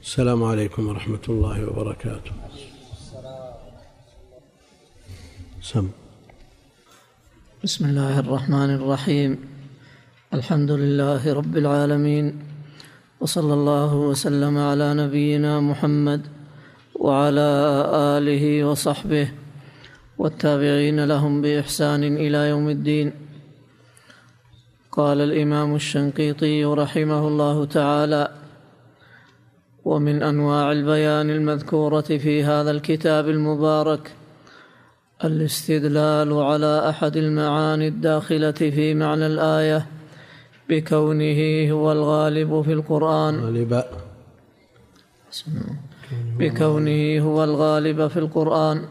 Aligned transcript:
السلام 0.00 0.44
عليكم 0.44 0.88
ورحمة 0.88 1.20
الله 1.28 1.68
وبركاته. 1.68 2.32
سم. 5.62 5.88
بسم 7.64 7.84
الله 7.84 8.18
الرحمن 8.18 8.70
الرحيم. 8.80 9.38
الحمد 10.34 10.70
لله 10.70 11.32
رب 11.32 11.56
العالمين. 11.56 12.26
وصلى 13.20 13.54
الله 13.54 13.94
وسلم 13.94 14.58
على 14.58 14.94
نبينا 14.94 15.60
محمد 15.60 16.22
وعلى 16.94 17.50
آله 18.16 18.64
وصحبه 18.64 19.28
والتابعين 20.18 21.04
لهم 21.04 21.42
بإحسان 21.42 22.02
إلى 22.16 22.48
يوم 22.48 22.68
الدين. 22.68 23.12
قال 24.92 25.20
الإمام 25.20 25.74
الشنقيطي 25.74 26.64
رحمه 26.64 27.28
الله 27.28 27.64
تعالى 27.64 28.39
ومن 29.84 30.22
أنواع 30.22 30.72
البيان 30.72 31.30
المذكورة 31.30 32.00
في 32.00 32.44
هذا 32.44 32.70
الكتاب 32.70 33.28
المبارك 33.28 34.12
الاستدلال 35.24 36.32
على 36.32 36.88
أحد 36.88 37.16
المعاني 37.16 37.88
الداخلة 37.88 38.50
في 38.52 38.94
معنى 38.94 39.26
الآية 39.26 39.86
بكونه 40.68 41.70
هو 41.70 41.92
الغالب 41.92 42.62
في 42.62 42.72
القرآن. 42.72 43.40
غالبا. 43.44 43.84
بكونه 46.38 47.20
هو 47.20 47.44
الغالب 47.44 48.08
في 48.08 48.18
القرآن 48.18 48.84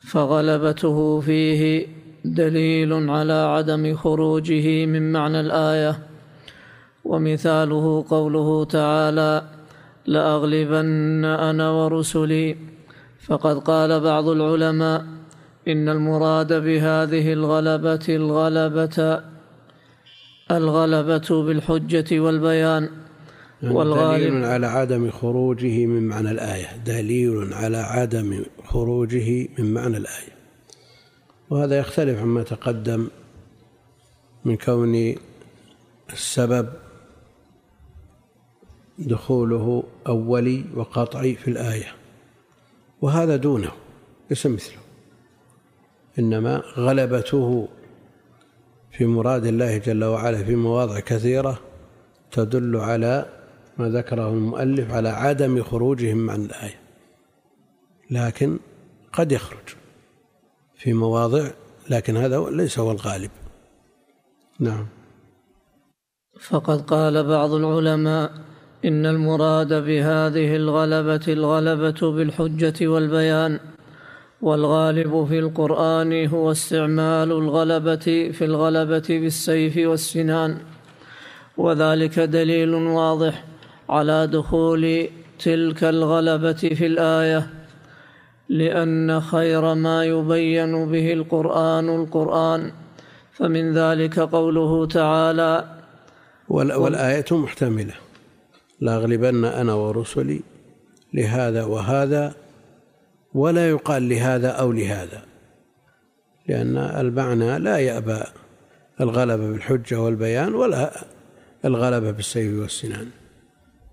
فغلبته 0.00 1.20
فيه 1.20 1.86
دليل 2.24 3.10
على 3.10 3.32
عدم 3.32 3.96
خروجه 3.96 4.86
من 4.86 5.12
معنى 5.12 5.40
الآية. 5.40 6.11
ومثاله 7.04 8.04
قوله 8.08 8.64
تعالى 8.64 9.42
لأغلبن 10.06 11.24
أنا 11.24 11.70
ورسلي. 11.70 12.56
فقد 13.26 13.58
قال 13.58 14.00
بعض 14.00 14.28
العلماء 14.28 15.04
إن 15.68 15.88
المراد 15.88 16.52
بهذه 16.52 17.32
الغلبة 17.32 18.06
الغلبة 18.08 19.22
الغلبة 20.50 21.42
بالحجة 21.42 22.20
والبيان. 22.20 22.88
يعني 23.62 23.74
والغالب 23.74 24.22
دليل 24.22 24.44
على 24.44 24.66
عدم 24.66 25.10
خروجه 25.10 25.86
من 25.86 26.08
معنى 26.08 26.30
الآية. 26.30 26.76
دليل 26.86 27.52
على 27.52 27.76
عدم 27.76 28.44
خروجه 28.64 29.48
من 29.58 29.74
معنى 29.74 29.96
الآية. 29.96 30.32
وهذا 31.50 31.78
يختلف 31.78 32.18
عما 32.18 32.42
تقدم 32.42 33.08
من 34.44 34.56
كون 34.56 35.14
السبب 36.12 36.68
دخوله 39.02 39.82
أولي 40.06 40.64
وقطعي 40.74 41.34
في 41.34 41.48
الآية. 41.48 41.94
وهذا 43.00 43.36
دونه 43.36 43.72
ليس 44.30 44.46
مثله. 44.46 44.78
إنما 46.18 46.62
غلبته 46.76 47.68
في 48.90 49.06
مراد 49.06 49.46
الله 49.46 49.78
جل 49.78 50.04
وعلا 50.04 50.44
في 50.44 50.56
مواضع 50.56 51.00
كثيرة 51.00 51.60
تدل 52.30 52.76
على 52.76 53.26
ما 53.78 53.88
ذكره 53.88 54.28
المؤلف 54.28 54.92
على 54.92 55.08
عدم 55.08 55.62
خروجهم 55.62 56.30
عن 56.30 56.44
الآية. 56.44 56.80
لكن 58.10 58.58
قد 59.12 59.32
يخرج 59.32 59.76
في 60.76 60.92
مواضع 60.92 61.50
لكن 61.90 62.16
هذا 62.16 62.50
ليس 62.50 62.78
هو 62.78 62.92
الغالب. 62.92 63.30
نعم. 64.60 64.86
فقد 66.40 66.80
قال 66.80 67.26
بعض 67.26 67.52
العلماء 67.52 68.51
إن 68.84 69.06
المراد 69.06 69.72
بهذه 69.84 70.56
الغلبة 70.56 71.20
الغلبة 71.28 72.12
بالحجة 72.12 72.88
والبيان 72.88 73.60
والغالب 74.42 75.26
في 75.28 75.38
القرآن 75.38 76.26
هو 76.26 76.50
استعمال 76.52 77.32
الغلبة 77.32 78.06
في 78.32 78.44
الغلبة 78.44 79.08
بالسيف 79.08 79.76
والسنان 79.88 80.56
وذلك 81.56 82.18
دليل 82.20 82.74
واضح 82.74 83.44
على 83.88 84.26
دخول 84.26 85.08
تلك 85.38 85.84
الغلبة 85.84 86.52
في 86.52 86.86
الآية 86.86 87.46
لأن 88.48 89.20
خير 89.20 89.74
ما 89.74 90.04
يبين 90.04 90.88
به 90.92 91.12
القرآن 91.12 91.88
القرآن 92.02 92.72
فمن 93.32 93.72
ذلك 93.72 94.18
قوله 94.20 94.86
تعالى 94.86 95.64
وال- 96.48 96.72
والآية 96.72 97.24
محتملة. 97.30 97.94
لأغلبن 98.82 99.44
أنا 99.44 99.74
ورسلي 99.74 100.40
لهذا 101.14 101.64
وهذا 101.64 102.34
ولا 103.34 103.68
يقال 103.68 104.08
لهذا 104.08 104.48
أو 104.48 104.72
لهذا 104.72 105.22
لأن 106.48 106.76
المعنى 106.76 107.58
لا 107.58 107.78
يأبى 107.78 108.22
الغلبة 109.00 109.50
بالحجة 109.50 110.00
والبيان 110.00 110.54
ولا 110.54 110.92
الغلبة 111.64 112.10
بالسيف 112.10 112.60
والسنان. 112.60 113.10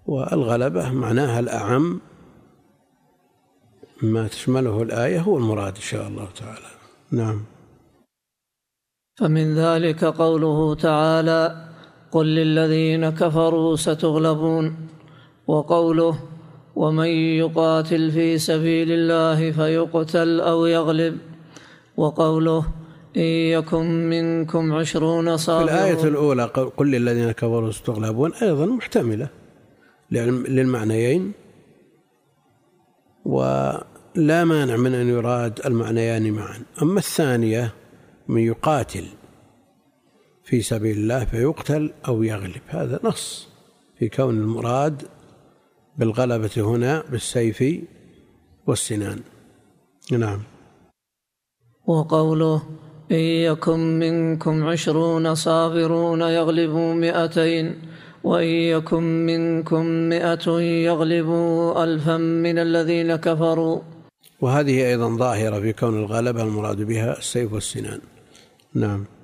والغلبة 0.06 0.90
معناها 0.90 1.40
الأعم. 1.40 2.02
ما 4.02 4.28
تشمله 4.28 4.82
الآية 4.82 5.20
هو 5.20 5.38
المراد 5.38 5.76
إن 5.76 5.82
شاء 5.82 6.08
الله 6.08 6.28
تعالى. 6.36 6.68
نعم. 7.12 7.44
فمن 9.20 9.56
ذلك 9.56 10.04
قوله 10.04 10.76
تعالى 10.76 11.69
قل 12.12 12.26
للذين 12.26 13.10
كفروا 13.10 13.76
ستغلبون 13.76 14.76
وقوله 15.48 16.20
ومن 16.76 17.08
يقاتل 17.44 18.12
في 18.12 18.38
سبيل 18.38 18.92
الله 18.92 19.52
فيقتل 19.52 20.40
أو 20.42 20.66
يغلب 20.66 21.18
وقوله 21.98 22.66
إن 23.18 23.22
يكن 23.56 24.10
منكم 24.10 24.74
عشرون 24.74 25.38
في 25.38 25.50
الآية 25.50 25.96
صابرون 25.96 26.08
الأولى 26.08 26.44
قل 26.78 26.92
للذين 26.92 27.32
كفروا 27.32 27.72
ستغلبون 27.72 28.34
أيضا 28.34 28.66
محتملة 28.66 29.28
للم- 30.12 30.48
للمعنيين 30.48 31.32
ولا 33.26 34.44
مانع 34.46 34.76
من 34.76 34.96
أن 34.96 35.08
يراد 35.10 35.60
المعنيان 35.66 36.32
معا. 36.32 36.60
أما 36.82 37.00
الثانية 37.00 37.74
من 38.28 38.42
يقاتل 38.42 39.06
في 40.50 40.62
سبيل 40.62 40.98
الله 40.98 41.26
فيقتل 41.26 41.94
أو 42.08 42.24
يغلب. 42.24 42.62
هذا 42.68 43.00
نص 43.04 43.48
في 44.00 44.10
كون 44.10 44.38
المراد 44.38 45.02
بالغلبة 45.98 46.56
هنا 46.58 47.04
بالسيف 47.12 47.64
والسنان. 48.68 49.20
نعم. 50.12 50.40
وقوله 51.88 52.64
إن 53.12 53.26
يكن 53.50 54.00
منكم 54.00 54.64
عشرون 54.64 55.36
صابرون 55.36 56.22
يغلبوا 56.22 56.94
مئتين 56.94 57.82
وإن 58.24 58.48
يكن 58.48 59.26
منكم 59.26 59.86
مئة 59.86 60.50
يغلبوا 60.90 61.84
ألفا 61.84 62.18
من 62.18 62.58
الذين 62.58 63.16
كفروا. 63.16 63.82
وهذه 64.42 64.88
أيضا 64.90 65.18
ظاهرة 65.18 65.60
في 65.60 65.74
كون 65.74 66.00
الغلبة 66.00 66.44
المراد 66.44 66.82
بها 66.82 67.18
السيف 67.18 67.54
والسنان. 67.54 68.00
نعم. 68.74 69.19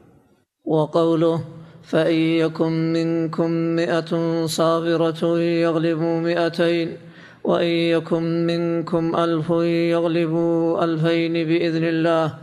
وقوله 0.65 1.43
فإن 1.83 2.15
يكن 2.15 2.93
منكم 2.93 3.51
مئة 3.51 4.45
صابرة 4.45 5.39
يغلبوا 5.39 6.19
مئتين 6.19 6.97
وإن 7.43 7.67
يكن 7.67 8.47
منكم 8.47 9.15
ألف 9.15 9.49
يغلبوا 9.91 10.83
ألفين 10.83 11.33
بإذن 11.33 11.83
الله. 11.83 12.35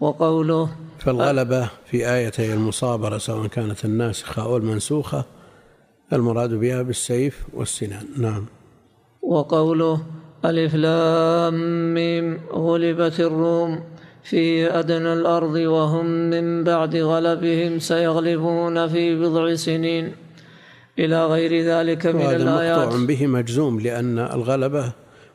وقوله 0.00 0.68
فالغلبة 0.98 1.70
في 1.84 2.14
آيتي 2.14 2.54
المصابرة 2.54 3.18
سواء 3.18 3.46
كانت 3.46 3.84
الناسخة 3.84 4.42
أو 4.42 4.56
المنسوخة 4.56 5.24
المراد 6.12 6.54
بها 6.54 6.82
بالسيف 6.82 7.46
والسنان. 7.54 8.06
نعم. 8.16 8.46
وقوله 9.22 10.02
ألف 10.44 10.74
لام 10.74 11.94
ميم 11.94 12.40
غلبت 12.52 13.20
الروم. 13.20 13.80
في 14.24 14.70
أدنى 14.70 15.12
الأرض 15.12 15.54
وهم 15.54 16.06
من 16.06 16.64
بعد 16.64 16.96
غلبهم 16.96 17.78
سيغلبون 17.78 18.88
في 18.88 19.16
بضع 19.20 19.54
سنين. 19.54 20.12
إلى 20.98 21.26
غير 21.26 21.64
ذلك 21.64 22.06
من 22.06 22.20
وهذا 22.20 22.36
الآيات. 22.36 22.78
مقطوع 22.78 23.06
به 23.06 23.26
مجزوم 23.26 23.80
لأن 23.80 24.18
الغلبة 24.18 24.92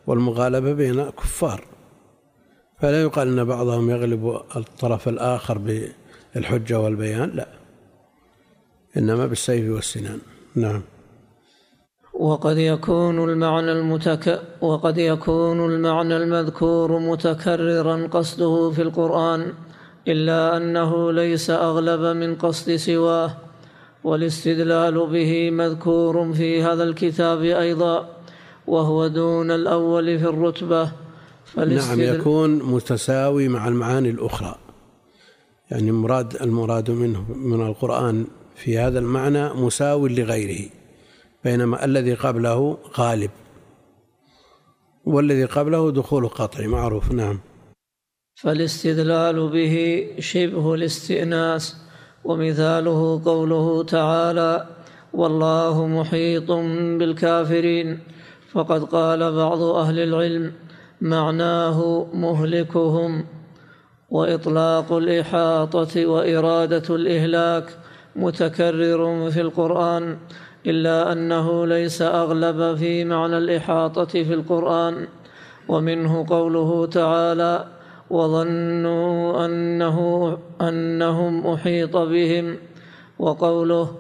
والمغالبة 0.08 0.74
بين 0.74 1.10
كفار. 1.10 1.64
فلا 2.82 3.02
يقال 3.02 3.28
أن 3.28 3.44
بعضهم 3.44 3.90
يغلب 3.90 4.42
الطرف 4.56 5.08
الآخر 5.08 5.58
بالحجة 6.36 6.80
والبيان 6.80 7.30
لا. 7.30 7.48
إنما 8.98 9.26
بالسيف 9.26 9.70
والسنان. 9.70 10.20
نعم. 10.56 10.81
وقد 12.30 12.57
يكون 12.57 13.30
المعنى 13.30 13.72
المتك 13.72 14.42
وقد 14.62 14.98
يكون 14.98 15.57
المعنى 15.72 16.18
المذكور 16.18 17.00
متكررا 17.00 18.07
قصده 18.07 18.72
في 18.72 18.81
القرآن 18.81 19.54
إلا 20.07 20.57
أنه 20.57 21.12
ليس 21.12 21.50
أغلب 21.50 22.18
من 22.18 22.36
قصد 22.36 22.75
سواه 22.75 23.38
والاستدلال 24.04 24.95
به 25.07 25.51
مذكور 25.51 26.33
في 26.33 26.63
هذا 26.63 26.83
الكتاب 26.83 27.42
أيضا 27.44 28.10
وهو 28.68 29.07
دون 29.07 29.51
الأول 29.51 30.19
في 30.19 30.25
الرتبة. 30.25 30.92
نعم 31.57 32.01
يكون 32.01 32.50
متساوي 32.63 33.48
مع 33.48 33.68
المعاني 33.68 34.10
الأخرى. 34.10 34.56
يعني 35.71 35.92
مراد 35.92 36.36
المراد 36.42 36.92
منه 36.92 37.25
من 37.36 37.68
القرآن 37.68 38.25
في 38.56 38.78
هذا 38.78 39.00
المعنى 39.00 39.54
مساو 39.54 40.07
لغيره. 40.07 40.85
بينما 41.45 41.86
الذي 41.86 42.13
قبله 42.13 42.77
غالب. 43.00 43.31
والذي 45.06 45.45
قبله 45.45 45.92
دخول 45.92 46.27
قطعي 46.27 46.68
معروف 46.68 47.12
نعم. 47.12 47.39
فالاستدلال 48.36 49.50
به 49.50 50.07
شبه 50.19 50.74
الاستئناس 50.74 51.75
ومثاله 52.24 53.21
قوله 53.25 53.83
تعالى 53.83 54.68
والله 55.13 55.88
محيط 55.88 56.51
بالكافرين 57.00 58.00
فقد 58.51 58.83
قال 58.83 59.36
بعض 59.36 59.62
أهل 59.62 60.00
العلم 60.00 60.53
معناه 61.01 62.07
مهلكهم 62.13 63.25
وإطلاق 64.09 64.92
الإحاطة 64.92 66.06
وإرادة 66.06 66.95
الإهلاك 66.95 67.77
متكرر 68.15 69.31
في 69.31 69.42
القرآن 69.42 70.18
إلا 70.68 71.12
أنه 71.12 71.66
ليس 71.68 72.02
أغلب 72.02 72.78
في 72.78 73.06
معنى 73.06 73.38
الإحاطة 73.38 74.06
في 74.06 74.34
القرآن 74.34 75.08
ومنه 75.68 76.26
قوله 76.30 76.86
تعالى 76.86 77.66
وظنوا 78.10 79.46
انه 79.46 80.38
أنهم 80.62 81.48
أحيط 81.48 81.98
بهم 81.98 82.58
وقوله 83.20 83.92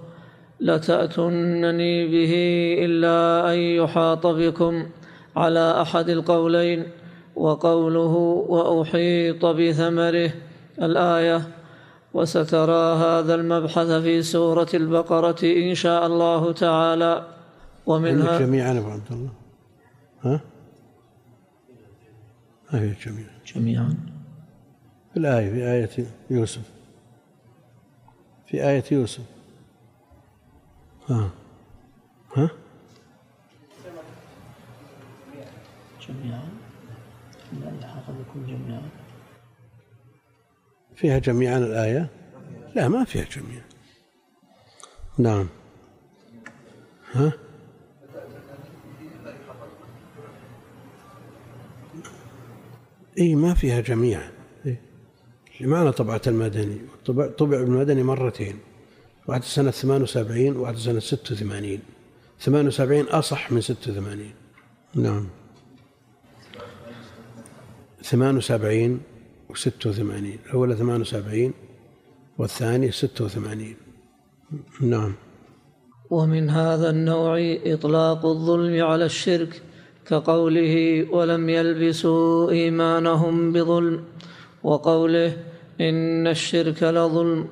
لتاتونني 0.59 2.07
به 2.07 2.33
إلا 2.85 3.53
أن 3.53 3.57
يحاط 3.59 4.27
بكم 4.27 4.85
على 5.35 5.81
أحد 5.81 6.09
القولين 6.09 6.83
وقوله 7.35 8.15
وأحيط 8.49 9.45
بثمره 9.45 10.31
الآية 10.81 11.41
وسترى 12.15 12.95
هذا 12.95 13.35
المبحث 13.35 13.87
في 13.87 14.23
سورة 14.23 14.67
البقرة 14.73 15.41
إن 15.43 15.75
شاء 15.75 16.05
الله 16.05 16.53
تعالى. 16.53 17.27
ومنها 17.85 18.39
جميعا 18.39 18.71
أبو 18.79 18.89
عبد 18.89 19.11
الله. 19.11 19.33
ها؟ 20.23 20.41
ما 22.73 22.81
هي 22.81 22.93
جميعا. 23.05 23.35
جميعا. 23.55 23.95
في 25.13 25.19
الآية 25.19 25.49
في 25.51 25.71
آية 25.71 26.07
يوسف. 26.29 26.71
في 28.47 28.63
آية 28.69 28.83
يوسف. 28.91 29.23
ها؟ 31.09 31.29
ها؟ 32.35 32.49
جميعا. 36.07 36.49
لا 37.61 37.71
يحاط 37.81 38.03
بكم 38.09 38.45
جميعا. 38.47 39.04
فيها 40.95 41.19
جميعا 41.19 41.57
الآية؟ 41.57 42.09
لا 42.75 42.87
ما 42.87 43.03
فيها 43.03 43.25
جميعا 43.31 43.65
نعم. 45.17 45.47
ها؟ 47.11 47.33
إي 53.17 53.35
ما 53.35 53.53
فيها 53.53 53.81
جميعا 53.81 54.31
إيه؟ 54.65 54.81
طبعة 55.91 56.21
المدني. 56.27 56.77
طبع, 57.05 57.27
طبع 57.27 57.57
المدني 57.57 58.03
مرتين. 58.03 58.59
واحد 59.27 59.43
سنة 59.43 59.71
78 59.71 60.57
وواحد 60.57 60.75
سنة 60.75 60.99
86 60.99 61.79
78 62.39 63.05
أصح 63.05 63.51
من 63.51 63.61
86 63.61 64.31
نعم. 64.95 65.27
78 68.03 68.99
و 69.49 69.53
86 69.55 70.39
الأولى 70.45 70.75
78 70.75 71.53
والثاني 72.37 72.91
86 72.91 73.75
نعم. 74.81 75.13
ومن 76.09 76.49
هذا 76.49 76.89
النوع 76.89 77.57
إطلاق 77.65 78.25
الظلم 78.25 78.83
على 78.83 79.05
الشرك 79.05 79.61
كقوله 80.07 81.05
ولم 81.11 81.49
يلبسوا 81.49 82.51
إيمانهم 82.51 83.51
بظلم 83.51 84.03
وقوله 84.63 85.37
إن 85.81 86.27
الشرك 86.27 86.83
لظلم 86.83 87.47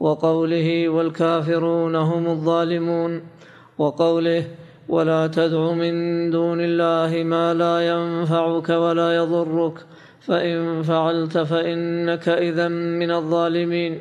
وقوله 0.00 0.88
والكافرون 0.88 1.94
هم 1.94 2.26
الظالمون 2.26 3.22
وقوله 3.78 4.44
ولا 4.88 5.26
تدع 5.26 5.72
من 5.72 5.94
دون 6.30 6.60
الله 6.60 7.22
ما 7.24 7.54
لا 7.54 7.88
ينفعك 7.88 8.68
ولا 8.68 9.16
يضرك 9.16 9.86
فإن 10.26 10.82
فعلت 10.82 11.38
فإنك 11.38 12.28
اذا 12.28 12.68
من 12.68 13.10
الظالمين 13.10 14.00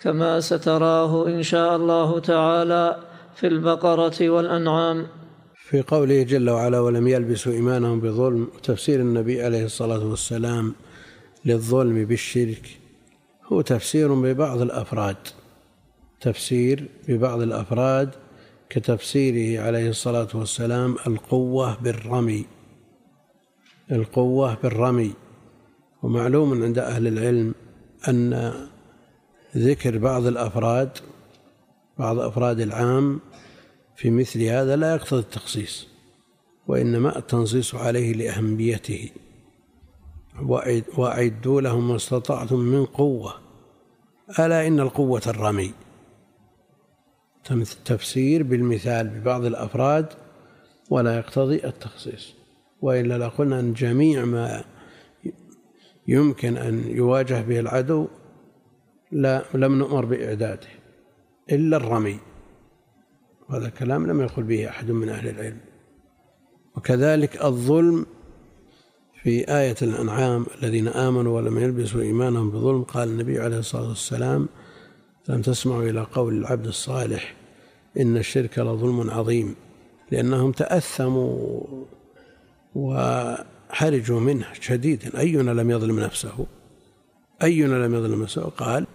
كما 0.00 0.40
ستراه 0.40 1.26
إن 1.26 1.42
شاء 1.42 1.76
الله 1.76 2.18
تعالى 2.18 2.96
في 3.34 3.46
البقرة 3.46 4.28
والأنعام. 4.30 5.06
في 5.54 5.82
قوله 5.82 6.22
جل 6.22 6.50
وعلا 6.50 6.80
ولم 6.80 7.08
يلبسوا 7.08 7.52
إيمانهم 7.52 8.00
بظلم 8.00 8.48
وتفسير 8.56 9.00
النبي 9.00 9.42
عليه 9.42 9.64
الصلاة 9.64 10.06
والسلام 10.06 10.74
للظلم 11.44 12.04
بالشرك 12.04 12.78
هو 13.52 13.60
تفسير 13.60 14.14
ببعض 14.14 14.60
الأفراد 14.60 15.16
تفسير 16.20 16.88
ببعض 17.08 17.40
الأفراد 17.40 18.10
كتفسيره 18.70 19.62
عليه 19.62 19.88
الصلاة 19.88 20.28
والسلام 20.34 20.96
القوة 21.06 21.76
بالرمي 21.82 22.44
القوة 23.92 24.54
بالرمي. 24.62 25.12
ومعلوم 26.02 26.62
عند 26.62 26.78
أهل 26.78 27.06
العلم 27.06 27.54
أن 28.08 28.52
ذكر 29.56 29.98
بعض 29.98 30.26
الأفراد 30.26 30.90
بعض 31.98 32.18
أفراد 32.18 32.60
العام 32.60 33.20
في 33.96 34.10
مثل 34.10 34.42
هذا 34.42 34.76
لا 34.76 34.94
يقتضي 34.94 35.20
التخصيص 35.20 35.88
وإنما 36.68 37.18
التنصيص 37.18 37.74
عليه 37.74 38.12
لأهميته. 38.12 39.10
وأعدوا 40.96 41.60
لهم 41.60 41.88
ما 41.88 41.96
استطعتم 41.96 42.58
من 42.58 42.84
قوة. 42.84 43.34
ألا 44.38 44.66
إن 44.66 44.80
القوة 44.80 45.22
الرمي. 45.26 45.72
تفسير 47.84 48.42
بالمثال 48.42 49.08
ببعض 49.08 49.44
الأفراد 49.44 50.06
ولا 50.90 51.16
يقتضي 51.16 51.64
التخصيص. 51.64 52.34
وإلا 52.82 53.18
لقلنا 53.18 53.60
أن 53.60 53.72
جميع 53.72 54.24
ما 54.24 54.64
يمكن 56.08 56.56
أن 56.56 56.90
يواجه 56.90 57.40
به 57.40 57.60
العدو 57.60 58.06
لا 59.12 59.44
لم 59.54 59.78
نؤمر 59.78 60.04
بإعداده 60.04 60.68
إلا 61.52 61.76
الرمي. 61.76 62.18
وهذا 63.48 63.66
الكلام 63.66 64.06
لم 64.06 64.20
يقل 64.20 64.42
به 64.42 64.68
أحد 64.68 64.90
من 64.90 65.08
أهل 65.08 65.28
العلم. 65.28 65.58
وكذلك 66.76 67.44
الظلم 67.44 68.06
في 69.22 69.48
آية 69.48 69.76
الأنعام 69.82 70.46
الذين 70.62 70.88
آمنوا 70.88 71.36
ولم 71.36 71.58
يلبسوا 71.58 72.02
إيمانهم 72.02 72.50
بظلم. 72.50 72.82
قال 72.82 73.08
النبي 73.08 73.40
عليه 73.40 73.58
الصلاة 73.58 73.88
والسلام 73.88 74.48
لم 75.28 75.42
تسمعوا 75.42 75.82
إلى 75.82 76.06
قول 76.12 76.38
العبد 76.38 76.66
الصالح 76.66 77.34
إن 78.00 78.16
الشرك 78.16 78.58
لظلم 78.58 79.10
عظيم. 79.10 79.54
لأنهم 80.10 80.52
تأثموا 80.52 81.60
وحرجوا 83.70 84.20
منه 84.20 84.46
شديدا 84.60 85.18
أينا 85.18 85.50
لم 85.50 85.70
يظلم 85.70 86.00
نفسه؟ 86.00 86.46
أينا 87.42 87.86
لم 87.86 87.94
يظلم 87.94 88.22
نفسه؟ 88.22 88.42
قال 88.42 88.86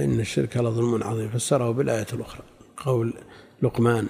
إن 0.00 0.20
الشرك 0.20 0.56
لظلم 0.56 1.02
عظيم. 1.02 1.28
فسره 1.28 1.70
بالآية 1.70 2.06
الأخرى. 2.12 2.42
قول 2.76 3.14
لقمان 3.62 4.08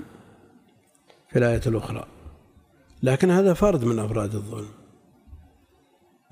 في 1.30 1.38
الآية 1.38 1.60
الأخرى 1.66 2.06
لكن 3.02 3.30
هذا 3.30 3.54
فرد 3.54 3.84
من 3.84 3.98
أفراد 3.98 4.34
الظلم. 4.34 4.68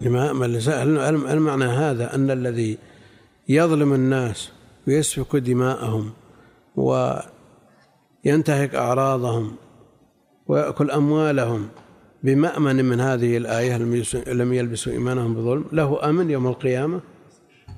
هل 0.02 1.40
معنى 1.40 1.64
هذا 1.64 2.14
أن 2.14 2.30
الذي 2.30 2.78
يظلم 3.48 3.92
الناس 3.92 4.52
ويسفك 4.88 5.36
دماءهم 5.36 6.12
وينتهك 6.76 8.74
أعراضهم 8.74 9.56
ويأكل 10.46 10.90
أموالهم 10.90 11.68
بمأمن 12.22 12.84
من 12.84 13.00
هذه 13.00 13.36
الآية 13.36 13.76
لم 14.26 14.52
يلبسوا 14.52 14.92
إيمانهم 14.92 15.34
بظلم 15.34 15.64
له 15.72 16.08
أمن 16.10 16.30
يوم 16.30 16.46
القيامة 16.46 17.00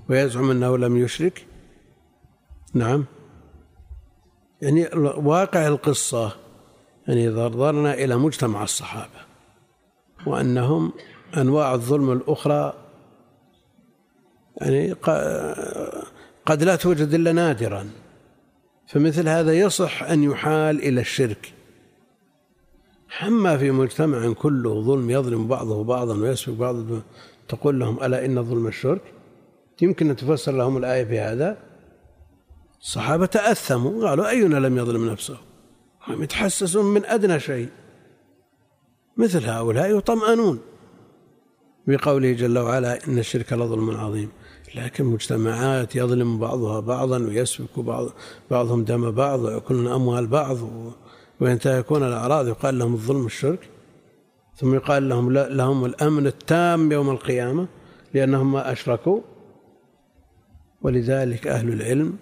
ويزعم 0.08 0.50
أنه 0.50 0.78
لم 0.78 0.96
يشرك. 0.96 1.46
نعم. 2.74 3.04
يعني 4.62 4.88
واقع 5.16 5.68
القصة 5.68 6.36
يعني 7.08 7.28
نظرنا 7.28 7.94
إلى 7.94 8.16
مجتمع 8.16 8.62
الصحابة 8.62 9.20
وأنهم 10.26 10.92
أنواع 11.36 11.74
الظلم 11.74 12.12
الأخرى 12.12 12.74
يعني 14.60 14.92
قد 16.46 16.62
لا 16.62 16.76
توجد 16.76 17.14
إلا 17.14 17.32
نادرا. 17.32 17.90
فمثل 18.86 19.28
هذا 19.28 19.52
يصح 19.52 20.02
أن 20.02 20.22
يحال 20.22 20.78
إلى 20.78 21.00
الشرك. 21.00 21.52
أما 23.20 23.58
في 23.58 23.70
مجتمع 23.70 24.32
كله 24.32 24.82
ظلم 24.82 25.10
يظلم 25.10 25.48
بعضه 25.48 25.84
بعضا 25.84 26.16
ويسفك 26.16 26.52
بعض 26.52 26.76
تقول 27.48 27.80
لهم 27.80 28.04
ألا 28.04 28.24
إن 28.24 28.44
ظلم 28.44 28.66
الشرك؟ 28.66 29.02
يمكن 29.82 30.10
أن 30.10 30.16
تفسر 30.16 30.52
لهم 30.52 30.76
الآية 30.76 31.02
بهذا 31.02 31.58
الصحابة 32.80 33.26
تأثموا 33.26 34.08
قالوا 34.08 34.28
أينا 34.28 34.56
لم 34.56 34.78
يظلم 34.78 35.10
نفسه؟ 35.10 35.36
هم 36.06 36.22
يتحسسون 36.22 36.84
من 36.84 37.04
أدنى 37.04 37.40
شيء. 37.40 37.68
مثل 39.16 39.44
هؤلاء 39.44 39.98
يطمئنون. 39.98 40.58
بقوله 41.86 42.32
جل 42.32 42.58
وعلا 42.58 43.06
إن 43.08 43.18
الشرك 43.18 43.52
لظلم 43.52 43.90
عظيم. 43.90 44.30
لكن 44.74 45.04
مجتمعات 45.04 45.96
يظلم 45.96 46.38
بعضها 46.38 46.80
بعضا 46.80 47.18
ويسفك 47.18 47.78
بعض 47.78 48.08
بعضهم 48.50 48.84
دم 48.84 49.10
بعض 49.10 49.40
ويأكلون 49.40 49.86
أموال 49.86 50.26
بعض 50.26 50.58
وينتهكون 51.42 52.02
الأعراض 52.02 52.48
يقال 52.48 52.78
لهم 52.78 52.94
الظلم 52.94 53.26
الشرك 53.26 53.68
ثم 54.56 54.74
يقال 54.74 55.08
لهم 55.08 55.32
لهم 55.32 55.84
الأمن 55.84 56.26
التام 56.26 56.92
يوم 56.92 57.10
القيامة 57.10 57.68
لأنهم 58.14 58.52
ما 58.52 58.72
أشركوا. 58.72 59.20
ولذلك 60.82 61.46
أهل 61.46 61.72
العلم 61.72 62.16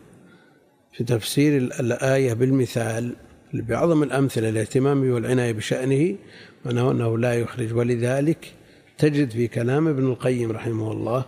في 0.93 1.05
تفسير 1.05 1.57
الآية 1.57 2.33
بالمثال 2.33 3.17
بعظم 3.55 4.03
الأمثلة 4.03 4.49
الاهتمام 4.49 5.11
والعناية 5.11 5.53
بشأنه 5.53 6.17
معناه 6.65 6.91
أنه 6.91 7.19
لا 7.19 7.35
يخرج. 7.35 7.75
ولذلك 7.75 8.55
تجد 8.99 9.31
في 9.31 9.49
كلام 9.49 9.89
ابن 9.89 10.07
القيم 10.07 10.53
رحمه 10.53 10.93
الله 10.93 11.25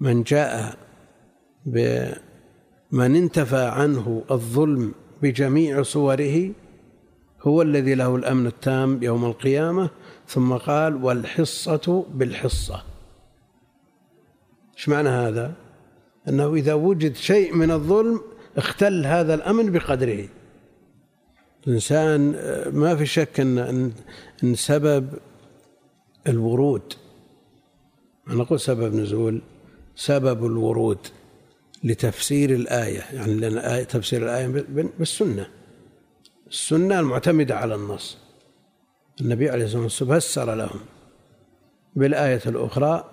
من 0.00 0.22
جاء 0.22 0.76
بمن 1.66 3.16
انتفى 3.16 3.62
عنه 3.62 4.24
الظلم 4.30 4.94
بجميع 5.22 5.82
صوره 5.82 6.50
هو 7.42 7.62
الذي 7.62 7.94
له 7.94 8.16
الأمن 8.16 8.46
التام 8.46 9.02
يوم 9.02 9.24
القيامة 9.24 9.90
ثم 10.26 10.52
قال 10.52 11.04
والحصة 11.04 12.04
بالحصة. 12.14 12.82
إيش 14.76 14.88
معنى 14.88 15.08
هذا؟ 15.08 15.54
أنه 16.28 16.54
إذا 16.54 16.74
وجد 16.74 17.16
شيء 17.16 17.54
من 17.54 17.70
الظلم 17.70 18.20
اختل 18.56 19.06
هذا 19.06 19.34
الأمن 19.34 19.72
بقدره. 19.72 20.28
الإنسان 21.66 22.34
ما 22.72 22.96
في 22.96 23.06
شك 23.06 23.40
إن 23.40 23.92
إن 24.44 24.54
سبب 24.54 25.08
الورود. 26.26 26.92
أنا 28.30 28.42
أقول 28.42 28.60
سبب 28.60 28.94
نزول 28.94 29.42
سبب 29.96 30.46
الورود. 30.46 30.98
لتفسير 31.84 32.50
الآية 32.50 33.00
يعني 33.12 33.46
آية 33.74 33.84
تفسير 33.84 34.22
الآية 34.22 34.46
بالسنة. 34.98 35.46
السنة 36.50 37.00
المعتمدة 37.00 37.56
على 37.56 37.74
النص. 37.74 38.18
النبي 39.20 39.50
عليه 39.50 39.64
الصلاة 39.64 39.82
والسلام 39.82 40.18
فسر 40.18 40.54
لهم. 40.54 40.80
بالآية 41.96 42.40
الأخرى 42.46 43.10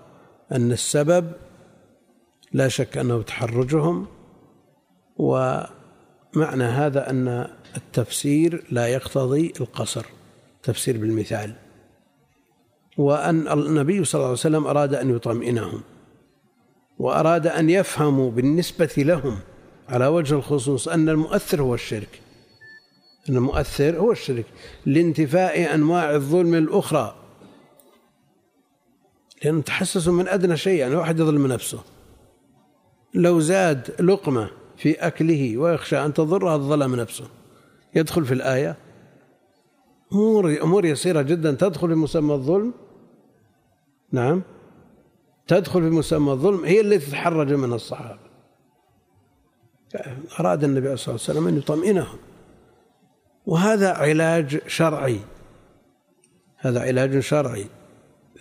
أن 0.51 0.72
السبب 0.72 1.31
لا 2.53 2.67
شك 2.67 2.98
أنه 2.98 3.22
تحرجهم 3.22 4.07
ومعنى 5.17 6.63
هذا 6.63 7.10
أن 7.10 7.48
التفسير 7.77 8.63
لا 8.72 8.88
يقتضي 8.88 9.53
القصر 9.62 10.05
تفسير 10.63 10.98
بالمثال. 10.98 11.55
وأن 12.98 13.48
النبي 13.48 14.03
صلى 14.03 14.19
الله 14.19 14.29
عليه 14.29 14.39
وسلم 14.39 14.67
أراد 14.67 14.93
أن 14.93 15.15
يطمئنهم. 15.15 15.81
وأراد 16.99 17.47
أن 17.47 17.69
يفهموا 17.69 18.31
بالنسبة 18.31 18.93
لهم 18.97 19.39
على 19.89 20.07
وجه 20.07 20.35
الخصوص 20.35 20.87
أن 20.87 21.09
المؤثر 21.09 21.61
هو 21.61 21.73
الشرك. 21.73 22.21
أن 23.29 23.35
المؤثر 23.35 23.97
هو 23.97 24.11
الشرك 24.11 24.45
لانتفاء 24.85 25.75
أنواع 25.75 26.15
الظلم 26.15 26.53
الأخرى. 26.53 27.15
لأنهم 29.43 29.61
تحسسوا 29.61 30.13
من 30.13 30.27
أدنى 30.27 30.57
شيء 30.57 30.79
يعني 30.79 30.95
واحد 30.95 31.19
يظلم 31.19 31.47
نفسه. 31.47 31.79
لو 33.13 33.39
زاد 33.39 34.01
لقمة 34.01 34.49
في 34.77 34.91
أكله 34.91 35.57
ويخشى 35.57 36.05
أن 36.05 36.13
تضرها 36.13 36.55
الظلم 36.55 36.95
نفسه. 36.95 37.25
يدخل 37.95 38.25
في 38.25 38.33
الآية. 38.33 38.77
أمور 40.13 40.61
أمور 40.61 40.85
يسيرة 40.85 41.21
جدا 41.21 41.51
تدخل 41.51 41.87
في 41.87 41.95
مسمى 41.95 42.33
الظلم. 42.33 42.73
نعم. 44.11 44.41
تدخل 45.47 45.81
في 45.81 45.89
مسمى 45.89 46.31
الظلم 46.31 46.65
هي 46.65 46.81
التي 46.81 47.11
تحرج 47.11 47.53
منها 47.53 47.75
الصحابة. 47.75 48.19
أراد 50.39 50.63
النبي 50.63 50.85
عليه 50.85 50.93
الصلاة 50.93 51.15
والسلام 51.15 51.47
أن 51.47 51.57
يطمئنهم. 51.57 52.17
وهذا 53.45 53.93
علاج 53.93 54.67
شرعي. 54.67 55.19
هذا 56.57 56.81
علاج 56.81 57.19
شرعي. 57.19 57.65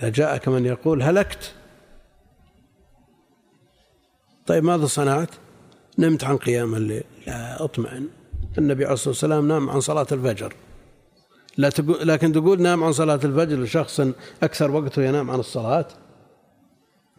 إذا 0.01 0.09
جاءك 0.09 0.49
من 0.49 0.67
يقول 0.67 1.03
هلكت. 1.03 1.55
طيب 4.47 4.65
ماذا 4.65 4.87
صنعت؟ 4.87 5.31
نمت 5.99 6.25
عن 6.25 6.37
قيام 6.37 6.75
الليل. 6.75 7.05
لا 7.27 7.65
أطمئن. 7.65 8.09
النبي 8.59 8.85
عليه 8.85 8.95
الصلاة 8.95 9.09
والسلام 9.09 9.49
نام 9.49 9.71
عن 9.71 9.81
صلاة 9.81 10.07
الفجر. 10.13 10.55
لا 11.57 11.71
تقول 11.71 12.09
لكن 12.09 12.33
تقول 12.33 12.63
نام 12.63 12.85
عن 12.85 12.93
صلاة 12.93 13.21
الفجر 13.25 13.57
لشخص 13.57 14.01
أكثر 14.43 14.71
وقته 14.71 15.03
ينام 15.03 15.31
عن 15.31 15.39
الصلاة؟ 15.39 15.87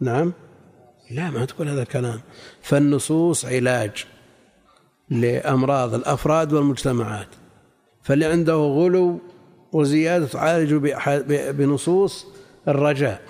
نعم. 0.00 0.32
لا 1.10 1.30
ما 1.30 1.44
تقول 1.44 1.68
هذا 1.68 1.82
الكلام. 1.82 2.20
فالنصوص 2.62 3.44
علاج 3.44 4.06
لأمراض 5.10 5.94
الأفراد 5.94 6.52
والمجتمعات. 6.52 7.28
فاللي 8.02 8.24
عنده 8.24 8.54
غلو 8.54 9.20
وزيادة 9.72 10.26
تعالج 10.26 10.74
بنصوص 11.50 12.26
الرجاء. 12.68 13.22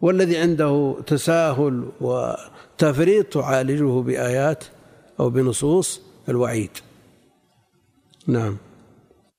والذي 0.00 0.36
عنده 0.36 0.96
تساهل 1.06 1.88
وتفريط 2.00 3.26
تعالجه 3.26 4.00
بآيات 4.00 4.64
أو 5.20 5.30
بنصوص 5.30 6.00
الوعيد. 6.28 6.70
نعم. 8.26 8.56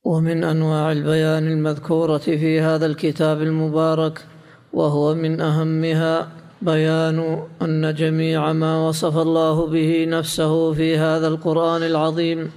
ومن 0.04 0.44
أنواع 0.44 0.92
البيان 0.92 1.46
المذكورة 1.46 2.18
في 2.18 2.60
هذا 2.60 2.86
الكتاب 2.86 3.42
المبارك 3.42 4.26
وهو 4.72 5.14
من 5.14 5.40
أهمها 5.40 6.28
بيان 6.62 7.46
أن 7.62 7.94
جميع 7.94 8.52
ما 8.52 8.88
وصف 8.88 9.16
الله 9.16 9.66
به 9.66 10.04
نفسه 10.08 10.72
في 10.72 10.98
هذا 10.98 11.28
القرآن 11.28 11.82
العظيم 11.82 12.50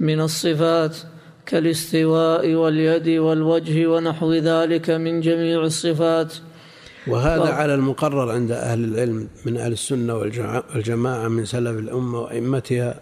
من 0.00 0.20
الصفات 0.20 0.96
كالاستواء 1.46 2.54
واليد 2.54 3.08
والوجه 3.08 3.86
ونحو 3.86 4.32
ذلك 4.32 4.90
من 4.90 5.20
جميع 5.20 5.62
الصفات. 5.62 6.34
وهذا 7.06 7.42
و... 7.42 7.44
على 7.44 7.74
المقرر 7.74 8.30
عند 8.30 8.50
أهل 8.50 8.84
العلم 8.84 9.28
من 9.46 9.56
أهل 9.56 9.72
السنة 9.72 10.14
والجماعه 10.14 11.28
من 11.28 11.44
سلف 11.44 11.78
الأمة 11.78 12.20
وأئمتها 12.20 13.00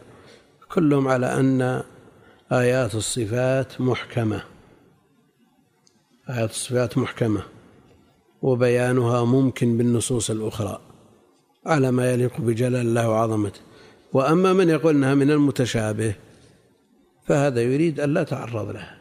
كلهم 0.75 1.08
على 1.08 1.26
أن 1.40 1.82
آيات 2.52 2.94
الصفات 2.94 3.80
محكمة. 3.80 4.40
آيات 6.30 6.50
الصفات 6.50 6.98
محكمة. 6.98 7.42
وبيانها 8.43 9.25
ممكن 9.25 9.76
بالنصوص 9.76 10.31
الأخرى. 10.31 10.81
على 11.66 11.90
ما 11.90 12.12
يليق 12.12 12.40
بجلال 12.40 12.87
الله 12.87 13.09
وعظمته. 13.09 13.61
وأما 14.12 14.52
من 14.52 14.69
يقول 14.69 14.95
أنها 14.95 15.14
من 15.14 15.31
المتشابه 15.31 16.14
فهذا 17.26 17.61
يريد 17.62 18.00
أن 18.00 18.14
لا 18.14 18.23
تعرض 18.23 18.71
لها. 18.71 18.99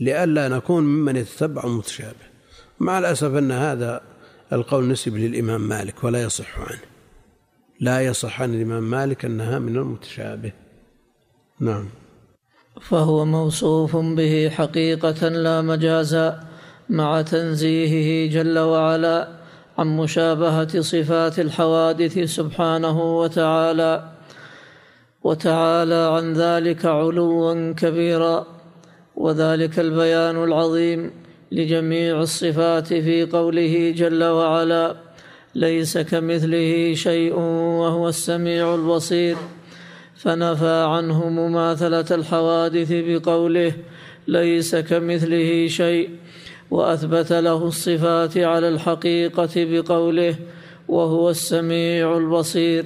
لئلا 0.00 0.48
نكون 0.48 0.82
ممن 0.82 1.16
يتتبع 1.16 1.64
المتشابه. 1.64 2.30
مع 2.80 2.98
الأسف 2.98 3.34
أن 3.34 3.52
هذا 3.52 4.00
القول 4.52 4.88
نسب 4.88 5.16
للإمام 5.16 5.60
مالك 5.60 6.04
ولا 6.04 6.22
يصح 6.22 6.58
عنه. 6.58 6.80
لا 7.80 8.00
يصح 8.00 8.42
عن 8.42 8.54
الإمام 8.54 8.82
مالك 8.82 9.24
أنها 9.24 9.58
من 9.58 9.76
المتشابه. 9.76 10.52
نعم. 11.60 11.88
فهو 12.80 13.24
موصوف 13.24 13.96
به 13.96 14.48
حقيقة 14.48 15.28
لا 15.28 15.62
مجازا 15.62 16.49
مع 16.90 17.22
تنزيهه 17.22 18.30
جل 18.30 18.58
وعلا 18.58 19.28
عن 19.78 19.96
مشابهة 19.96 20.80
صفات 20.80 21.38
الحوادث 21.38 22.18
سبحانه 22.18 23.18
وتعالى 23.20 24.04
وتعالى 25.22 26.10
عن 26.14 26.32
ذلك 26.32 26.86
علوا 26.86 27.72
كبيرا 27.72 28.46
وذلك 29.16 29.78
البيان 29.78 30.44
العظيم 30.44 31.10
لجميع 31.52 32.20
الصفات 32.20 32.88
في 32.88 33.24
قوله 33.24 33.94
جل 33.96 34.24
وعلا 34.24 34.96
ليس 35.54 35.98
كمثله 35.98 36.94
شيء 36.94 37.34
وهو 37.80 38.08
السميع 38.08 38.74
البصير. 38.74 39.36
فنفى 40.16 40.84
عنه 40.88 41.28
مماثلة 41.28 42.06
الحوادث 42.10 42.92
بقوله 42.92 43.72
ليس 44.28 44.76
كمثله 44.76 45.66
شيء 45.68 46.10
وأثبت 46.70 47.32
له 47.32 47.66
الصفات 47.66 48.38
على 48.38 48.68
الحقيقة 48.68 49.50
بقوله 49.56 50.36
وهو 50.88 51.30
السميع 51.30 52.16
البصير. 52.16 52.84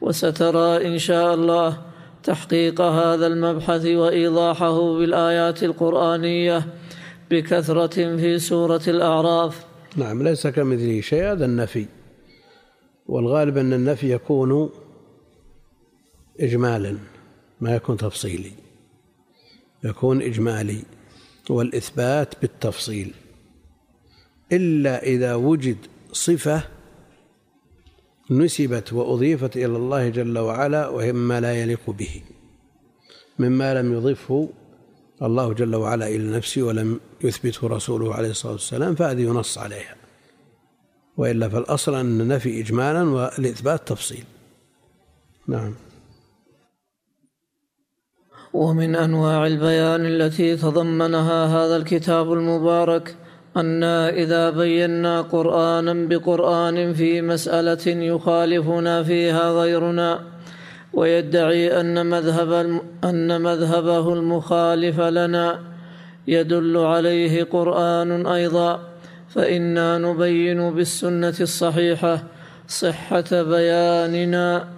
وسترى 0.00 0.86
إن 0.86 0.98
شاء 0.98 1.34
الله 1.34 1.78
تحقيق 2.22 2.80
هذا 2.80 3.26
المبحث 3.26 3.86
وإيضاحه 3.86 4.98
بالآيات 4.98 5.62
القرآنية 5.62 6.66
بكثرة 7.30 8.16
في 8.16 8.38
سورة 8.38 8.82
الأعراف. 8.88 9.64
نعم 9.96 10.22
ليس 10.22 10.46
كمثله 10.46 11.00
شيء 11.00 11.32
هذا 11.32 11.44
النفي. 11.44 11.86
والغالب 13.06 13.56
أن 13.58 13.72
النفي 13.72 14.12
يكون 14.12 14.70
اجمالا 16.40 16.96
ما 17.60 17.74
يكون 17.74 17.96
تفصيلي. 17.96 18.52
يكون 19.84 20.22
إجمالي. 20.22 20.82
والإثبات 21.50 22.34
بالتفصيل. 22.40 23.14
إلا 24.52 25.02
إذا 25.02 25.34
وجد 25.34 25.76
صفة 26.12 26.62
نسبت 28.30 28.92
وأضيفت 28.92 29.56
إلى 29.56 29.76
الله 29.76 30.08
جل 30.08 30.38
وعلا 30.38 30.88
وهي 30.88 31.12
مما 31.12 31.40
لا 31.40 31.62
يليق 31.62 31.90
به 31.90 32.22
مما 33.38 33.82
لم 33.82 33.92
يضفه 33.92 34.48
الله 35.22 35.52
جل 35.52 35.74
وعلا 35.74 36.08
إلى 36.08 36.36
نفسه 36.36 36.62
ولم 36.62 37.00
يثبته 37.24 37.66
رسوله 37.68 38.14
عليه 38.14 38.30
الصلاة 38.30 38.52
والسلام 38.52 38.94
فهذه 38.94 39.20
ينص 39.20 39.58
عليها. 39.58 39.96
وإلا 41.16 41.48
فالأصل 41.48 41.94
أن 41.94 42.20
النفي 42.20 42.60
اجمالا 42.60 43.02
والإثبات 43.02 43.88
تفصيل. 43.88 44.24
نعم. 45.48 45.74
ومن 48.58 48.96
أنواع 48.96 49.46
البيان 49.46 50.06
التي 50.06 50.56
تضمنها 50.56 51.46
هذا 51.46 51.76
الكتاب 51.76 52.32
المبارك 52.32 53.16
أنا 53.56 54.10
إذا 54.10 54.50
بينا 54.50 55.20
قرآنا 55.22 56.06
بقرآن 56.08 56.94
في 56.94 57.22
مسألة 57.22 57.86
يخالفنا 57.86 59.02
فيها 59.02 59.50
غيرنا 59.50 60.20
ويدعي 60.92 61.80
أن 61.80 62.06
مذهب 62.06 62.80
أن 63.04 63.40
مذهبه 63.40 64.12
المخالف 64.14 65.00
لنا 65.00 65.58
يدل 66.28 66.76
عليه 66.76 67.44
قرآن 67.44 68.26
أيضا 68.26 68.80
فإنا 69.28 69.98
نبين 69.98 70.70
بالسنة 70.70 71.34
الصحيحة 71.40 72.22
صحة 72.68 73.42
بياننا 73.42 74.68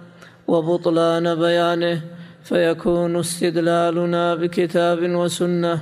وبطلان 0.47 1.35
بيانه. 1.35 2.01
فيكون 2.43 3.15
استدلالنا 3.19 4.35
بكتاب 4.35 4.99
وسنة. 5.01 5.79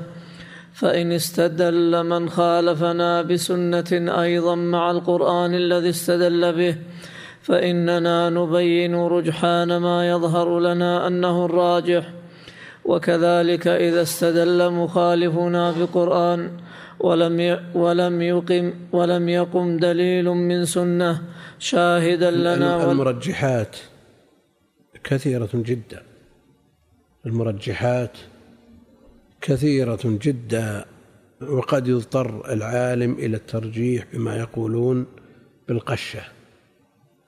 فإن 0.73 1.11
استدل 1.11 2.03
من 2.03 2.29
خالفنا 2.29 3.21
بسنة 3.21 4.21
أيضا 4.21 4.55
مع 4.55 4.91
القرآن 4.91 5.55
الذي 5.55 5.89
استدل 5.89 6.53
به 6.53 6.75
فإننا 7.41 8.29
نبين 8.29 8.95
رجحان 8.95 9.77
ما 9.77 10.09
يظهر 10.09 10.59
لنا 10.59 11.07
أنه 11.07 11.45
الراجح. 11.45 12.03
وكذلك 12.85 13.67
إذا 13.67 14.01
استدل 14.01 14.69
مخالفنا 14.69 15.71
بقرآن 15.71 16.51
ولم 16.99 17.59
ولم 17.73 18.21
يقم 18.21 18.73
ولم 18.91 19.29
يقم 19.29 19.77
دليل 19.77 20.25
من 20.25 20.65
سنة 20.65 21.21
شاهدا 21.59 22.31
لنا 22.31 22.91
المرجحات 22.91 23.75
كثيرة 25.03 25.49
جدا. 25.53 26.08
المرجحات 27.29 28.17
كثيرة 29.41 29.99
جدا 30.03 30.85
وقد 31.41 31.87
يضطر 31.87 32.53
العالم 32.53 33.13
إلى 33.13 33.37
الترجيح 33.37 34.05
بما 34.13 34.37
يقولون 34.37 35.05
بالقشة 35.67 36.21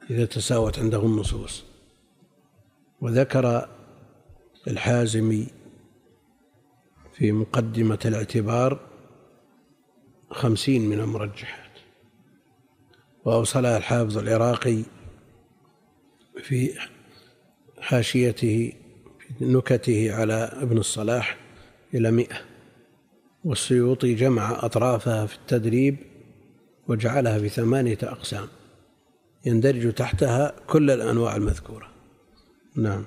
إذا 0.10 0.26
تساوت 0.26 0.80
عنده 0.80 1.02
النصوص. 1.06 1.64
وذكر 3.02 3.70
الحازمي 4.68 5.48
في 7.14 7.32
مقدمة 7.32 8.00
الاعتبار 8.06 8.80
خمسين 10.32 10.90
من 10.90 11.00
المرجحات. 11.00 11.72
وأوصلها 13.26 13.78
الحافظ 13.78 14.18
العراقي 14.18 14.84
في 16.44 16.80
حاشيته 17.80 18.74
نكته 19.42 20.14
على 20.14 20.52
ابن 20.62 20.78
الصلاح 20.78 21.38
إلى 21.94 22.12
مئة. 22.12 22.36
والسيوطي 23.44 24.14
جمع 24.14 24.66
أطرافها 24.66 25.26
في 25.26 25.36
التدريب 25.36 25.98
وجعلها 26.88 27.40
في 27.40 27.50
ثمانية 27.50 27.98
أقسام. 28.04 28.48
يندرج 29.46 29.94
تحتها 29.94 30.54
كل 30.68 30.92
الأنواع 30.92 31.36
المذكورة. 31.36 31.88
نعم. 32.76 33.06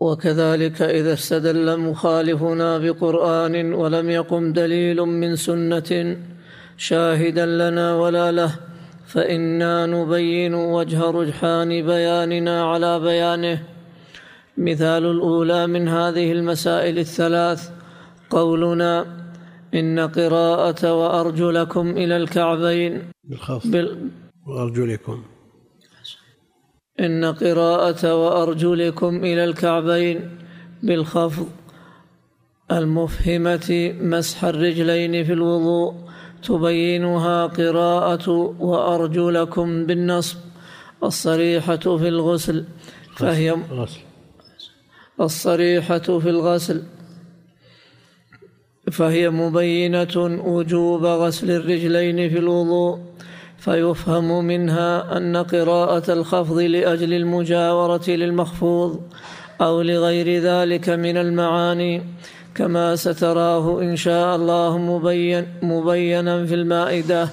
وكذلك 0.00 0.82
إذا 0.82 1.12
استدل 1.12 1.80
مخالفنا 1.80 2.78
بقرآن 2.78 3.72
ولم 3.72 4.10
يقم 4.10 4.52
دليل 4.52 5.02
من 5.02 5.36
سنة 5.36 6.16
شاهدا 6.76 7.46
لنا 7.46 7.96
ولا 7.96 8.32
له 8.32 8.56
فإنا 9.06 9.86
نبين 9.86 10.54
وجه 10.54 11.10
رجحان 11.10 11.68
بياننا 11.68 12.64
على 12.64 13.00
بيانه. 13.00 13.73
مثال 14.58 15.04
الأولى 15.06 15.66
من 15.66 15.88
هذه 15.88 16.32
المسائل 16.32 16.98
الثلاث. 16.98 17.70
قولنا 18.30 19.06
إن 19.74 19.98
قراءة 20.00 20.92
وارجلكم 20.94 21.90
إلى 21.90 22.16
الكعبين. 22.16 23.02
بالخفض 23.24 23.70
بال... 23.70 24.10
وارجلكم 24.46 25.22
إن 27.00 27.24
قراءة 27.24 28.14
وارجلكم 28.14 29.16
إلى 29.16 29.44
الكعبين. 29.44 30.38
بالخفض. 30.82 31.48
المفهمة 32.72 33.94
مسح 34.00 34.44
الرجلين 34.44 35.24
في 35.24 35.32
الوضوء. 35.32 35.94
تبينها 36.42 37.46
قراءة 37.46 38.30
وارجلكم 38.60 39.86
بالنصب. 39.86 40.38
الصريحة 41.04 41.76
في 41.76 42.08
الغسل. 42.08 42.64
فهي 43.16 43.50
غسل. 43.50 44.13
الصريحة 45.20 45.98
في 45.98 46.30
الغسل. 46.30 46.82
فهي 48.92 49.30
مبينة 49.30 50.16
وجوب 50.44 51.04
غسل 51.04 51.50
الرجلين 51.50 52.30
في 52.30 52.38
الوضوء 52.38 52.98
فيفهم 53.58 54.44
منها 54.44 55.16
أن 55.16 55.36
قراءة 55.36 56.12
الخفض 56.12 56.58
لأجل 56.58 57.12
المجاورة 57.12 58.02
للمخفوض 58.08 59.00
أو 59.60 59.82
لغير 59.82 60.42
ذلك 60.42 60.88
من 60.88 61.16
المعاني 61.16 62.02
كما 62.54 62.96
ستراه 62.96 63.82
إن 63.82 63.96
شاء 63.96 64.36
الله 64.36 64.78
مبين 64.78 65.46
مبينا 65.62 66.46
في 66.46 66.54
المائدة. 66.54 67.28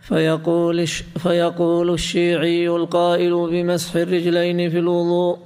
فيقول, 0.00 0.86
فيقول 1.18 1.94
الشيعي 1.94 2.68
القائل 2.68 3.48
بمسح 3.50 3.96
الرجلين 3.96 4.70
في 4.70 4.78
الوضوء 4.78 5.38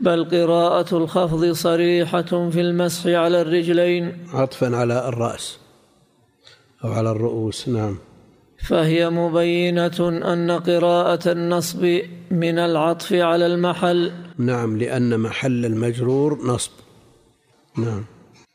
بل 0.00 0.24
قراءة 0.24 0.96
الخفض 0.96 1.52
صريحة 1.52 2.50
في 2.50 2.60
المسح 2.60 3.06
على 3.06 3.40
الرجلين. 3.40 4.12
عطفا 4.32 4.76
على 4.76 5.08
الرأس 5.08 5.58
أو 6.84 6.92
على 6.92 7.10
الرؤوس 7.10 7.68
نعم. 7.68 7.98
فهي 8.68 9.10
مبينة 9.10 10.08
أن 10.32 10.50
قراءة 10.50 11.32
النصب 11.32 12.00
من 12.30 12.58
العطف 12.58 13.12
على 13.12 13.46
المحل. 13.46 14.12
نعم 14.38 14.78
لأن 14.78 15.20
محل 15.20 15.64
المجرور 15.64 16.38
نصب. 16.46 16.70
نعم. 17.78 18.04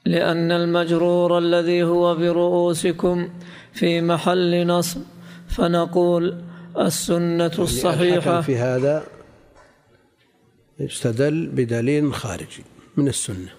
لأن 0.06 0.51
المجرور 0.51 1.38
الذي 1.38 1.84
هو 1.84 2.15
برؤوسكم 2.15 3.29
في 3.73 4.01
محل 4.01 4.67
نصب. 4.67 5.01
فنقول 5.47 6.38
السنة 6.79 7.43
يعني 7.43 7.60
الصحيحة. 7.60 8.41
في 8.41 8.56
هذا 8.56 9.03
يستدل 10.79 11.47
بدليل 11.47 12.13
خارجي 12.13 12.63
من 12.97 13.07
السنة. 13.07 13.49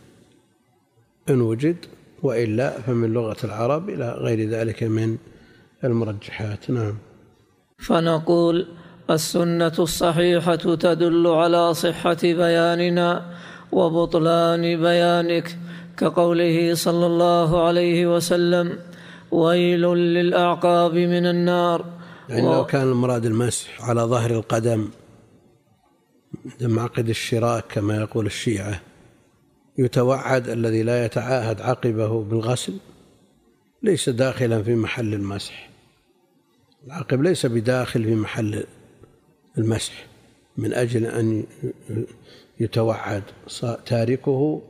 إن 1.30 1.40
وجد 1.40 1.76
وإلا 2.22 2.80
فمن 2.80 3.12
لغة 3.12 3.36
العرب 3.44 3.88
إلى 3.90 4.12
غير 4.18 4.48
ذلك 4.48 4.82
من 4.82 5.16
المرجحات. 5.84 6.70
نعم. 6.70 6.94
فنقول 7.78 8.66
السنة 9.10 9.72
الصحيحة 9.78 10.56
تدل 10.56 11.26
على 11.26 11.74
صحة 11.74 12.16
بياننا 12.22 13.34
وبطلان 13.72 14.80
بيانك 14.80 15.58
كقوله 15.96 16.74
صلى 16.74 17.06
الله 17.06 17.66
عليه 17.66 18.16
وسلم 18.16 18.78
ويل 19.30 19.82
للأعقاب 19.94 20.94
من 20.94 21.26
النار 21.26 21.84
يعني. 22.28 22.42
لو 22.42 22.64
كان 22.64 22.82
المراد 22.82 23.26
المسح 23.26 23.88
على 23.88 24.02
ظهر 24.02 24.30
القدم 24.30 24.88
عند 26.44 26.78
عقد 26.78 27.08
الشراك 27.08 27.64
كما 27.66 27.96
يقول 27.96 28.26
الشيعة. 28.26 28.80
يتوعد 29.78 30.48
الذي 30.48 30.82
لا 30.82 31.04
يتعاهد 31.04 31.60
عقبه 31.60 32.22
بالغسل 32.24 32.78
ليس 33.82 34.08
داخلا 34.08 34.62
في 34.62 34.74
محل 34.74 35.14
المسح. 35.14 35.70
العقب 36.86 37.22
ليس 37.22 37.46
بداخل 37.46 38.04
في 38.04 38.14
محل 38.14 38.64
المسح 39.58 40.06
من 40.56 40.74
أجل 40.74 41.06
أن 41.06 41.44
يتوعد 42.60 43.22
تاركه 43.86 44.62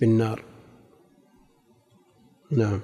بالنار. 0.00 0.42
نعم. 2.50 2.80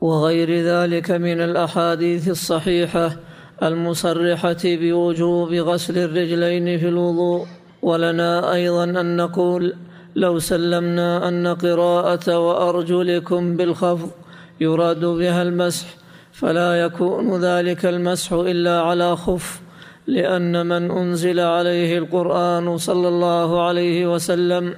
وغير 0.00 0.50
ذلك 0.50 1.10
من 1.10 1.40
الأحاديث 1.40 2.28
الصحيحة 2.28 3.16
المصرحة 3.62 4.62
بوجوب 4.64 5.52
غسل 5.52 5.98
الرجلين 5.98 6.78
في 6.78 6.88
الوضوء 6.88 7.46
ولنا 7.82 8.52
أيضا 8.52 8.84
أن 8.84 9.16
نقول 9.16 9.74
لو 10.16 10.38
سلمنا 10.38 11.28
أن 11.28 11.46
قراءة 11.46 12.38
وأرجلكم 12.38 13.56
بالخفض 13.56 14.10
يراد 14.60 15.04
بها 15.04 15.42
المسح 15.42 15.86
فلا 16.32 16.80
يكون 16.80 17.44
ذلك 17.44 17.86
المسح 17.86 18.32
إلا 18.32 18.80
على 18.80 19.16
خف 19.16 19.60
لأن 20.06 20.66
من 20.66 20.90
أنزل 20.90 21.40
عليه 21.40 21.98
القرآن 21.98 22.76
صلى 22.76 23.08
الله 23.08 23.66
عليه 23.66 24.14
وسلم 24.14 24.74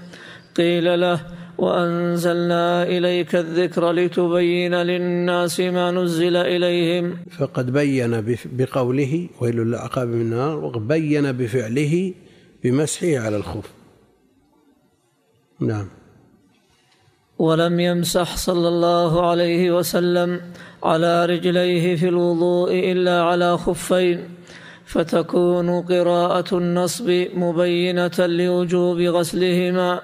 قيل 0.56 1.00
له 1.00 1.20
وأنزلنا 1.58 2.82
إليك 2.82 3.34
الذكر 3.34 3.92
لتبين 3.92 4.74
للناس 4.74 5.60
ما 5.60 5.90
نزل 5.90 6.36
إليهم. 6.36 7.16
فقد 7.38 7.72
بين 7.72 8.38
بقوله 8.44 9.28
ويل 9.40 9.56
للعقاب 9.56 10.08
من 10.08 10.20
النار 10.20 10.64
وبين 10.64 11.32
بفعله 11.32 12.14
بمسحه 12.64 13.18
على 13.18 13.36
الخف 13.36 13.70
نعم. 15.60 15.88
ولم 17.38 17.80
يمسح 17.80 18.36
صلى 18.36 18.68
الله 18.68 19.26
عليه 19.30 19.76
وسلم 19.76 20.40
على 20.82 21.26
رجليه 21.26 21.96
في 21.96 22.08
الوضوء 22.08 22.92
إلا 22.92 23.22
على 23.22 23.58
خفين. 23.58 24.18
فتكون 24.86 25.82
قراءة 25.82 26.58
النصب 26.58 27.08
مبينة 27.34 28.18
لوجوب 28.18 28.98
غسلهما. 29.00 30.00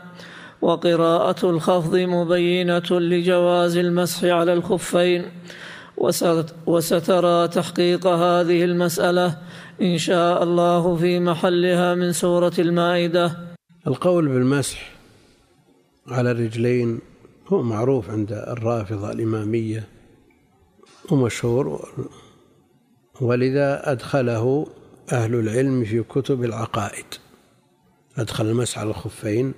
وقراءة 0.62 1.50
الخفض 1.50 1.96
مبينة 1.96 2.90
لجواز 2.90 3.76
المسح 3.76 4.24
على 4.24 4.52
الخفين. 4.52 5.24
وسترى 6.66 7.48
تحقيق 7.48 8.06
هذه 8.06 8.64
المسألة 8.64 9.38
إن 9.82 9.98
شاء 9.98 10.42
الله 10.42 10.96
في 10.96 11.20
محلها 11.20 11.94
من 11.94 12.12
سورة 12.12 12.52
المائدة. 12.58 13.36
القول 13.86 14.28
بالمسح 14.28 14.90
على 16.08 16.30
الرجلين 16.30 17.00
هو 17.48 17.62
معروف 17.62 18.10
عند 18.10 18.32
الرافضة 18.32 19.12
الإمامية 19.12 19.88
ومشهور 21.10 21.88
ولذا 23.20 23.92
أدخله 23.92 24.66
أهل 25.12 25.34
العلم 25.34 25.84
في 25.84 26.02
كتب 26.02 26.44
العقائد. 26.44 27.06
أدخل 28.18 28.46
المسح 28.46 28.78
على 28.78 28.90
الخفين 28.90 29.54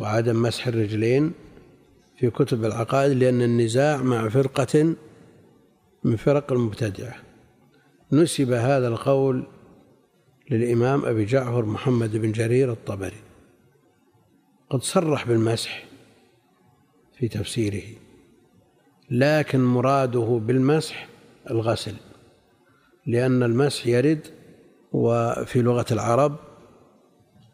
وعدم 0.00 0.42
مسح 0.42 0.66
الرجلين 0.66 1.32
في 2.18 2.30
كتب 2.30 2.64
العقائد 2.64 3.12
لأن 3.12 3.42
النزاع 3.42 3.96
مع 4.02 4.28
فرقة 4.28 4.94
من 6.04 6.16
فرق 6.16 6.52
المبتدعة. 6.52 7.14
نسب 8.12 8.52
هذا 8.52 8.88
القول 8.88 9.46
للإمام 10.50 11.04
أبي 11.04 11.24
جعفر 11.24 11.64
محمد 11.64 12.16
بن 12.16 12.32
جرير 12.32 12.72
الطبري. 12.72 13.20
قد 14.70 14.82
صرح 14.82 15.28
بالمسح 15.28 15.84
في 17.18 17.28
تفسيره 17.28 17.82
لكن 19.10 19.64
مراده 19.64 20.40
بالمسح 20.46 21.08
الغسل 21.50 21.94
لأن 23.06 23.42
المسح 23.42 23.86
يرد 23.86 24.26
وفي 24.92 25.62
لغة 25.62 25.86
العرب 25.92 26.36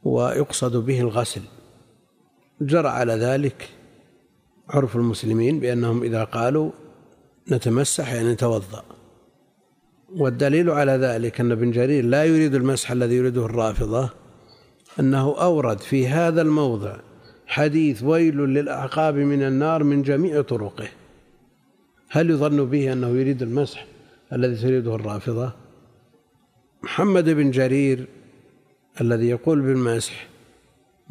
ويقصد 0.04 0.76
به 0.76 1.00
الغسل. 1.00 1.42
جرى 2.66 2.88
على 2.88 3.12
ذلك 3.12 3.68
عرف 4.68 4.96
المسلمين 4.96 5.60
بأنهم 5.60 6.02
إذا 6.02 6.24
قالوا 6.24 6.70
نتمسح 7.50 8.12
يعني 8.12 8.32
نتوضأ. 8.32 8.84
والدليل 10.16 10.70
على 10.70 10.92
ذلك 10.92 11.40
أن 11.40 11.52
ابن 11.52 11.70
جرير 11.70 12.04
لا 12.04 12.24
يريد 12.24 12.54
المسح 12.54 12.90
الذي 12.90 13.14
يريده 13.14 13.44
الرافضة 13.44 14.10
أنه 15.00 15.42
أورد 15.42 15.78
في 15.80 16.08
هذا 16.08 16.42
الموضع 16.42 16.96
حديث 17.46 18.02
ويل 18.02 18.36
للأعقاب 18.36 19.14
من 19.14 19.42
النار 19.42 19.84
من 19.84 20.02
جميع 20.02 20.42
طرقه. 20.42 20.88
هل 22.08 22.30
يظن 22.30 22.64
به 22.64 22.92
أنه 22.92 23.08
يريد 23.08 23.42
المسح 23.42 23.86
الذي 24.32 24.62
تريده 24.62 24.94
الرافضة؟ 24.94 25.52
محمد 26.82 27.28
بن 27.28 27.50
جرير 27.50 28.06
الذي 29.00 29.28
يقول 29.28 29.60
بالمسح 29.60 30.31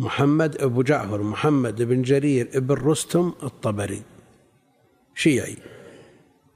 محمد 0.02 0.62
أبو 0.62 0.82
جعفر 0.82 1.24
محمد 1.24 1.82
بن 1.82 2.02
جرير 2.02 2.50
ابن 2.54 2.76
رستم 2.76 3.34
الطبري. 3.44 4.02
شيعي. 5.16 5.58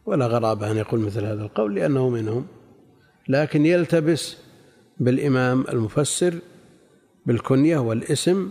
ولا 0.06 0.28
غرابة 0.28 0.72
أن 0.72 0.78
يقول 0.78 1.00
مثل 1.00 1.26
هذا 1.26 1.44
القول 1.44 1.76
لأنه 1.76 2.10
منهم. 2.10 2.48
لكن 3.30 3.66
يلتبس 3.66 4.38
بالإمام 5.00 5.66
المفسر 5.70 6.40
بالكنية 7.26 7.78
والاسم 7.78 8.50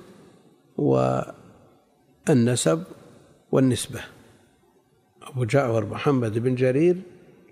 والنسب 0.77 2.83
والنسبة. 3.53 4.01
أبو 5.23 5.45
جعفر 5.45 5.87
محمد 5.87 6.39
بن 6.39 6.55
جرير 6.55 6.97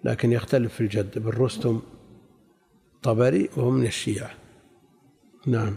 لكن 0.05 0.33
يختلف 0.33 0.74
في 0.74 0.81
الجد 0.81 1.18
بن 1.18 1.31
رستم 1.31 1.81
طبري 3.02 3.48
وهو 3.57 3.70
من 3.70 3.87
الشيعة. 3.87 4.31
نعم. 5.46 5.76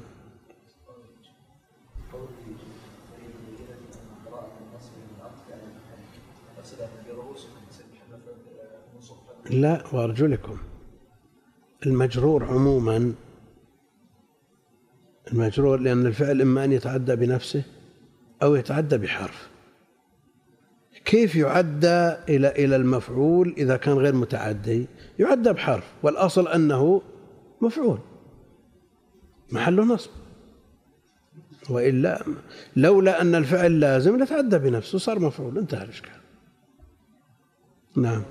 لا 9.49 9.83
وأرجلكم 9.93 10.57
المجرور 11.85 12.45
عموما 12.45 13.13
المجرور 15.31 15.79
لأن 15.79 16.05
الفعل 16.05 16.41
إما 16.41 16.63
أن 16.63 16.71
يتعدى 16.71 17.15
بنفسه 17.15 17.63
أو 18.43 18.55
يتعدى 18.55 18.97
بحرف. 18.97 19.49
كيف 21.05 21.35
يعدى 21.35 22.15
إلى 22.29 22.47
إلى 22.47 22.75
المفعول 22.75 23.53
إذا 23.57 23.77
كان 23.77 23.97
غير 23.97 24.15
متعدي؟ 24.15 24.87
يعدى 25.19 25.53
بحرف 25.53 25.91
والأصل 26.03 26.47
أنه 26.47 27.01
مفعول 27.61 27.99
محل 29.51 29.75
نصب. 29.75 30.11
وإلا 31.69 32.25
لولا 32.75 33.21
أن 33.21 33.35
الفعل 33.35 33.79
لازم 33.79 34.23
لتعدى 34.23 34.57
بنفسه 34.57 34.97
صار 34.97 35.19
مفعول 35.19 35.57
انتهى 35.57 35.83
الإشكال. 35.83 36.11
نعم. 37.95 38.23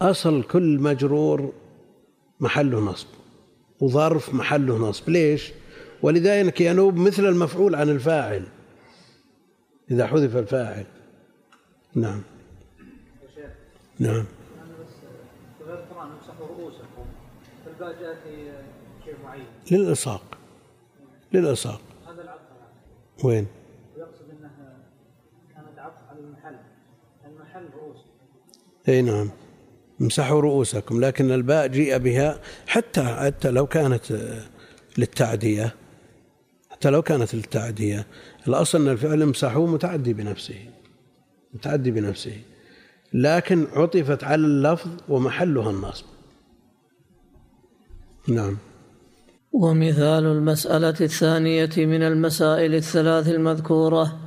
أصل 0.00 0.42
كل 0.42 0.78
مجرور 0.78 1.52
محله 2.40 2.80
نصب 2.80 3.06
وظرف 3.80 4.34
محله 4.34 4.76
نصب. 4.78 5.10
ليش؟ 5.10 5.52
ولذلك 6.02 6.60
ينوب 6.60 6.96
مثل 6.96 7.26
المفعول 7.26 7.74
عن 7.74 7.88
الفاعل. 7.88 8.46
إذا 9.90 10.06
حذف 10.06 10.36
الفاعل. 10.36 10.86
نعم. 11.94 12.22
نعم. 13.98 14.24
للإلصاق. 19.70 20.38
للإلصاق. 21.32 21.80
هذا 22.08 22.22
العطف 22.22 23.24
وين؟ 23.24 23.46
يقصد 23.96 24.30
انه 24.30 24.50
كانت 25.54 25.78
عطف 25.78 26.10
على 26.10 26.18
المحل 26.20 26.56
المحل 27.26 27.64
رؤوس 27.74 27.96
إي 28.88 29.02
نعم. 29.02 29.30
امسحوا 30.00 30.40
رؤوسكم 30.40 31.04
لكن 31.04 31.32
الباء 31.32 31.66
جيء 31.66 31.98
بها 31.98 32.40
حتى 32.66 33.04
حتى 33.04 33.50
لو 33.50 33.66
كانت 33.66 34.02
للتعدية 34.98 35.74
حتى 36.76 36.90
لو 36.90 37.02
كانت 37.02 37.34
للتعدية. 37.34 38.06
الأصل 38.48 38.80
أن 38.80 38.88
الفعل 38.88 39.22
امسحوا 39.22 39.68
متعدي 39.68 40.12
بنفسه 40.12 40.58
متعدي 41.54 41.90
بنفسه. 41.90 42.36
لكن 43.12 43.66
عطفت 43.72 44.24
على 44.24 44.46
اللفظ 44.46 44.90
ومحلها 45.08 45.70
النصب. 45.70 46.04
نعم. 48.28 48.56
ومثال 49.52 50.24
المسألة 50.24 50.94
الثانية 51.00 51.70
من 51.76 52.02
المسائل 52.02 52.74
الثلاث 52.74 53.28
المذكورة 53.28 54.18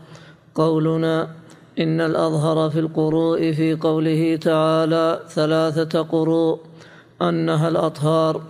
قولنا 0.55 1.35
إن 1.79 2.01
الأظهر 2.01 2.69
في 2.69 2.79
القروء 2.79 3.51
في 3.51 3.73
قوله 3.73 4.35
تعالى 4.35 5.19
ثلاثة 5.29 6.01
قروء 6.01 6.59
أنها 7.21 7.67
الأطهار 7.67 8.41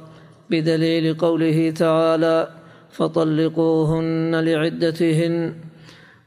بدليل 0.49 1.17
قوله 1.17 1.71
تعالى 1.71 2.47
فطلقوهن 2.91 4.35
لعدتهن 4.35 5.53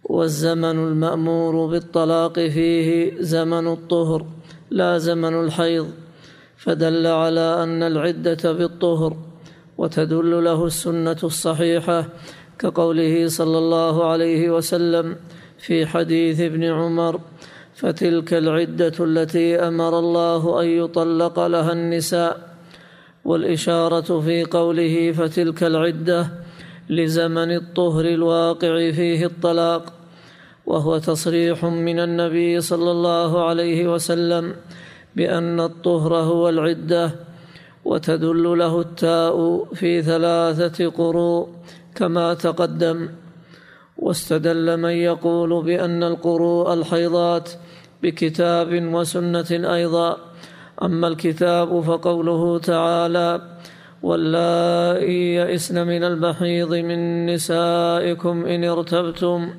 والزمن 0.05 0.65
المأمور 0.65 1.67
بالطلاق 1.67 2.35
فيه 2.35 3.13
زمن 3.21 3.67
الطهر 3.73 4.27
لا 4.71 4.99
زمن 4.99 5.35
الحيض 5.45 5.89
فدل 6.57 7.07
على 7.07 7.63
أن 7.63 7.83
العدة 7.83 8.53
بالطهر 8.53 9.17
وتدل 9.79 10.45
له 10.45 10.67
السنة 10.67 11.17
الصحيحة 11.25 12.09
كقوله 12.59 13.29
صلى 13.29 13.59
الله 13.59 14.05
عليه 14.05 14.51
وسلم 14.51 15.17
في 15.63 15.87
حديث 15.87 16.41
ابن 16.41 16.65
عمر 16.65 17.21
فتلك 17.75 18.35
العدة 18.35 18.93
التي 19.01 19.57
أمر 19.57 19.99
الله 19.99 20.43
أن 20.63 20.67
يطلق 20.67 21.47
لها 21.47 21.73
النساء. 21.73 22.53
والإشارة 23.25 24.21
في 24.21 24.45
قوله 24.45 25.13
فتلك 25.13 25.63
العدة 25.63 26.21
لزمن 26.91 27.51
الطهر 27.57 28.05
الواقع 28.05 28.91
فيه 28.91 29.27
الطلاق 29.27 29.93
وهو 30.67 30.99
تصريح 30.99 31.65
من 31.65 31.99
النبي 32.01 32.61
صلى 32.61 32.91
الله 32.91 33.49
عليه 33.49 33.81
وسلم 33.95 34.55
بأن 35.17 35.61
الطهر 35.61 36.15
هو 36.17 36.49
العدة 36.49 37.11
وتدل 37.85 38.59
له 38.59 38.81
التاء 38.81 39.65
في 39.75 40.03
ثلاثة 40.03 40.79
قروء 40.91 41.49
كما 41.95 42.35
تقدم. 42.35 43.09
واستدل 43.99 44.77
من 44.77 44.91
يقول 44.91 45.65
بأن 45.65 46.03
القروء 46.03 46.75
الحيضات 46.75 47.51
بكتاب 48.03 48.95
وسنة 48.95 49.75
أيضا. 49.75 50.17
أما 50.83 51.09
الكتاب 51.09 51.81
فقوله 51.81 52.59
تعالى 52.59 53.41
واللائي 54.03 55.35
يئسن 55.35 55.87
من 55.87 56.05
المحيض 56.05 56.75
من 56.75 57.27
نسائكم 57.27 58.47
إن 58.47 58.65
ارتبتم 58.65 59.55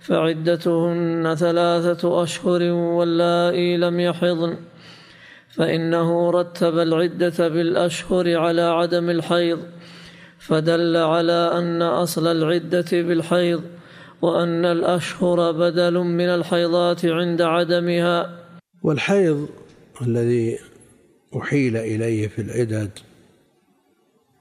فعدتهن 0.00 1.34
ثلاثة 1.34 2.22
أشهر 2.22 2.62
واللائي 2.72 3.76
لم 3.76 4.00
يحضن 4.00 4.56
فإنه 5.50 6.30
رتب 6.30 6.78
العدة 6.78 7.48
بالأشهر 7.48 8.36
على 8.36 8.62
عدم 8.62 9.10
الحيض 9.10 9.58
فدل 10.38 10.96
على 10.96 11.50
أن 11.58 11.82
أصل 11.82 12.26
العدة 12.26 12.86
بالحيض 12.92 13.62
وأن 14.22 14.64
الأشهر 14.64 15.52
بدل 15.52 15.98
من 15.98 16.28
الحيضات 16.28 17.04
عند 17.04 17.42
عدمها. 17.42 18.38
والحيض 18.82 19.48
الذي 20.02 20.58
أحيل 21.36 21.76
إليه 21.76 22.28
في 22.28 22.42
العدد 22.42 22.90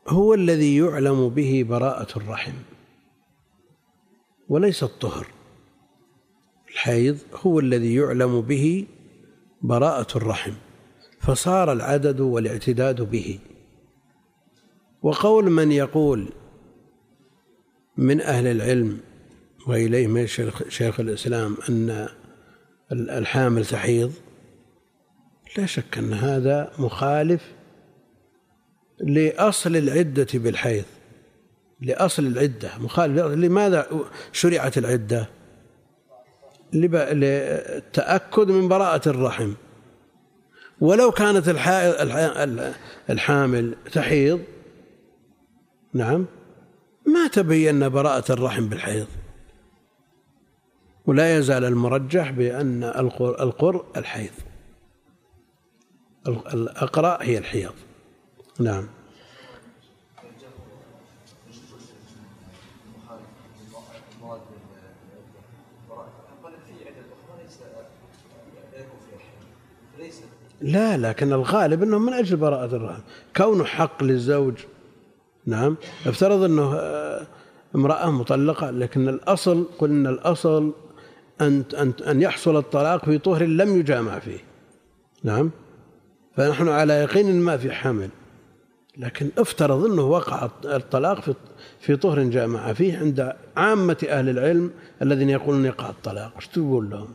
هو 0.08 0.34
الذي 0.34 0.78
يعلم 0.78 1.30
به 1.30 1.66
براءة 1.70 2.18
الرحم 2.18 2.54
وليس 4.50 4.84
الطهر. 4.84 5.28
الحيض 6.72 7.18
هو 7.34 7.60
الذي 7.60 7.96
يعلم 7.96 8.42
به 8.42 8.86
براءة 9.62 10.18
الرحم 10.18 10.54
فصار 11.22 11.72
العدد 11.72 12.20
والاعتداد 12.20 13.02
به. 13.02 13.40
وقول 15.02 15.50
من 15.50 15.72
يقول 15.72 16.30
من 17.98 18.22
أهل 18.22 18.48
العلم 18.48 19.00
وإليه 19.68 20.08
من 20.08 20.28
شيخ 20.70 21.00
الإسلام 21.00 21.58
أن 21.70 22.08
الحامل 22.92 23.66
تحيض 23.66 24.14
لا 25.58 25.66
شك 25.66 25.98
أن 25.98 26.14
هذا 26.14 26.72
مخالف 26.80 27.42
لأصل 29.00 29.76
العدة 29.76 30.28
بالحيض 30.34 30.84
لأصل 31.82 32.26
العدة. 32.26 32.72
مخالف 32.80 33.26
لماذا 33.26 33.88
شرعت 34.32 34.78
العدة؟ 34.78 35.30
للتأكد 36.74 38.52
من 38.52 38.68
براءة 38.68 39.10
الرحم. 39.10 39.54
ولو 40.82 41.12
كانت 41.12 41.50
الحامل 43.10 43.76
تحيض 43.92 44.42
نعم. 45.98 46.26
ما 47.06 47.28
تبين 47.28 47.90
براءة 47.90 48.32
الرحم 48.32 48.70
بالحيض؟ 48.70 49.08
ولا 51.06 51.38
يزال 51.38 51.66
المرجح 51.66 52.32
بأن 52.32 52.84
القر 52.84 53.86
الحيض. 53.98 54.32
الأقرأ 56.28 57.18
هي 57.22 57.38
الحيض. 57.38 57.74
نعم. 58.60 58.88
لا 70.62 70.98
لكن 70.98 71.34
الغالب 71.34 71.84
إنه 71.84 72.00
من 72.00 72.14
أجل 72.14 72.38
براءة 72.38 72.76
الرحم. 72.76 73.02
كونه 73.36 73.64
حق 73.64 74.04
للزوج 74.04 74.56
نعم. 75.48 75.78
افترض 76.06 76.44
أنه 76.44 76.74
آه، 76.76 77.28
امرأة 77.76 78.12
مطلقة 78.12 78.72
لكن 78.72 79.10
الأصل 79.10 79.66
قلنا 79.80 80.10
الأصل 80.10 80.74
أن 81.42 81.64
أن 81.78 81.94
أن 82.08 82.22
يحصل 82.22 82.58
الطلاق 82.58 83.06
في 83.06 83.18
طهر 83.18 83.44
لم 83.44 83.80
يجامع 83.80 84.20
فيه. 84.20 84.40
نعم. 85.24 85.52
فنحن 86.36 86.68
على 86.68 86.94
يقين 86.94 87.42
ما 87.42 87.58
في 87.58 87.72
حمل 87.72 88.10
لكن 88.98 89.30
افترض 89.38 89.86
أنه 89.86 90.02
وقع 90.02 90.50
الطلاق 90.66 91.22
في 91.22 91.34
في 91.80 91.96
طهر 91.96 92.24
جامع 92.24 92.74
فيه 92.74 92.98
عند 92.98 93.34
عامة 93.58 94.08
أهل 94.10 94.30
العلم 94.30 94.72
الذين 95.02 95.30
يقولون 95.30 95.66
يقع 95.66 95.90
الطلاق. 95.90 96.36
إيش 96.36 96.48
تقول 96.48 96.90
لهم؟ 96.90 97.10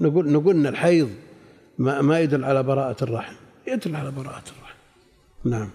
نقول 0.00 0.32
نقول 0.32 0.56
إن 0.56 0.66
الحيض 0.66 1.10
ما, 1.78 2.02
ما 2.02 2.20
يدل 2.20 2.44
على 2.44 2.62
براءة 2.62 3.04
الرحم. 3.04 3.34
يدل 3.66 3.96
على 3.96 4.10
براءة 4.10 4.42
الرحم. 4.56 4.78
نعم. 5.44 5.70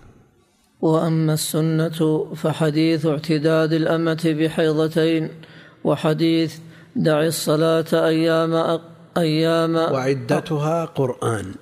وأما 0.81 1.33
السنة 1.33 2.27
فحديث 2.35 3.05
اعتداد 3.05 3.73
الأمة 3.73 4.35
بحيضتين 4.39 5.29
وحديث 5.83 6.57
دع 6.95 7.23
الصلاة 7.23 7.85
أيام 7.93 8.79
أيام 9.17 9.75
وعدتها 9.75 10.85
قرآن 10.85 11.55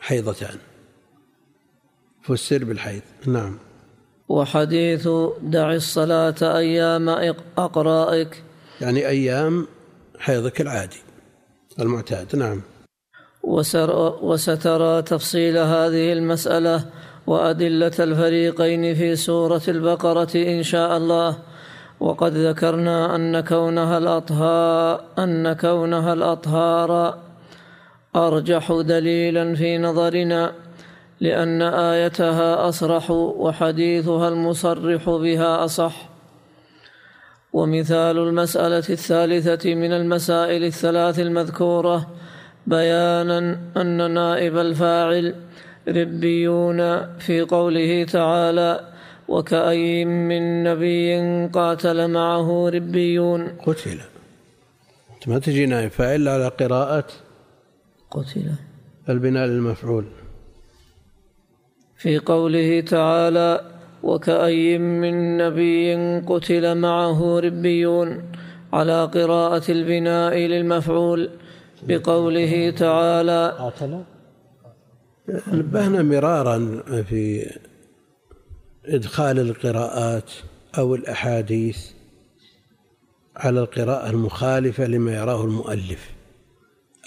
حيضتان. 0.00 0.58
فسر 2.22 2.64
بالحيض. 2.64 3.02
نعم. 3.26 3.58
وحديث 4.28 5.08
دع 5.42 5.72
الصلاة 5.74 6.34
أيام 6.42 7.08
أقرائك. 7.58 8.42
يعني 8.80 9.08
أيام 9.08 9.66
حيضك 10.18 10.60
العادي 10.60 11.02
المعتاد. 11.80 12.36
نعم. 12.36 12.62
وسترى 14.22 15.02
تفصيل 15.02 15.58
هذه 15.58 16.12
المسألة 16.12 16.90
وأدلة 17.26 17.92
الفريقين 18.00 18.94
في 18.94 19.16
سورة 19.16 19.62
البقرة 19.68 20.34
إن 20.34 20.62
شاء 20.62 20.96
الله. 20.96 21.36
وقد 22.00 22.32
ذكرنا 22.32 23.16
أن 23.16 23.40
كونها 23.40 23.98
الأطهار 23.98 25.00
أن 25.18 25.52
كونها 25.52 26.12
الأطهار 26.12 27.18
أرجح 28.16 28.72
دليلا 28.72 29.54
في 29.54 29.78
نظرنا 29.78 30.52
لأن 31.20 31.62
آيتها 31.62 32.68
أصرح 32.68 33.10
وحديثها 33.10 34.28
المصرح 34.28 35.10
بها 35.10 35.64
أصح. 35.64 36.08
ومثال 37.52 38.18
المسألة 38.18 38.84
الثالثة 38.90 39.74
من 39.74 39.92
المسائل 39.92 40.64
الثلاث 40.64 41.18
المذكورة 41.18 42.06
بيانا 42.66 43.58
أن 43.76 44.10
نائب 44.10 44.58
الفاعل 44.58 45.34
ربيون 45.88 46.78
في 47.18 47.40
قوله 47.40 48.04
تعالى 48.04 48.80
وكأي 49.28 50.04
من 50.04 50.64
نبي 50.64 51.16
قاتل 51.46 52.08
معه 52.10 52.68
ربيون. 52.68 53.48
قتل. 53.48 54.00
ما 55.26 55.38
تجي 55.38 55.66
نائب 55.66 55.90
فاعل 55.90 56.28
على 56.28 56.48
قراءة 56.48 57.06
قتل. 58.10 58.52
البناء 59.08 59.46
للمفعول. 59.46 60.04
في 61.96 62.18
قوله 62.18 62.80
تعالى 62.80 63.60
وكأي 64.02 64.78
من 64.78 65.36
نبي 65.36 65.94
قتل 66.20 66.78
معه 66.78 67.40
ربيون. 67.40 68.22
على 68.72 69.04
قراءة 69.04 69.70
البناء 69.70 70.36
للمفعول. 70.36 71.30
بقوله 71.82 72.70
تعالى 72.70 73.56
قاتل. 73.58 74.13
نبهنا 75.28 76.02
مرارا 76.02 76.82
في 77.02 77.50
إدخال 78.84 79.38
القراءات 79.38 80.30
أو 80.78 80.94
الأحاديث 80.94 81.78
على 83.36 83.60
القراءة 83.60 84.10
المخالفة 84.10 84.86
لما 84.86 85.14
يراه 85.14 85.44
المؤلف 85.44 86.10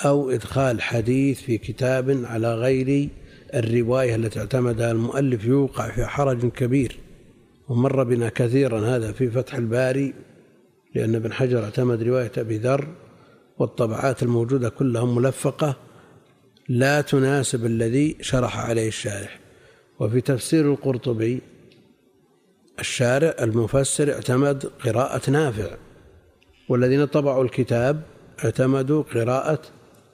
أو 0.06 0.30
إدخال 0.32 0.82
حديث 0.82 1.42
في 1.42 1.58
كتاب 1.58 2.26
على 2.26 2.56
غير 2.56 3.10
الرواية 3.54 4.16
التي 4.16 4.40
اعتمدها 4.40 4.92
المؤلف 4.92 5.46
يوقع 5.46 5.90
في 5.90 6.06
حرج 6.06 6.46
كبير. 6.46 6.98
ومر 7.70 8.04
بنا 8.04 8.30
كثيرا 8.30 8.80
هذا 8.80 9.12
في 9.12 9.32
فتح 9.32 9.56
الباري 9.56 10.14
لأن 10.96 11.16
ابن 11.16 11.34
حجر 11.34 11.64
اعتمد 11.64 12.04
رواية 12.04 12.32
أبي 12.38 12.58
ذر 12.58 12.88
والطبعات 13.60 14.24
الموجودة 14.24 14.70
كلها 14.70 15.06
ملفقة. 15.06 15.87
لا 16.70 17.02
تناسب 17.02 17.66
الذي 17.66 18.18
شرح 18.22 18.60
عليه 18.60 18.88
الشارح. 18.88 19.40
وفي 20.00 20.22
تفسير 20.22 20.72
القرطبي 20.72 21.42
الشارع 22.80 23.36
المفسر 23.42 24.14
اعتمد 24.14 24.66
قراءة 24.66 25.30
نافع 25.30 25.78
والذين 26.70 27.06
طبعوا 27.06 27.44
الكتاب 27.44 28.02
اعتمدوا 28.44 29.04
قراءة 29.04 29.62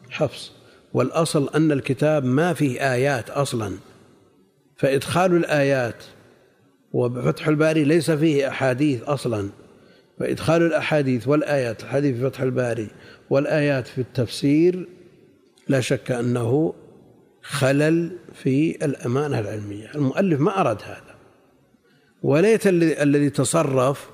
حفص. 0.10 0.52
والأصل 0.94 1.50
أن 1.56 1.72
الكتاب 1.72 2.26
ما 2.26 2.54
فيه 2.54 2.94
آيات 2.94 3.30
أصلا 3.30 3.78
فإدخال 4.78 5.36
الآيات 5.36 6.04
وفتح 6.94 7.48
الباري 7.48 7.84
ليس 7.84 8.12
فيه 8.12 8.48
أحاديث 8.48 9.04
أصلا. 9.04 9.50
فإدخال 10.20 10.62
الأحاديث 10.62 11.28
والآيات 11.28 11.84
الحديث 11.84 12.16
في 12.16 12.30
فتح 12.30 12.42
الباري 12.42 12.88
والآيات 13.30 13.88
في 13.88 14.02
التفسير 14.02 14.88
لا 15.68 15.80
شك 15.82 16.12
أنه 16.12 16.74
خلل 17.42 18.18
في 18.34 18.86
الأمانة 18.86 19.40
العلمية. 19.40 19.92
المؤلف 19.96 20.40
ما 20.40 20.62
أراد 20.62 20.82
هذا. 20.82 21.16
وليت 22.24 22.68
الذي 22.68 23.30
تصرف 23.30 24.10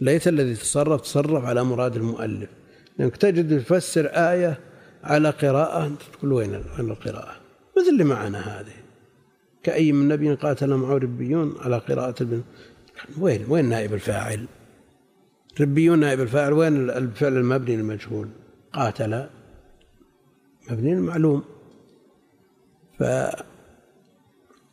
ليت 0.00 0.28
الذي 0.28 0.54
تصرف 0.54 1.00
تصرف 1.00 1.44
على 1.44 1.64
مراد 1.64 1.96
المؤلف. 1.96 2.50
لأنك 2.98 3.16
تجد 3.16 3.52
يفسر 3.52 4.06
آية 4.06 4.58
على 5.04 5.30
قراءة 5.30 5.92
تقول 6.12 6.32
وين 6.32 6.54
القراءة؟ 6.78 7.36
مثل 7.76 7.88
اللي 7.88 8.04
معنا 8.04 8.38
هذه. 8.38 8.72
كأي 9.62 9.92
من 9.92 10.08
نبي 10.08 10.34
قاتل 10.34 10.74
معه 10.74 10.94
ربيون 10.94 11.54
على 11.60 11.78
قراءة 11.78 12.22
ابن 12.22 12.42
وين 13.18 13.44
وين 13.48 13.64
نائب 13.64 13.94
الفاعل؟ 13.94 14.46
ربيون 15.60 15.98
نائب 15.98 16.20
الفاعل 16.20 16.52
وين 16.52 16.90
الفعل 16.90 17.36
المبني 17.36 17.74
المجهول 17.74 18.28
قاتل. 18.72 19.26
مبني 20.70 20.92
المعلوم 20.92 21.44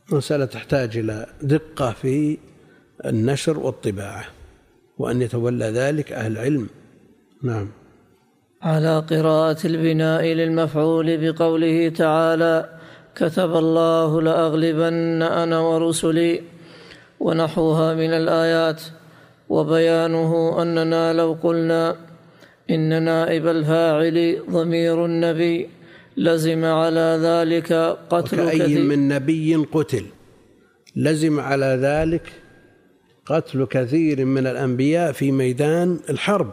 فمسألة 0.10 0.45
تحتاج 0.45 0.97
إلى 0.97 1.25
دقة 1.41 1.91
في 1.91 2.38
النشر 3.05 3.60
والطباعة 3.60 4.25
وأن 4.97 5.21
يتولى 5.21 5.65
ذلك 5.65 6.12
أهل 6.12 6.31
العلم 6.31 6.69
نعم. 7.43 7.67
على 8.62 8.99
قراءة 8.99 9.67
البناء 9.67 10.25
للمفعول 10.25 11.17
بقوله 11.17 11.89
تعالى 11.89 12.79
كتب 13.15 13.55
الله 13.55 14.21
لأغلبن 14.21 15.21
أنا 15.21 15.60
ورسلي 15.60 16.41
ونحوها 17.19 17.93
من 17.93 18.13
الآيات 18.13 18.81
وبيانه 19.49 20.62
أننا 20.62 21.13
لو 21.13 21.38
قلنا 21.43 21.95
إن 22.69 23.03
نائب 23.03 23.47
الفاعل 23.47 24.41
ضمير 24.49 25.05
النبي 25.05 25.69
لزم 26.17 26.65
على 26.65 27.19
ذلك 27.21 27.73
قتل 28.10 28.41
وكأي 28.41 28.60
كثير. 28.60 28.84
من 28.84 29.08
نبي 29.08 29.56
قتل. 29.56 30.06
لزم 30.95 31.39
على 31.39 31.80
ذلك 31.82 32.34
قتل 33.25 33.65
كثير 33.65 34.25
من 34.25 34.47
الأنبياء 34.47 35.12
في 35.12 35.32
ميدان 35.32 35.99
الحرب. 36.10 36.51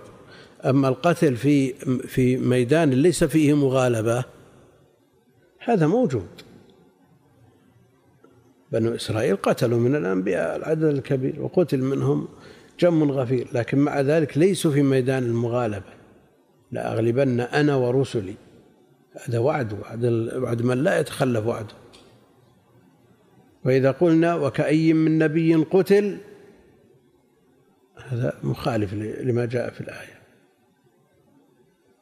أما 0.64 0.88
القتل 0.88 1.36
في 1.36 1.72
في 2.06 2.36
ميدان 2.36 2.90
ليس 2.90 3.24
فيه 3.24 3.54
مغالبة. 3.54 4.24
هذا 5.58 5.86
موجود. 5.86 6.28
بنو 8.72 8.94
إسرائيل 8.94 9.36
قتلوا 9.36 9.78
من 9.78 9.96
الأنبياء 9.96 10.56
العدد 10.56 10.84
الكبير 10.84 11.42
وقتل 11.42 11.78
منهم 11.78 12.28
جم 12.80 13.10
غفير. 13.12 13.46
لكن 13.52 13.78
مع 13.78 14.00
ذلك 14.00 14.38
ليسوا 14.38 14.72
في 14.72 14.82
ميدان 14.82 15.22
المغالبة. 15.22 15.92
لأغلبن 16.72 17.40
أنا 17.40 17.76
ورسلي. 17.76 18.34
هذا 19.12 19.38
وعد 19.38 19.72
وعد, 19.72 20.04
وعد 20.36 20.62
من 20.62 20.84
لا 20.84 21.00
يتخلف 21.00 21.46
وعده. 21.46 21.74
وإذا 23.64 23.90
قلنا 23.90 24.34
وكأي 24.34 24.92
من 24.92 25.18
نبي 25.18 25.54
قتل 25.54 26.18
هذا 27.96 28.38
مخالف 28.42 28.94
لما 28.94 29.46
جاء 29.46 29.70
في 29.70 29.80
الآية. 29.80 30.22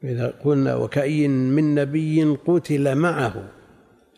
إذا 0.05 0.29
قلنا 0.29 0.77
وكأي 0.77 1.29
من 1.29 1.75
نبي 1.75 2.25
قتل 2.25 2.95
معه 2.95 3.49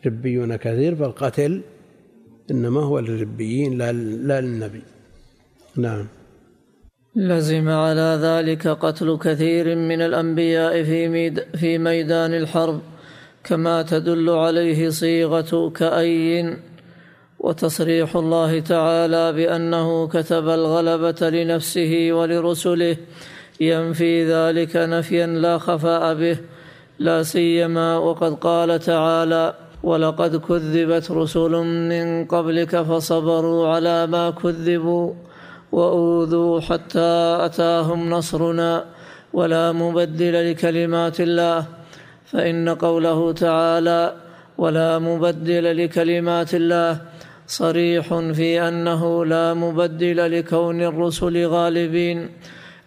ربيون 0.05 0.55
كثير 0.55 0.95
فالقتل 0.95 1.61
إنما 2.51 2.81
هو 2.81 2.99
للربيين 2.99 3.77
لا 3.77 3.91
لا 3.91 4.41
للنبي. 4.41 4.81
نعم. 5.75 6.07
لزم 7.15 7.69
على 7.69 8.19
ذلك 8.21 8.67
قتل 8.67 9.17
كثير 9.17 9.75
من 9.75 10.01
الأنبياء 10.01 10.83
في, 10.83 11.07
ميد 11.07 11.43
في 11.55 11.77
ميدان 11.77 12.33
الحرب 12.33 12.79
كما 13.43 13.81
تدل 13.81 14.29
عليه 14.29 14.89
صيغة 14.89 15.69
كأي 15.69 16.57
وتصريح 17.39 18.15
الله 18.15 18.59
تعالى 18.59 19.33
بأنه 19.33 20.07
كتب 20.07 20.49
الغلبة 20.49 21.29
لنفسه 21.29 22.09
ولرسله 22.11 22.97
ينفي 23.61 24.25
ذلك 24.25 24.75
نفيا 24.75 25.27
لا 25.27 25.57
خفاء 25.57 26.13
به 26.13 26.37
لا 26.99 27.23
سيما 27.23 27.97
وقد 27.97 28.33
قال 28.33 28.79
تعالى 28.79 29.53
ولقد 29.83 30.35
كذبت 30.35 31.11
رسل 31.11 31.51
من 31.89 32.25
قبلك 32.25 32.81
فصبروا 32.81 33.67
على 33.67 34.07
ما 34.07 34.29
كذبوا 34.29 35.13
وأوذوا 35.73 36.59
حتى 36.59 37.37
أتاهم 37.45 38.09
نصرنا 38.09 38.85
ولا 39.33 39.71
مبدل 39.71 40.51
لكلمات 40.51 41.21
الله 41.21 41.65
فإن 42.25 42.69
قوله 42.69 43.31
تعالى 43.31 44.13
ولا 44.57 44.99
مبدل 44.99 45.65
لكلمات 45.83 46.53
الله 46.53 47.01
صريح 47.47 48.05
في 48.37 48.67
أنه 48.67 49.25
لا 49.25 49.53
مبدل 49.53 50.39
لكون 50.39 50.81
الرسل 50.81 51.45
غالبين 51.45 52.29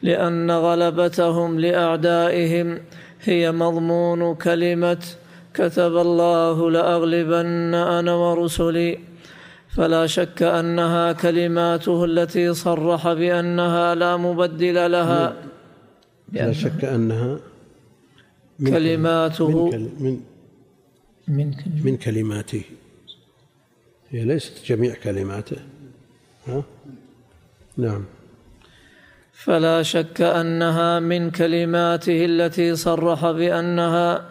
لأن 0.03 0.51
غلبتهم 0.51 1.61
لأعدائهم 1.61 2.79
هي 3.25 3.53
مضمون 3.53 4.35
كلمة 4.35 5.03
كتب 5.55 5.96
الله 5.96 6.70
لأغلبن 6.70 7.75
أنا 7.75 8.14
ورسلي. 8.14 9.15
فلا 9.77 10.07
شك 10.07 10.43
أنها 10.43 11.12
كلماته 11.12 12.05
التي 12.05 12.55
صرح 12.55 13.12
بأنها 13.12 13.95
لا 13.95 14.17
مبدل 14.17 14.91
لها. 14.93 15.37
لا. 16.33 16.53
شك 16.53 16.85
أنها 16.85 17.39
من 18.59 18.71
كلماته 18.71 19.71
من 20.01 20.21
من, 21.29 21.55
من 21.85 21.97
كلماته. 21.97 22.62
هي 24.11 24.25
ليست 24.25 24.67
جميع 24.67 24.95
كلماته. 24.95 25.57
ها؟ 26.47 26.62
نعم. 27.77 28.05
فلا 29.33 29.83
شك 29.83 30.21
أنها 30.21 31.01
من 31.01 31.31
كلماته 31.31 32.25
التي 32.25 32.77
صرح 32.77 33.31
بأنها 33.31 34.25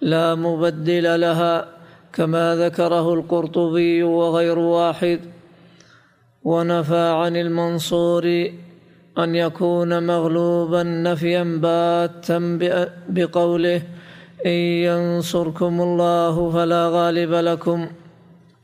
لا 0.00 0.34
مبدل 0.34 1.20
لها. 1.20 1.79
كما 2.12 2.56
ذكره 2.56 3.14
القرطبي 3.14 4.02
وغير 4.02 4.58
واحد 4.58 5.20
ونفى 6.44 7.08
عن 7.20 7.36
المنصور 7.36 8.50
أن 9.18 9.34
يكون 9.34 10.06
مغلوبا 10.06 10.82
نفيا 10.82 11.42
باتا 11.62 12.58
بقوله 13.08 13.82
إن 14.46 14.60
ينصركم 14.86 15.80
الله 15.80 16.50
فلا 16.50 16.88
غالب 16.88 17.32
لكم. 17.32 17.88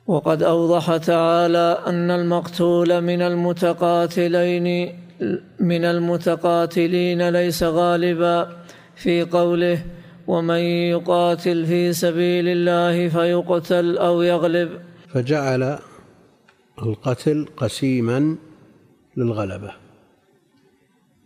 وقد 0.06 0.42
أوضح 0.42 0.96
تعالى 0.96 1.78
أن 1.86 2.10
المقتول 2.10 3.00
من 3.00 3.22
المتقاتلين 3.22 4.96
من 5.60 5.84
المتقاتلين 5.84 7.28
ليس 7.28 7.62
غالبا 7.62 8.48
في 8.96 9.22
قوله 9.22 9.78
ومن 10.26 10.58
يقاتل 10.90 11.66
في 11.66 11.92
سبيل 11.92 12.48
الله 12.48 13.08
فيقتل 13.08 13.98
أو 13.98 14.22
يغلب. 14.22 14.80
فجعل 15.08 15.78
القتل 16.82 17.48
قسيما 17.56 18.36
للغلبة. 19.16 19.72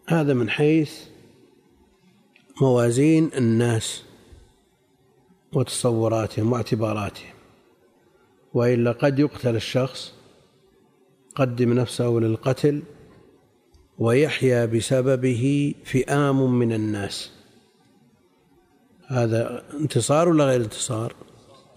هذا 0.08 0.34
من 0.34 0.50
حيث 0.50 0.92
موازين 2.62 3.30
الناس 3.36 4.02
وتصوراتهم 5.52 6.52
واعتباراتهم. 6.52 7.34
وإلا 8.54 8.92
قد 8.92 9.18
يقتل 9.18 9.56
الشخص 9.56 10.14
قدم 11.34 11.72
نفسه 11.72 12.08
للقتل 12.08 12.82
ويحيا 13.98 14.66
بسببه 14.66 15.74
فئام 15.84 16.58
من 16.58 16.72
الناس. 16.72 17.39
هذا 19.10 19.62
انتصار 19.80 20.28
ولا 20.28 20.44
غير 20.44 20.60
انتصار؟ 20.60 21.14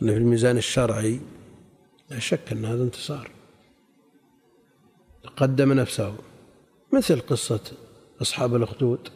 أنه 0.01 0.11
في 0.11 0.17
الميزان 0.17 0.57
الشرعي 0.57 1.19
لا 2.09 2.19
شك 2.19 2.51
أن 2.51 2.65
هذا 2.65 2.83
انتصار. 2.83 3.31
قدم 5.37 5.73
نفسه. 5.73 6.15
مثل 6.91 7.21
قصة 7.21 7.59
أصحاب 8.21 8.55
الأخدود. 8.55 9.09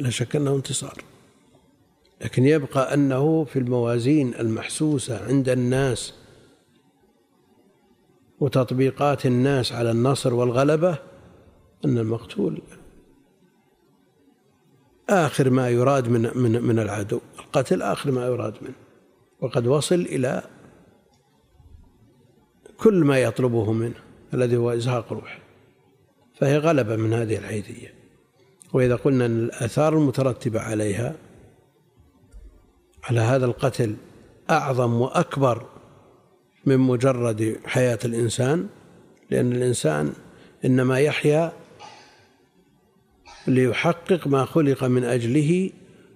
لا 0.00 0.10
شك 0.10 0.36
أنه 0.36 0.54
انتصار. 0.54 1.02
لكن 2.20 2.44
يبقى 2.44 2.94
أنه 2.94 3.44
في 3.44 3.58
الموازين 3.58 4.34
المحسوسة 4.34 5.26
عند 5.26 5.48
الناس 5.48 6.14
وتطبيقات 8.40 9.26
الناس 9.26 9.72
على 9.72 9.90
النصر 9.90 10.34
والغلبة 10.34 10.98
أن 11.84 11.98
المقتول 11.98 12.62
آخر 15.08 15.50
ما 15.50 15.68
يراد 15.68 16.08
من 16.08 16.30
من 16.34 16.62
من 16.62 16.78
العدو. 16.78 17.20
القتل 17.38 17.82
آخر 17.82 18.10
ما 18.10 18.26
يراد 18.26 18.54
منه. 18.62 18.74
وقد 19.40 19.66
وصل 19.66 20.00
إلى 20.00 20.42
كل 22.76 23.04
ما 23.04 23.18
يطلبه 23.18 23.72
منه 23.72 23.94
الذي 24.34 24.56
هو 24.56 24.70
إزهاق 24.70 25.12
روحه. 25.12 25.38
فهي 26.40 26.58
غلبة 26.58 26.96
من 26.96 27.12
هذه 27.12 27.36
الحيثية 27.36 27.94
وإذا 28.72 28.96
قلنا 28.96 29.26
أن 29.26 29.44
الآثار 29.44 29.98
المترتبة 29.98 30.60
عليها 30.60 31.14
على 33.04 33.20
هذا 33.20 33.46
القتل 33.46 33.96
أعظم 34.50 35.00
وأكبر 35.00 35.66
من 36.66 36.78
مجرد 36.78 37.60
حياة 37.64 37.98
الإنسان 38.04 38.68
لأن 39.30 39.52
الإنسان 39.52 40.12
إنما 40.64 41.00
يحيا 41.00 41.52
ليحقق 43.48 44.26
ما 44.26 44.44
خلق 44.44 44.84
من 44.84 45.04
أجله 45.04 45.70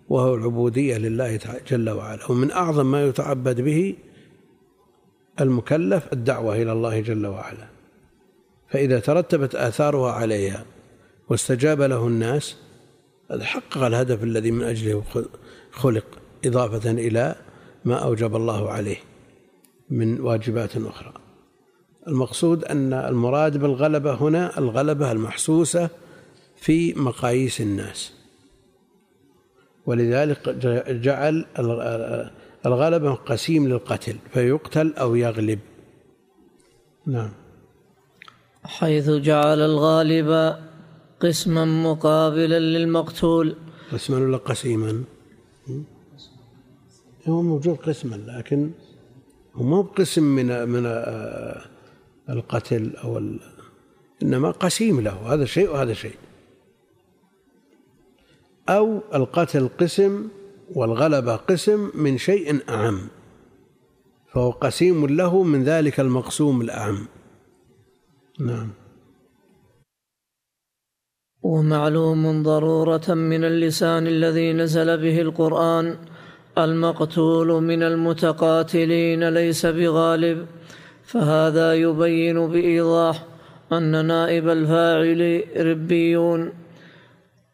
وهو 0.09 0.35
العبودية 0.35 0.99
لله 0.99 1.41
جل 1.69 1.91
وعلا. 1.91 2.31
ومن 2.31 2.51
أعظم 2.51 2.91
ما 2.91 3.05
يتعبد 3.05 3.61
به 3.61 3.95
المكلف 5.41 6.13
الدعوة 6.13 6.63
إلى 6.63 6.73
الله 6.73 7.01
جل 7.01 7.27
وعلا. 7.27 7.67
فإذا 8.69 9.01
ترتبت 9.01 9.55
آثارها 9.55 10.13
عليها 10.13 10.65
واستجاب 11.29 11.83
له 11.83 12.07
الناس 12.07 12.57
هذا 13.31 13.45
حقق 13.45 13.79
الهدف 13.79 14.23
الذي 14.23 14.51
من 14.51 14.63
أجله 14.63 15.03
خلق 15.71 16.05
إضافة 16.45 16.91
إلى 16.91 17.35
ما 17.85 17.95
أوجب 17.95 18.37
الله 18.37 18.71
عليه 18.71 18.99
من 19.91 20.21
واجبات 20.21 20.77
أخرى. 20.77 21.13
المقصود 22.09 22.65
أن 22.65 22.93
المراد 22.93 23.57
بالغلبة 23.57 24.15
هنا 24.15 24.59
الغلبة 24.59 25.13
المحسوسة 25.13 25.91
في 26.63 26.95
مقاييس 26.95 27.61
الناس. 27.61 28.13
ولذلك 29.87 30.49
جعل 30.89 31.45
الغلبة 32.67 33.15
قسيم 33.15 33.69
للقتل 33.69 34.17
فيقتل 34.33 34.95
أو 34.95 35.15
يغلب. 35.15 35.59
نعم. 37.07 37.33
حيث 38.65 39.11
جعل 39.11 39.61
الغالب 39.61 40.57
قسما 41.21 41.65
مقابلا 41.65 42.59
للمقتول. 42.59 43.57
قسما 43.93 44.19
ولا 44.19 44.37
قسيما؟ 44.37 45.05
هو 47.29 47.43
موجود 47.43 47.77
قسما 47.77 48.17
لكن 48.17 48.71
هو 49.55 49.63
مو 49.63 49.83
بقسم 49.83 50.23
من 50.23 50.69
من 50.69 50.87
القتل 52.31 52.97
أو 52.97 53.11
إنما 54.23 54.51
قسيم 54.51 55.01
له. 55.01 55.35
هذا 55.35 55.45
شيء 55.45 55.71
وهذا 55.71 55.95
شيء. 55.95 56.17
أو 58.69 59.01
القتل 59.15 59.69
قسم 59.81 60.29
والغلبه 60.75 61.37
قسم 61.37 61.91
من 61.95 62.19
شيء 62.19 62.59
أعم 62.69 63.09
فهو 64.33 64.51
قسيم 64.51 65.07
له 65.07 65.43
من 65.43 65.65
ذلك 65.65 66.01
المقسوم 66.01 66.61
الأعم. 66.61 67.07
نعم. 68.41 68.71
ومعلوم 71.43 72.43
ضرورة 72.43 73.15
من 73.15 73.45
اللسان 73.45 74.07
الذي 74.07 74.53
نزل 74.53 74.99
به 74.99 75.21
القرآن 75.21 75.97
المقتول 76.59 77.63
من 77.63 77.83
المتقاتلين 77.83 79.29
ليس 79.29 79.67
بغالب 79.67 80.47
فهذا 81.05 81.75
يبين 81.75 82.49
بإيضاح 82.49 83.27
أن 83.73 84.07
نائب 84.07 84.49
الفاعل 84.49 85.45
ربيون. 85.57 86.62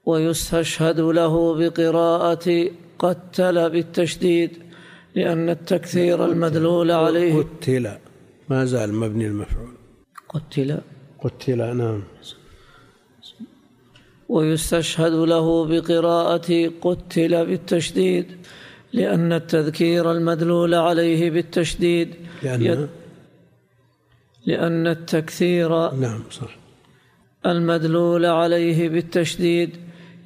ويستشهد 0.09 1.01
له 1.01 1.35
بقراءة 1.61 2.49
قتل 2.99 3.57
بالتشديد 3.71 4.51
لأن 5.15 5.49
التكثير 5.51 6.25
المدلول 6.25 6.91
عليه. 6.91 7.35
قتل. 7.43 7.87
ما 8.49 8.65
زال 8.65 8.95
مبني 8.95 9.27
المفعول. 9.27 9.75
قتل. 10.29 10.79
قتل 11.23 11.61
نعم. 11.77 12.03
ويستشهد 14.29 15.13
له 15.13 15.47
بقراءة 15.67 16.51
قتل 16.81 17.47
بالتشديد 17.47 18.27
لأن 18.93 19.33
التذكير 19.33 20.13
المدلول 20.13 20.75
عليه 20.75 21.31
بالتشديد 21.31 22.09
لأن؟ 22.43 22.63
يد 22.63 22.89
لأن 24.47 24.87
التكثير 24.87 25.71
نعم 25.95 26.23
صح. 26.31 26.57
المدلول 27.47 28.25
عليه 28.27 28.89
بالتشديد 28.89 29.71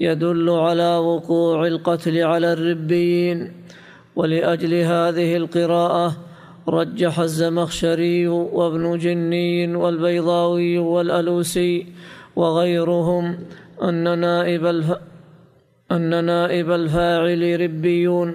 يدل 0.02 0.50
على 0.50 0.96
وقوع 0.96 1.66
القتل 1.66 2.18
على 2.18 2.52
الربيين 2.52 3.52
ولأجل 4.16 4.74
هذه 4.74 5.36
القراءة 5.36 6.16
رجح 6.68 7.18
الزمخشري 7.18 8.28
وابن 8.28 8.98
جني 8.98 9.76
والبيضاوي 9.76 10.78
والألوسي 10.78 11.86
وغيرهم 12.36 13.38
أن 13.82 14.18
نائب 14.18 14.66
الف... 14.66 14.92
أن 15.92 16.24
نائب 16.24 16.70
الفاعل 16.70 17.60
ربيون. 17.60 18.28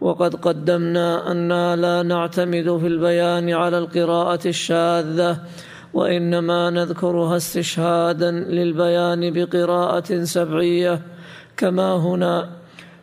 وقد 0.00 0.34
قدمنا 0.34 1.32
أننا 1.32 1.76
لا 1.76 2.02
نعتمد 2.02 2.76
في 2.80 2.86
البيان 2.86 3.50
على 3.50 3.78
القراءة 3.78 4.48
الشاذة 4.48 5.38
وإنما 5.94 6.70
نذكرها 6.70 7.36
استشهادا 7.36 8.30
للبيان 8.30 9.32
بقراءة 9.32 10.24
سبعية 10.24 11.02
كما 11.56 11.96
هنا 11.96 12.50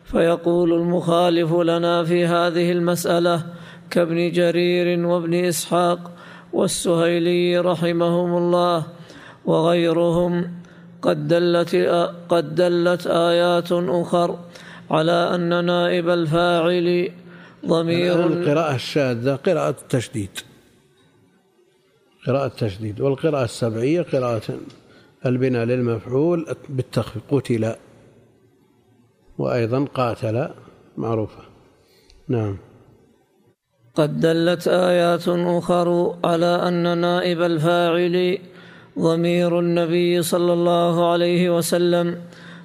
فيقول 0.04 0.72
المخالف 0.72 1.52
لنا 1.52 2.04
في 2.04 2.26
هذه 2.26 2.72
المسألة 2.72 3.42
كابن 3.90 4.30
جرير 4.32 5.06
وابن 5.06 5.34
إسحاق 5.34 6.10
والسهيلي 6.52 7.58
رحمهم 7.58 8.36
الله 8.36 8.86
وغيرهم 9.44 10.50
قد 11.02 11.28
دلت 11.28 11.74
قد 12.28 12.54
دلت 12.54 13.06
آيات 13.06 13.72
أخر 13.72 14.38
على 14.90 15.34
أن 15.34 15.64
نائب 15.64 16.08
الفاعل 16.08 17.10
ضمير 17.66 18.26
القراءة 18.26 18.74
الشاذة 18.74 19.34
قراءة 19.36 19.76
التشديد. 19.82 20.47
قراءة 22.28 22.46
التشديد 22.46 23.00
والقراءة 23.00 23.44
السبعية 23.44 24.02
قراءة 24.02 24.42
البناء 25.26 25.64
للمفعول 25.64 26.46
بالتخفيف 26.68 27.22
قتل 27.30 27.74
وأيضا 29.38 29.84
قاتل 29.84 30.48
معروفة. 30.96 31.42
نعم. 32.28 32.56
قد 33.94 34.20
دلت 34.20 34.68
آيات 34.68 35.28
أخر 35.28 36.16
على 36.24 36.68
أن 36.68 36.98
نائب 36.98 37.42
الفاعل 37.42 38.38
ضمير 38.98 39.60
النبي 39.60 40.22
صلى 40.22 40.52
الله 40.52 41.12
عليه 41.12 41.56
وسلم 41.56 42.20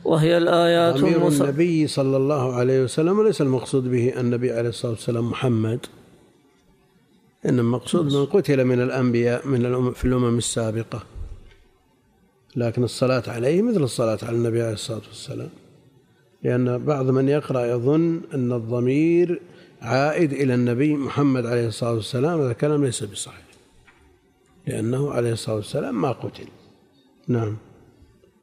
وهي 0.06 0.38
الآيات 0.38 0.96
ضمير 0.98 1.18
المص... 1.18 1.42
النبي 1.42 1.88
صلى 1.88 2.18
الله 2.18 2.54
عليه 2.54 2.84
وسلم 2.84 3.20
وليس 3.20 3.42
المقصود 3.42 3.92
به 3.92 4.20
النبي 4.20 4.52
عليه 4.52 4.70
الصلاة 4.70 4.92
والسلام 4.92 5.30
محمد. 5.30 5.80
إنما 7.46 7.62
المقصود 7.62 8.14
من 8.14 8.26
قتل 8.26 8.66
من 8.66 8.82
الأنبياء 8.82 9.48
من 9.48 9.66
الأم 9.66 9.92
في 9.92 10.06
الأمم 10.06 10.38
السابقة. 10.38 11.04
لكن 12.56 12.84
الصلاة 12.84 13.24
عليه 13.28 13.62
مثل 13.62 13.84
الصلاة 13.84 14.18
على 14.24 14.36
النبي 14.36 14.62
عليه 14.62 14.74
الصلاة 14.74 15.02
والسلام. 15.08 15.50
لأن 16.44 16.86
بعض 16.86 17.10
من 17.10 17.30
يقرأ 17.30 17.66
يظن 17.66 18.22
أن 18.34 18.52
الضمير 18.54 19.42
عائد 19.82 20.34
إلى 20.34 20.54
النبي 20.54 20.94
محمد 20.94 21.46
عليه 21.46 21.68
الصلاة 21.68 21.94
والسلام. 21.94 22.42
هذا 22.42 22.54
كلام 22.54 22.86
ليس 22.86 23.04
بصحيح. 23.04 23.44
لأنه 24.68 25.12
عليه 25.12 25.34
الصلاة 25.34 25.56
والسلام 25.56 26.02
ما 26.02 26.12
قتل. 26.12 26.48
نعم. 27.28 27.58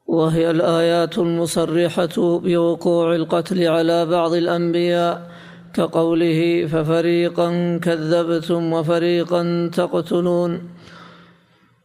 وهي 0.06 0.50
الآيات 0.50 1.18
المصرحة 1.18 2.38
بوقوع 2.38 3.14
القتل 3.14 3.68
على 3.68 4.06
بعض 4.06 4.32
الأنبياء 4.32 5.30
كقوله 5.74 6.66
ففريقا 6.66 7.78
كذبتم 7.82 8.72
وفريقا 8.72 9.70
تقتلون 9.72 10.62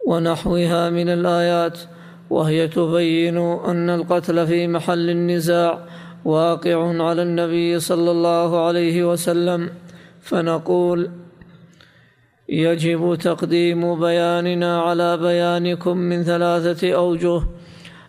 ونحوها 0.08 0.90
من 0.90 1.10
الآيات 1.10 1.80
وهي 2.30 2.68
تبين 2.68 3.38
أن 3.38 3.90
القتل 3.90 4.48
في 4.48 4.68
محل 4.68 5.10
النزاع 5.10 5.80
واقع 6.26 7.04
على 7.04 7.22
النبي 7.22 7.80
صلى 7.80 8.12
الله 8.12 8.66
عليه 8.66 9.12
وسلم 9.12 9.70
فنقول 10.22 11.10
يجب 12.50 13.18
تقديم 13.22 14.00
بياننا 14.00 14.82
على 14.82 15.18
بيانكم 15.18 15.98
من 15.98 16.24
ثلاثة 16.24 16.94
أوجه. 16.94 17.42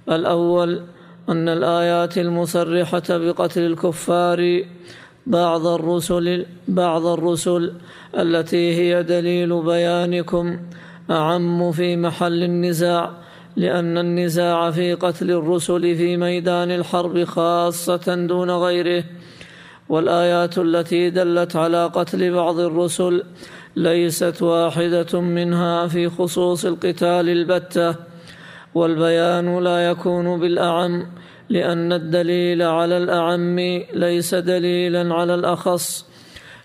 الأول 0.09 0.83
أن 1.29 1.49
الآيات 1.49 2.19
المصرحة 2.19 3.03
بقتل 3.11 3.61
الكفار 3.61 4.65
بعض 5.27 5.67
الرسل 5.67 6.47
بعض 6.69 7.07
الرسل 7.07 7.73
التي 8.19 8.75
هي 8.75 9.03
دليل 9.03 9.63
بيانكم 9.63 10.59
أعم 11.11 11.73
في 11.73 11.97
محل 11.97 12.43
النزاع 12.43 13.11
لأن 13.57 13.99
النزاع 13.99 14.71
في 14.71 14.95
قتل 14.95 15.31
الرسل 15.31 15.97
في 15.97 16.17
ميدان 16.17 16.71
الحرب 16.71 17.25
خاصة 17.25 18.27
دون 18.29 18.51
غيره. 18.51 19.05
والآيات 19.89 20.59
التي 20.59 21.11
دلت 21.11 21.57
على 21.57 21.87
قتل 21.87 22.33
بعض 22.33 22.59
الرسل 22.59 23.23
ليست 23.77 24.43
واحدة 24.43 25.21
منها 25.21 25.87
في 25.87 26.09
خصوص 26.09 26.65
القتال 26.65 27.29
البتة 27.29 27.95
والبيان 28.75 29.59
لا 29.59 29.91
يكون 29.91 30.41
بالأعم 30.41 31.07
لأن 31.49 31.93
الدليل 31.93 32.63
على 32.63 32.97
الأعم 32.97 33.59
ليس 33.95 34.35
دليلا 34.35 35.15
على 35.15 35.35
الأخص 35.35 36.07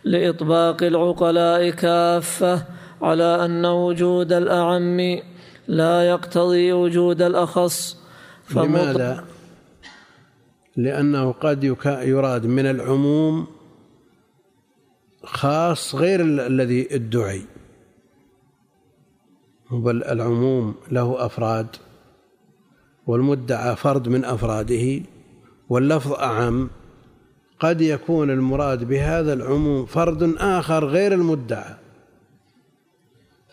لإطباق 0.04 0.84
العقلاء 0.84 1.70
كافة 1.70 2.66
على 3.02 3.46
أن 3.46 3.66
وجود 3.66 4.34
الأعم 4.34 5.00
لا 5.68 6.10
يقتضي 6.10 6.74
وجود 6.74 7.22
الأخص. 7.22 7.98
لماذا؟ 8.56 9.26
لأنه 10.78 11.32
قد 11.32 11.64
يراد 11.86 12.46
من 12.46 12.66
العموم 12.66 13.48
خاص 15.24 15.96
غير 15.96 16.22
الذي 16.22 16.96
ادعي 16.96 17.42
بل 19.72 20.04
العموم 20.04 20.76
له 20.92 21.26
أفراد. 21.26 21.68
والمدعى 23.08 23.76
فرد 23.76 24.08
من 24.08 24.26
أفراده 24.26 25.02
واللفظ 25.70 26.14
أعم 26.14 26.70
قد 27.60 27.82
يكون 27.82 28.30
المراد 28.30 28.84
بهذا 28.84 29.34
العموم 29.34 29.86
فرد 29.86 30.36
آخر 30.38 30.86
غير 30.86 31.14
المدعى. 31.14 31.74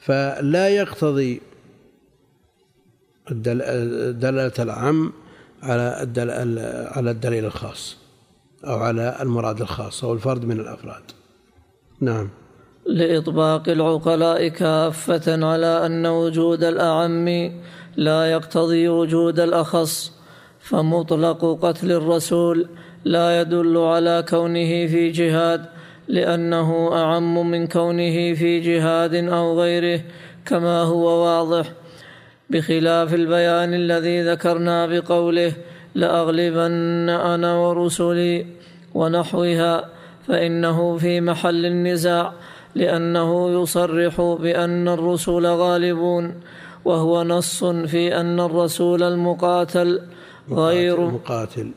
فلا 0.01 0.69
يقتضي 0.69 1.41
دلالة 3.31 4.53
العم 4.59 5.13
على 5.63 6.07
على 6.97 7.11
الدليل 7.11 7.45
الخاص 7.45 7.97
أو 8.65 8.79
على 8.79 9.17
المراد 9.21 9.61
الخاص 9.61 10.05
أو 10.05 10.13
الفرد 10.13 10.45
من 10.45 10.61
الأفراد. 10.61 11.03
نعم. 12.01 12.29
لإطباق 12.87 13.69
العقلاء 13.69 14.49
كافة 14.49 15.47
على 15.47 15.87
أن 15.87 16.07
وجود 16.07 16.65
الأعم 16.65 17.53
لا 17.99 18.31
يقتضي 18.31 18.89
وجود 18.89 19.41
الأخص 19.41 20.13
فمطلق 20.61 21.59
قتل 21.63 21.93
الرسول 21.93 22.69
لا 23.05 23.41
يدل 23.41 23.77
على 23.77 24.25
كونه 24.29 24.87
في 24.87 25.11
جهاد 25.11 25.65
لأنه 26.09 26.91
أعم 26.93 27.51
من 27.51 27.67
كونه 27.67 28.35
في 28.35 28.61
جهاد 28.61 29.15
أو 29.15 29.61
غيره 29.61 30.01
كما 30.47 30.83
هو 30.83 31.07
واضح. 31.25 31.73
بخلاف 32.51 33.15
البيان 33.15 33.75
الذي 33.75 34.23
ذكرنا 34.23 34.87
بقوله 34.87 35.53
لأغلبن 35.95 37.09
أنا 37.09 37.57
ورسلي 37.57 38.47
ونحوها 38.95 39.85
فإنه 40.29 40.97
في 40.97 41.21
محل 41.21 41.67
النزاع 41.67 42.33
لأنه 42.75 43.63
يصرح 43.63 44.21
بأن 44.21 44.89
الرسل 44.89 45.47
غالبون. 45.47 46.35
وهو 46.89 47.23
نص 47.23 47.65
في 47.65 48.21
أن 48.21 48.41
الرسول 48.41 49.03
المقاتل 49.03 50.01
غير 50.51 51.01
مقاتل. 51.01 51.71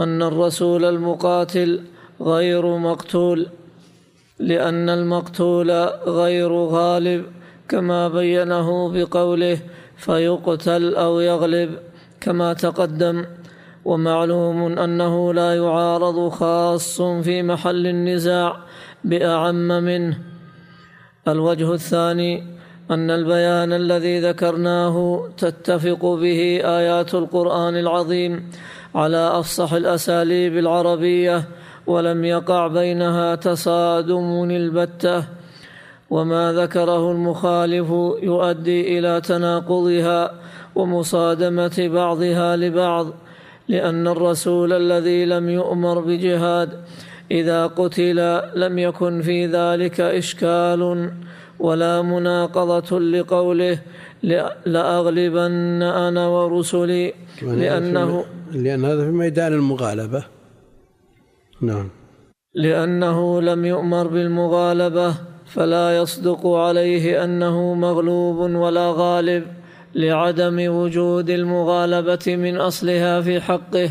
أن 0.00 0.22
الرسول 0.22 0.84
المقاتل 0.84 1.80
غير 2.20 2.76
مقتول 2.76 3.46
لأن 4.38 4.88
المقتول 4.88 5.70
غير 6.20 6.52
غالب 6.52 7.24
كما 7.68 8.08
بينه 8.08 8.68
بقوله 8.92 9.58
فيقتل 9.96 10.94
أو 10.94 11.20
يغلب 11.20 11.70
كما 12.20 12.52
تقدم. 12.52 13.24
ومعلوم 13.84 14.78
أنه 14.78 15.34
لا 15.34 15.56
يعارض 15.56 16.28
خاص 16.28 17.02
في 17.02 17.42
محل 17.42 17.86
النزاع 17.86 18.56
بأعم 19.04 19.68
منه. 19.68 20.18
الوجه 21.28 21.72
الثاني 21.74 22.55
أن 22.90 23.10
البيان 23.10 23.72
الذي 23.72 24.20
ذكرناه 24.20 25.28
تتفق 25.38 26.04
به 26.04 26.60
آيات 26.64 27.14
القرآن 27.14 27.76
العظيم 27.76 28.50
على 28.94 29.16
أفصح 29.16 29.72
الأساليب 29.72 30.58
العربية 30.58 31.44
ولم 31.86 32.24
يقع 32.24 32.66
بينها 32.66 33.34
تصادم 33.34 34.50
البتة. 34.50 35.24
وما 36.10 36.52
ذكره 36.52 37.12
المخالف 37.12 37.90
يؤدي 38.22 38.98
إلى 38.98 39.20
تناقضها 39.20 40.30
ومصادمة 40.74 41.88
بعضها 41.92 42.56
لبعض 42.56 43.06
لأن 43.68 44.08
الرسول 44.08 44.72
الذي 44.72 45.24
لم 45.24 45.48
يؤمر 45.48 46.00
بجهاد 46.00 46.70
إذا 47.30 47.66
قتل 47.66 48.40
لم 48.54 48.78
يكن 48.78 49.22
في 49.22 49.46
ذلك 49.46 50.00
إشكال. 50.00 51.10
ولا 51.58 52.02
مناقضة 52.02 53.00
لقوله 53.00 53.78
لأغلبن 54.66 55.82
أنا 55.82 56.28
ورسلي 56.28 57.14
لأنه 57.42 58.24
لأن 58.52 58.84
هذا 58.84 59.04
في 59.04 59.10
ميدان 59.10 59.52
المغالبة. 59.52 60.24
نعم. 61.60 61.88
لأنه 62.54 63.42
لم 63.42 63.64
يؤمر 63.64 64.06
بالمغالبة 64.06 65.14
فلا 65.46 65.96
يصدق 65.96 66.46
عليه 66.46 67.24
أنه 67.24 67.74
مغلوب 67.74 68.36
ولا 68.36 68.92
غالب 68.96 69.44
لعدم 69.94 70.74
وجود 70.76 71.30
المغالبة 71.30 72.36
من 72.36 72.56
أصلها 72.56 73.20
في 73.20 73.40
حقه 73.40 73.90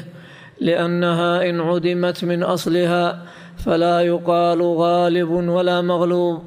لأنها 0.62 1.50
إن 1.50 1.60
عدمت 1.60 2.24
من 2.26 2.44
أصلها 2.44 3.26
فلا 3.58 4.02
يقال 4.02 4.62
غالب 4.62 5.30
ولا 5.30 5.82
مغلوب. 5.82 6.44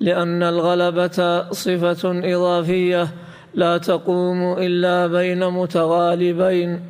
لأن 0.00 0.42
الغلبة 0.42 1.50
صفة 1.50 2.34
إضافية 2.34 3.08
لا 3.54 3.78
تقوم 3.78 4.52
إلا 4.58 5.06
بين 5.06 5.48
متغالبين 5.48 6.80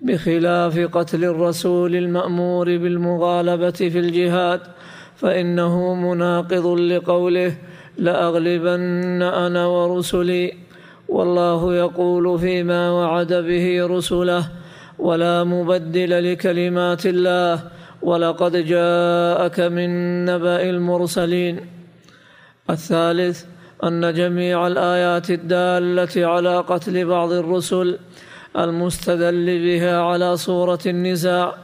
بخلاف 0.00 0.78
قتل 0.78 1.24
الرسول 1.24 1.96
المأمور 1.96 2.66
بالمغالبة 2.66 3.70
في 3.70 3.98
الجهاد 3.98 4.60
فإنه 5.16 5.94
مناقض 5.94 6.66
لقوله 6.66 7.56
لأغلبن 7.98 9.22
أنا 9.22 9.66
ورسلي 9.66 10.52
والله 11.08 11.74
يقول 11.74 12.38
فيما 12.38 12.90
وعد 12.90 13.32
به 13.32 13.86
رسله 13.86 14.48
ولا 14.98 15.44
مبدل 15.44 16.32
لكلمات 16.32 17.06
الله 17.06 17.60
ولقد 18.02 18.56
جاءك 18.56 19.60
من 19.60 20.24
نبأ 20.24 20.62
المرسلين. 20.62 21.73
الثالث 22.70 23.44
أن 23.84 24.14
جميع 24.14 24.66
الآيات 24.66 25.30
الدالة 25.30 26.26
على 26.26 26.56
قتل 26.58 27.04
بعض 27.04 27.32
الرسل 27.32 27.98
المستدل 28.58 29.46
بها 29.64 30.00
على 30.00 30.36
صورة 30.36 30.78
النزاع 30.86 31.54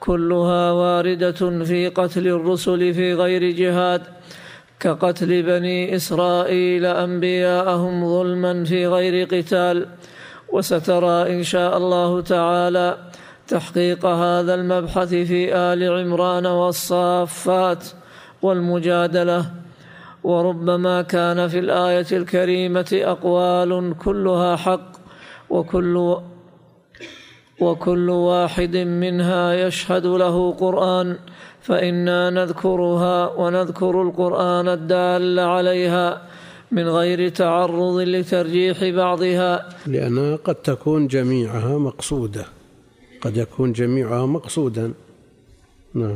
كلها 0.00 0.72
واردة 0.72 1.64
في 1.64 1.88
قتل 1.88 2.26
الرسل 2.26 2.94
في 2.94 3.14
غير 3.14 3.50
جهاد 3.50 4.02
كقتل 4.80 5.42
بني 5.42 5.96
إسرائيل 5.96 6.86
أنبياءهم 6.86 8.08
ظلما 8.08 8.64
في 8.64 8.86
غير 8.86 9.26
قتال. 9.26 9.86
وسترى 10.52 11.34
إن 11.34 11.42
شاء 11.42 11.76
الله 11.76 12.20
تعالى 12.20 12.96
تحقيق 13.48 14.06
هذا 14.06 14.54
المبحث 14.54 15.08
في 15.08 15.54
آل 15.54 15.92
عمران 15.98 16.46
والصافات 16.46 17.84
والمجادلة. 18.42 19.57
وربما 20.28 21.02
كان 21.02 21.48
في 21.48 21.58
الآية 21.58 22.06
الكريمة 22.12 22.90
أقوال 22.92 23.94
كلها 23.98 24.56
حق 24.56 24.92
وكل 25.50 26.16
وكل 27.60 28.10
واحد 28.10 28.76
منها 28.76 29.54
يشهد 29.54 30.06
له 30.06 30.52
قرآن 30.52 31.16
فإنا 31.60 32.30
نذكرها 32.30 33.32
ونذكر 33.32 34.02
القرآن 34.02 34.68
الدال 34.68 35.38
عليها 35.38 36.22
من 36.70 36.88
غير 36.88 37.28
تعرض 37.28 38.00
لترجيح 38.00 38.84
بعضها. 38.84 39.68
لأنها 39.86 40.36
قد 40.36 40.54
تكون 40.54 41.06
جميعها 41.06 41.78
مقصودة. 41.78 42.44
قد 43.20 43.36
يكون 43.36 43.72
جميعها 43.72 44.26
مقصودا. 44.26 44.92
نعم. 45.94 46.14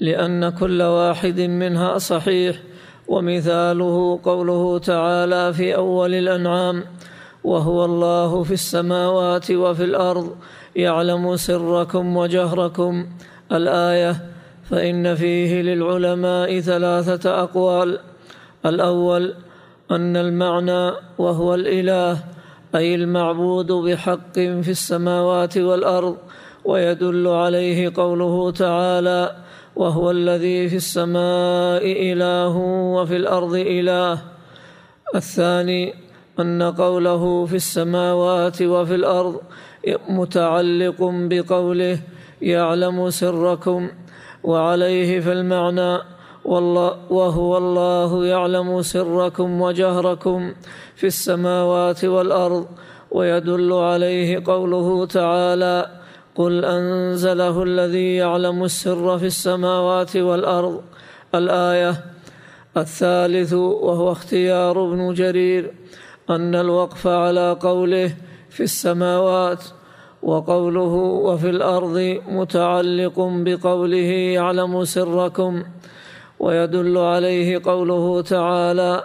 لأن 0.00 0.50
كل 0.50 0.82
واحد 0.82 1.40
منها 1.40 1.98
صحيح 1.98 2.56
ومثاله 3.08 4.20
قوله 4.24 4.78
تعالى 4.78 5.52
في 5.52 5.76
أول 5.76 6.14
الأنعام 6.14 6.84
وهو 7.44 7.84
الله 7.84 8.42
في 8.42 8.54
السماوات 8.54 9.50
وفي 9.50 9.84
الأرض 9.84 10.36
يعلم 10.76 11.36
سركم 11.36 12.16
وجهركم 12.16 13.06
الآية 13.52 14.16
فإن 14.70 15.14
فيه 15.14 15.62
للعلماء 15.62 16.60
ثلاثة 16.60 17.42
أقوال 17.42 17.98
الأول 18.66 19.34
أن 19.90 20.16
المعنى 20.16 20.92
وهو 21.18 21.54
الإله 21.54 22.18
أي 22.74 22.94
المعبود 22.94 23.72
بحق 23.72 24.34
في 24.34 24.70
السماوات 24.70 25.58
والأرض 25.58 26.16
ويدل 26.64 27.28
عليه 27.28 27.92
قوله 27.96 28.50
تعالى 28.50 29.36
وهو 29.78 30.10
الذي 30.10 30.68
في 30.68 30.76
السماء 30.76 31.82
إله 32.12 32.56
وفي 32.96 33.16
الأرض 33.16 33.54
إله. 33.54 34.18
الثاني 35.14 35.94
أن 36.40 36.62
قوله 36.62 37.46
في 37.46 37.56
السماوات 37.56 38.62
وفي 38.62 38.94
الأرض 38.94 39.40
متعلق 40.08 40.98
بقوله 41.00 41.98
يعلم 42.42 43.10
سركم 43.10 43.90
وعليه 44.44 45.20
فالمعنى 45.20 45.98
والله 46.44 46.96
وهو 47.10 47.58
الله 47.58 48.24
يعلم 48.26 48.82
سركم 48.82 49.60
وجهركم 49.60 50.52
في 50.94 51.06
السماوات 51.06 52.04
والأرض. 52.04 52.66
ويدل 53.10 53.72
عليه 53.72 54.42
قوله 54.46 55.06
تعالى 55.06 55.97
قل 56.38 56.64
انزله 56.64 57.62
الذي 57.62 58.14
يعلم 58.14 58.64
السر 58.64 59.18
في 59.18 59.26
السماوات 59.26 60.16
والارض 60.16 60.82
الايه 61.34 62.04
الثالث 62.76 63.52
وهو 63.52 64.12
اختيار 64.12 64.84
ابن 64.84 65.14
جرير 65.14 65.72
ان 66.30 66.54
الوقف 66.54 67.06
على 67.06 67.56
قوله 67.60 68.14
في 68.50 68.62
السماوات 68.62 69.64
وقوله 70.22 70.94
وفي 71.26 71.50
الأرض 71.50 72.20
متعلق 72.28 73.14
بقوله 73.18 74.10
يعلم 74.38 74.84
سركم 74.84 75.62
ويدل 76.38 76.98
عليه 76.98 77.60
قوله 77.64 78.22
تعالى 78.22 79.04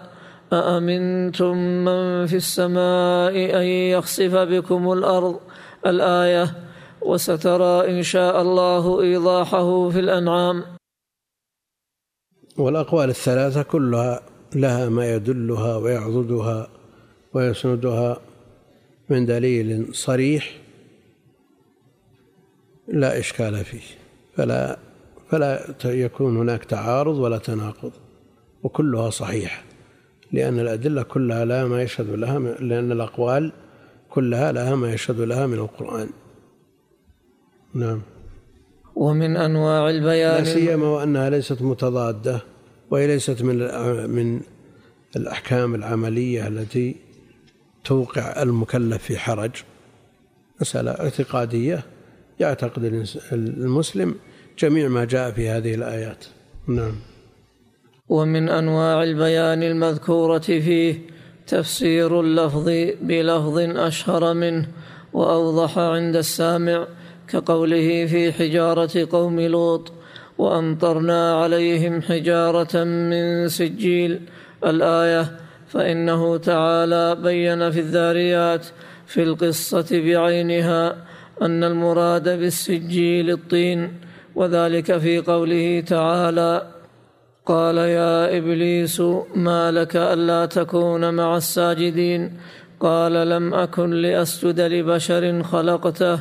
أأمنتم 0.53 1.57
من 1.57 2.25
في 2.25 2.35
السماء 2.35 3.59
أن 3.59 3.63
يخسف 3.63 4.35
بكم 4.35 4.91
الأرض 4.91 5.39
الآية 5.85 6.72
وسترى 7.05 7.89
إن 7.89 8.03
شاء 8.03 8.41
الله 8.41 9.01
إيضاحه 9.01 9.89
في 9.89 9.99
الأنعام. 9.99 10.63
والأقوال 12.57 13.09
الثلاثة 13.09 13.63
كلها 13.63 14.21
لها 14.55 14.89
ما 14.89 15.13
يدلها 15.13 15.77
ويعضدها 15.77 16.67
ويسندها 17.33 18.17
من 19.09 19.25
دليل 19.25 19.95
صريح 19.95 20.61
لا 22.87 23.19
إشكال 23.19 23.65
فيه. 23.65 24.03
فلا 24.35 24.79
فلا 25.29 25.75
يكون 25.85 26.37
هناك 26.37 26.65
تعارض 26.65 27.17
ولا 27.17 27.37
تناقض 27.37 27.91
وكلها 28.63 29.09
صحيحة 29.09 29.63
لأن 30.31 30.59
الأدلة 30.59 31.03
كلها 31.03 31.45
لها 31.45 31.65
ما 31.65 31.81
يشهد 31.81 32.09
لها 32.09 32.39
لأن 32.39 32.91
الأقوال 32.91 33.51
كلها 34.09 34.51
لها 34.51 34.75
ما 34.75 34.93
يشهد 34.93 35.19
لها 35.19 35.47
من 35.47 35.57
القرآن. 35.57 36.09
نعم. 37.73 38.01
ومن 38.95 39.37
أنواع 39.37 39.89
البيان 39.89 40.43
لا 40.43 40.53
سيما 40.53 40.87
وأنها 40.87 41.29
ليست 41.29 41.61
متضادة 41.61 42.41
وهي 42.91 43.07
ليست 43.07 43.41
من 43.41 43.57
من 44.09 44.41
الأحكام 45.15 45.75
العملية 45.75 46.47
التي 46.47 46.95
توقع 47.85 48.41
المكلف 48.41 49.03
في 49.03 49.17
حرج. 49.17 49.51
مسألة 50.61 50.91
اعتقادية 50.91 51.83
يعتقد 52.39 53.05
المسلم 53.31 54.15
جميع 54.59 54.87
ما 54.87 55.05
جاء 55.05 55.31
في 55.31 55.49
هذه 55.49 55.75
الآيات. 55.75 56.25
نعم. 56.67 56.95
ومن 58.09 58.49
أنواع 58.49 59.03
البيان 59.03 59.63
المذكورة 59.63 60.39
فيه 60.39 60.99
تفسير 61.47 62.19
اللفظ 62.19 62.69
بلفظ 63.01 63.57
أشهر 63.57 64.33
منه 64.33 64.67
وأوضح 65.13 65.77
عند 65.77 66.15
السامع 66.15 66.87
كقوله 67.27 68.05
في 68.05 68.31
حجارة 68.31 69.07
قوم 69.11 69.39
لوط 69.39 69.91
وأمطرنا 70.37 71.41
عليهم 71.41 72.01
حجارة 72.01 72.83
من 72.83 73.47
سجيل 73.47 74.21
الآية 74.65 75.31
فإنه 75.67 76.37
تعالى 76.37 77.15
بين 77.15 77.71
في 77.71 77.79
الذاريات 77.79 78.65
في 79.07 79.23
القصة 79.23 79.87
بعينها 79.91 80.95
أن 81.41 81.63
المراد 81.63 82.39
بالسجيل 82.39 83.31
الطين 83.31 83.93
وذلك 84.35 84.97
في 84.97 85.19
قوله 85.19 85.83
تعالى 85.87 86.67
قال 87.45 87.77
يا 87.77 88.37
إبليس 88.37 89.01
ما 89.35 89.71
لك 89.71 89.95
ألا 89.95 90.45
تكون 90.45 91.13
مع 91.13 91.37
الساجدين؟ 91.37 92.37
قال 92.79 93.29
لم 93.29 93.53
أكن 93.53 93.91
لأسجد 93.91 94.61
لبشر 94.61 95.43
خلقته 95.43 96.19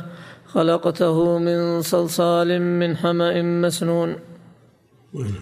خلقته 0.53 1.37
من 1.37 1.81
صلصال 1.81 2.61
من 2.61 2.97
حمأ 2.97 3.41
مسنون. 3.41 4.15
وين؟ 5.13 5.35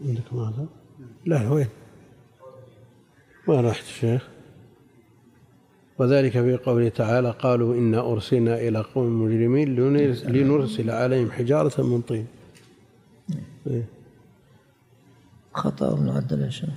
عندك 0.00 0.32
ماذا؟ 0.32 0.66
لا 1.26 1.50
وين؟ 1.50 1.68
وين 3.46 3.64
رحت 3.66 3.84
الشيخ 3.84 4.28
وذلك 5.98 6.32
في 6.32 6.56
قوله 6.56 6.88
تعالى 6.88 7.30
قالوا 7.30 7.74
إنا 7.74 8.12
أرسلنا 8.12 8.54
إلى 8.54 8.80
قوم 8.94 9.22
مجرمين 9.22 9.76
لنرسل 10.26 10.90
عليهم 10.90 11.30
حجارة 11.30 11.82
من 11.82 12.00
طين. 12.00 12.26
إيه. 13.66 13.84
خطأ 15.54 15.92
ابن 15.92 16.08
عدل 16.08 16.42
يا 16.42 16.50
شيخ. 16.50 16.74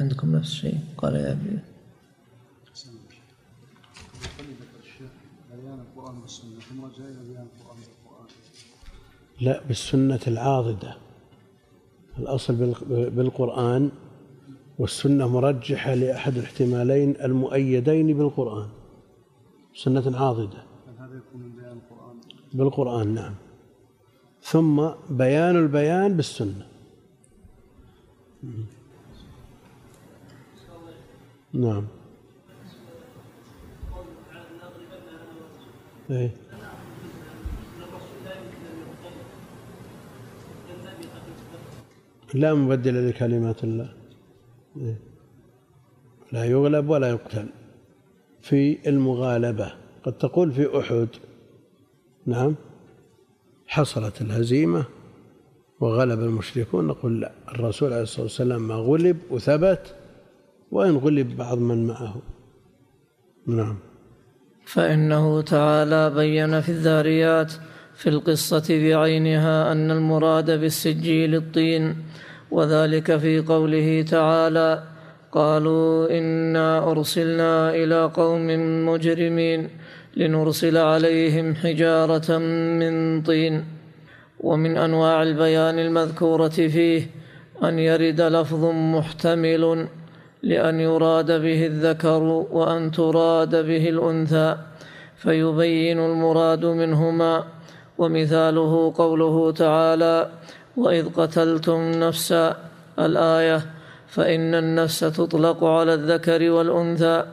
عندكم 0.00 0.36
نفس 0.36 0.50
الشيء؟ 0.50 0.78
قال 0.98 1.14
يا 1.14 1.32
أبي. 1.32 1.71
لا 9.42 9.60
بالسنة 9.68 10.20
العاضدة. 10.26 10.96
الأصل 12.18 12.74
بالقرآن 13.16 13.90
والسنة 14.78 15.28
مرجحة 15.28 15.94
لأحد 15.94 16.36
الاحتمالين 16.36 17.16
المؤيدين 17.24 18.18
بالقرآن. 18.18 18.68
سنة 19.74 20.18
عاضدة. 20.18 20.62
هذا 20.98 21.16
يكون 21.16 21.40
من 21.42 21.52
بيان 21.56 21.78
القرآن؟ 21.78 22.16
بالقرآن 22.54 23.14
نعم. 23.14 23.34
ثم 24.42 24.88
بيان 25.10 25.56
البيان 25.56 26.16
بالسنة. 26.16 26.66
نعم. 31.52 31.86
إيه؟ 36.10 36.41
لا 42.34 42.54
مبدل 42.54 43.08
لكلمات 43.08 43.64
الله. 43.64 43.92
لا 46.32 46.44
يغلب 46.44 46.88
ولا 46.88 47.08
يقتل. 47.08 47.46
في 48.40 48.88
المغالبة. 48.88 49.72
قد 50.04 50.12
تقول 50.12 50.52
في 50.52 50.78
أحد. 50.78 51.08
نعم. 52.26 52.54
حصلت 53.66 54.22
الهزيمة 54.22 54.84
وغلب 55.80 56.20
المشركون. 56.20 56.86
نقول 56.86 57.20
لا. 57.20 57.32
الرسول 57.48 57.92
عليه 57.92 58.02
الصلاة 58.02 58.22
والسلام 58.22 58.68
ما 58.68 58.74
غلب 58.74 59.18
وثبت 59.30 59.94
وإن 60.70 60.96
غلب 60.96 61.36
بعض 61.36 61.58
من 61.58 61.86
معه. 61.86 62.22
نعم. 63.46 63.76
فإنه 64.64 65.42
تعالى 65.42 66.10
بين 66.10 66.60
في 66.60 66.68
الذاريات 66.68 67.52
في 68.02 68.08
القصة 68.08 68.68
بعينها 68.68 69.72
أن 69.72 69.90
المراد 69.90 70.50
بالسجيل 70.50 71.34
الطين 71.34 71.96
وذلك 72.50 73.16
في 73.16 73.40
قوله 73.40 74.04
تعالى 74.10 74.82
قالوا 75.32 76.18
إنا 76.18 76.90
أرسلنا 76.90 77.74
إلى 77.74 78.04
قوم 78.04 78.46
مجرمين 78.86 79.68
لنرسل 80.16 80.76
عليهم 80.76 81.54
حجارة 81.54 82.38
من 82.80 83.22
طين 83.22 83.64
ومن 84.40 84.76
أنواع 84.76 85.22
البيان 85.22 85.78
المذكورة 85.78 86.48
فيه 86.48 87.06
أن 87.64 87.78
يرد 87.78 88.20
لفظ 88.20 88.64
محتمل 88.64 89.86
لأن 90.42 90.80
يراد 90.80 91.26
به 91.26 91.66
الذكر 91.66 92.22
وأن 92.52 92.90
تراد 92.90 93.66
به 93.66 93.88
الأنثى 93.88 94.56
فيبين 95.16 95.98
المراد 95.98 96.64
منهما 96.64 97.44
ومثاله 97.98 98.92
قوله 98.96 99.52
تعالى 99.52 100.28
واذ 100.76 101.08
قتلتم 101.08 101.90
نفسا 101.90 102.56
الايه 102.98 103.66
فإن 104.08 104.54
النفس 104.54 105.00
تطلق 105.00 105.64
على 105.64 105.94
الذكر 105.94 106.50
والأنثى 106.50 107.24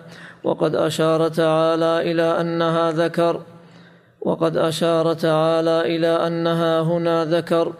وقد 0.43 0.75
أشار 0.75 1.27
تعالى 1.27 2.11
إلى 2.11 2.41
أنها 2.41 2.91
ذكر 2.91 3.41
وقد 4.21 4.57
أشار 4.57 5.13
تعالى 5.13 5.95
إلى 5.95 6.27
أنها 6.27 6.81
هنا 6.81 7.25
ذكر 7.25 7.73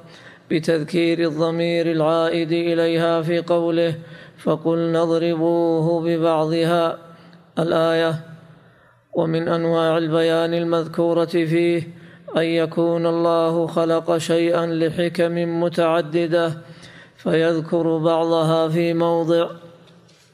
بتذكير 0.52 1.20
الضمير 1.20 1.92
العائد 1.92 2.52
إليها 2.52 3.22
في 3.22 3.40
قوله 3.40 3.96
فقل 4.38 4.92
نضربوه 4.92 6.02
ببعضها 6.02 6.98
الآية 7.60 8.20
ومن 9.14 9.48
أنواع 9.48 9.98
البيان 9.98 10.54
المذكورة 10.54 11.26
فيه 11.26 11.99
أن 12.38 12.44
يكون 12.44 13.06
الله 13.06 13.68
خلق 13.68 14.18
شيئا 14.18 14.66
لحكم 14.66 15.62
متعددة 15.64 16.58
فيذكر 17.18 17.98
بعضها 17.98 18.68
في 18.68 18.94
موضع. 18.94 19.50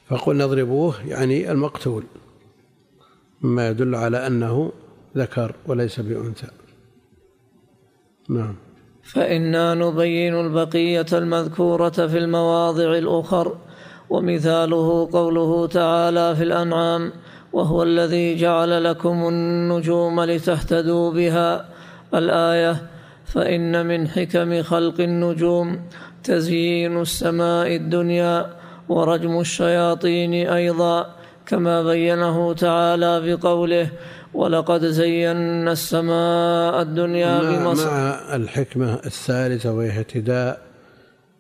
فقل 0.08 0.38
نضربوه 0.38 0.94
يعني 1.08 1.52
المقتول 1.52 2.04
مما 3.42 3.70
يدل 3.70 3.96
على 3.96 4.28
أنه 4.28 4.72
ذكر 5.18 5.56
وليس 5.68 6.00
بأنثى. 6.00 6.48
نعم. 8.30 8.56
فإنا 9.04 9.74
نبين 9.74 10.40
البقية 10.40 11.06
المذكورة 11.14 11.90
في 11.90 12.18
المواضع 12.18 12.98
الأخر 12.98 13.56
ومثاله 14.10 15.10
قوله 15.14 15.68
تعالى 15.68 16.36
في 16.36 16.44
الأنعام 16.44 17.12
وهو 17.54 17.84
الذي 17.84 18.36
جعل 18.36 18.84
لكم 18.84 19.28
النجوم 19.28 20.22
لتهتدوا 20.22 21.12
بها 21.12 21.75
الآية 22.18 22.90
فإن 23.26 23.86
من 23.86 24.08
حكم 24.08 24.64
خلق 24.64 25.02
النجوم 25.02 25.82
تزيين 26.24 27.02
السماء 27.02 27.76
الدنيا 27.76 28.56
ورجم 28.90 29.40
الشياطين 29.40 30.34
أيضا 30.34 31.16
كما 31.46 31.84
بينه 31.84 32.54
تعالى 32.54 33.36
بقوله 33.36 33.90
ولقد 34.34 34.86
زينا 34.86 35.72
السماء 35.72 36.82
الدنيا 36.82 37.40
بمصر 37.40 37.92
مع 37.92 38.36
الحكمة 38.36 38.94
الثالثة 38.94 39.74
وهي 39.74 40.00
اهتداء 40.00 40.62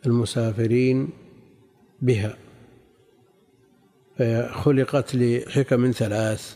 المسافرين 0.06 1.10
بها. 2.02 2.34
فهي 4.18 4.50
خلقت 4.54 5.16
لحكم 5.16 5.92
ثلاث 5.92 6.56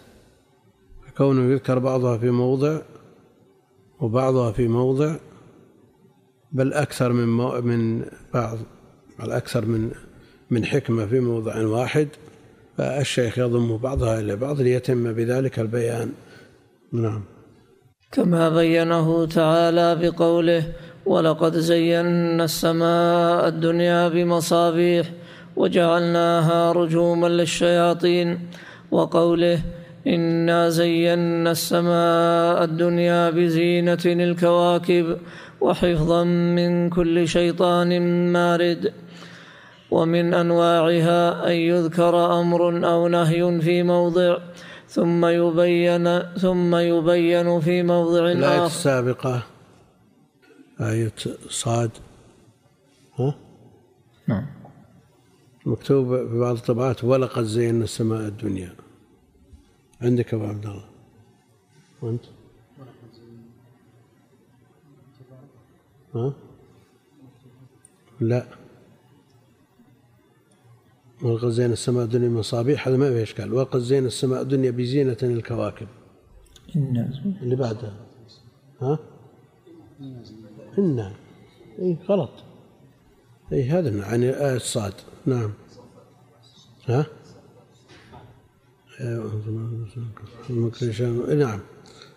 كونه 1.18 1.52
يذكر 1.52 1.80
بعضها 1.80 2.18
في 2.18 2.30
موضع 2.30 2.82
وبعضها 4.02 4.52
في 4.52 4.68
موضع 4.68 5.16
بل 6.52 6.74
أكثر 6.74 7.14
من 7.14 7.28
من 7.66 8.06
بعض 8.34 8.58
بل 9.20 9.32
أكثر 9.32 9.66
من 9.66 9.92
من 10.50 10.66
حكمة 10.66 11.06
في 11.06 11.20
موضع 11.20 11.66
واحد 11.66 12.08
فالشيخ 12.78 13.38
يضم 13.38 13.78
بعضها 13.78 14.20
إلى 14.20 14.36
بعض 14.36 14.62
ليتم 14.62 15.14
بذلك 15.14 15.60
البيان. 15.60 16.12
نعم. 16.94 17.24
كما 18.12 18.50
بينه 18.50 19.26
تعالى 19.26 19.96
بقوله 19.96 20.64
ولقد 21.06 21.58
زينا 21.58 22.44
السماء 22.44 23.48
الدنيا 23.48 24.08
بمصابيح 24.08 25.12
وجعلناها 25.56 26.72
رجوما 26.72 27.28
للشياطين 27.28 28.40
وقوله 28.92 29.62
انا 30.10 30.70
زينا 30.70 31.52
السماء 31.52 32.64
الدنيا 32.64 33.30
بزينه 33.30 34.04
الكواكب 34.06 35.18
وحفظا 35.62 36.24
من 36.24 36.90
كل 36.90 37.28
شيطان 37.28 37.90
مارد 38.34 38.94
ومن 39.92 40.34
انواعها 40.34 41.48
ان 41.48 41.56
يذكر 41.56 42.40
أمر 42.42 42.88
أو 42.92 43.08
نهي 43.08 43.62
في 43.62 43.84
موضع 43.84 44.38
ثم 44.88 45.26
يبين 45.26 46.20
ثم 46.20 46.76
يبين 46.76 47.60
في 47.60 47.84
موضع 47.84 48.20
آخر. 48.20 48.32
الآية 48.32 48.66
السابقة 48.66 49.44
آية 50.82 51.14
صاد. 51.50 51.92
ها؟ 53.20 53.36
نعم. 54.28 54.46
مكتوب 55.66 56.18
في 56.30 56.40
بعض 56.40 56.56
الطبعات 56.56 57.04
ولقد 57.04 57.44
زينا 57.44 57.84
السماء 57.84 58.22
الدنيا. 58.28 58.89
عندك 60.02 60.34
أبو 60.34 60.46
عبد 60.46 60.66
الله؟ 60.66 60.86
وأنت؟ 62.02 62.26
ها؟ 66.16 66.34
لا. 68.20 68.46
ولقد 71.24 71.50
زينا 71.50 71.74
السماء 71.74 72.04
الدنيا 72.04 72.30
مصابيح 72.30 72.88
هذا 72.88 72.98
ما 72.98 73.10
فيه 73.10 73.24
إشكال. 73.24 73.54
ولقد 73.54 73.80
زينا 73.80 74.08
السماء 74.08 74.42
الدنيا 74.42 74.72
بزينة 74.72 75.18
الكواكب 75.24 75.88
اللي 76.76 77.56
بعدها. 77.56 77.94
ها؟ 78.82 79.00
إنا. 80.78 81.14
اي 81.80 81.98
غلط. 82.10 82.32
اي 83.52 83.70
هذا 83.70 83.90
يعني 83.90 84.30
آية 84.30 84.56
الصاد 84.56 84.94
نعم. 85.26 85.54
ها؟ 86.86 87.06
نعم. 91.36 91.60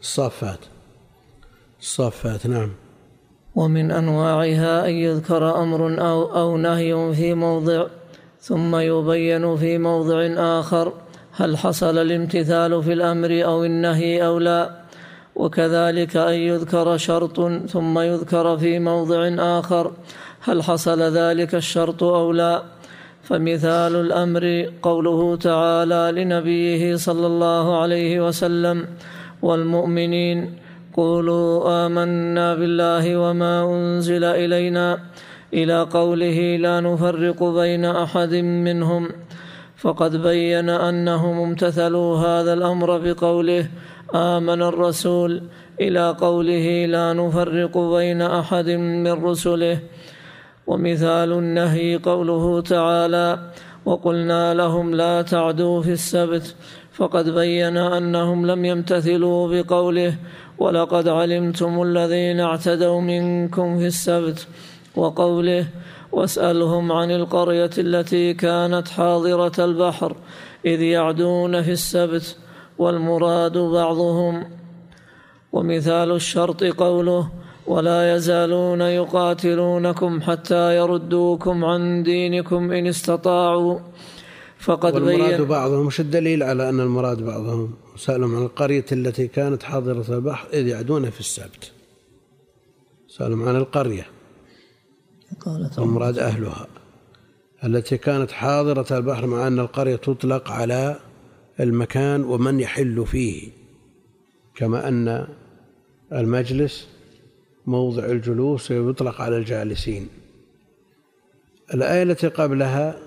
الصافات. 0.00 0.58
الصافات 1.80 2.46
نعم. 2.46 2.70
ومن 3.54 3.90
أنواعها 3.90 4.88
أن 4.88 4.94
يذكر 4.94 5.62
أمر 5.62 6.00
أو, 6.00 6.36
أو 6.36 6.56
نهي 6.56 7.14
في 7.14 7.34
موضع 7.34 7.86
ثم 8.40 8.76
يبين 8.76 9.56
في 9.56 9.78
موضع 9.78 10.26
آخر 10.60 10.92
هل 11.32 11.56
حصل 11.56 11.98
الامتثال 11.98 12.82
في 12.82 12.92
الأمر 12.92 13.44
أو 13.44 13.64
النهي 13.64 14.26
أو 14.26 14.38
لا. 14.38 14.82
وكذلك 15.36 16.16
أن 16.16 16.34
يذكر 16.34 16.96
شرط 16.96 17.40
ثم 17.68 17.98
يذكر 17.98 18.58
في 18.58 18.78
موضع 18.78 19.28
آخر 19.38 19.92
هل 20.40 20.62
حصل 20.62 21.02
ذلك 21.02 21.54
الشرط 21.54 22.02
أو 22.02 22.32
لا. 22.32 22.62
فمثال 23.22 23.96
الأمر 23.96 24.66
قوله 24.82 25.36
تعالى 25.36 26.12
لنبيه 26.24 26.96
صلى 26.96 27.26
الله 27.26 27.80
عليه 27.80 28.26
وسلم 28.26 28.86
والمؤمنين 29.42 30.58
قولوا 30.94 31.86
آمنا 31.86 32.54
بالله 32.54 33.16
وما 33.16 33.54
أنزل 33.74 34.24
إلينا 34.24 34.98
إلى 35.54 35.82
قوله 35.82 36.56
لا 36.56 36.80
نفرق 36.80 37.44
بين 37.44 37.84
أحد 37.84 38.34
منهم 38.34 39.08
فقد 39.76 40.16
بين 40.16 40.68
أنهم 40.68 41.40
امتثلوا 41.40 42.18
هذا 42.18 42.52
الأمر 42.52 42.98
بقوله 42.98 43.66
آمن 44.14 44.62
الرسول 44.62 45.42
إلى 45.80 46.16
قوله 46.20 46.86
لا 46.86 47.12
نفرق 47.12 47.78
بين 47.78 48.22
أحد 48.22 48.68
من 48.68 49.12
رسله 49.24 49.78
ومثال 50.66 51.32
النهي 51.32 51.96
قوله 51.96 52.60
تعالى 52.60 53.50
وقلنا 53.84 54.54
لهم 54.54 54.94
لا 54.94 55.22
تعدوا 55.22 55.82
في 55.82 55.92
السبت 55.92 56.54
فقد 56.92 57.28
بين 57.28 57.76
أنهم 57.76 58.46
لم 58.46 58.64
يمتثلوا 58.64 59.48
بقوله 59.48 60.14
ولقد 60.58 61.08
علمتم 61.08 61.82
الذين 61.82 62.40
اعتدوا 62.40 63.00
منكم 63.00 63.78
في 63.78 63.86
السبت 63.86 64.46
وقوله 64.96 65.66
واسألهم 66.12 66.92
عن 66.92 67.10
القرية 67.10 67.70
التي 67.78 68.34
كانت 68.34 68.88
حاضرة 68.88 69.64
البحر 69.64 70.16
إذ 70.64 70.82
يعدون 70.82 71.62
في 71.62 71.72
السبت 71.72 72.36
والمراد 72.78 73.58
بعضهم. 73.58 74.44
ومثال 75.52 76.10
الشرط 76.10 76.64
قوله 76.64 77.30
ولا 77.66 78.16
يزالون 78.16 78.80
يقاتلونكم 78.80 80.20
حتى 80.20 80.76
يردوكم 80.76 81.64
عن 81.64 82.02
دينكم 82.02 82.72
إن 82.72 82.86
استطاعوا. 82.86 83.78
فقد 84.58 84.94
والمراد 84.94 85.36
بين 85.38 85.44
بعضهم 85.44 85.86
مش 85.86 86.00
الدليل 86.00 86.42
على 86.42 86.68
أن 86.68 86.80
المراد 86.80 87.22
بعضهم؟ 87.22 87.74
سألهم 87.96 88.36
عن 88.36 88.42
القرية 88.42 88.84
التي 88.92 89.26
كانت 89.26 89.62
حاضرة 89.62 90.04
البحر 90.08 90.48
إذ 90.52 90.66
يعدون 90.66 91.10
في 91.10 91.20
السبت. 91.20 91.72
سألهم 93.08 93.48
عن 93.48 93.56
القرية. 93.56 94.06
المراد 95.78 96.18
أهلها. 96.18 96.66
التي 97.64 97.96
كانت 97.96 98.30
حاضرة 98.30 98.98
البحر 98.98 99.26
مع 99.26 99.46
أن 99.46 99.58
القرية 99.60 99.96
تطلق 99.96 100.50
على 100.50 100.96
المكان 101.60 102.24
ومن 102.24 102.60
يحل 102.60 103.06
فيه. 103.06 103.48
كما 104.54 104.88
أن 104.88 105.26
المجلس 106.12 106.91
موضع 107.66 108.04
الجلوس 108.04 108.70
ويطلق 108.70 109.20
على 109.20 109.36
الجالسين. 109.36 110.08
الآية 111.74 112.02
التي 112.02 112.28
قبلها 112.28 112.98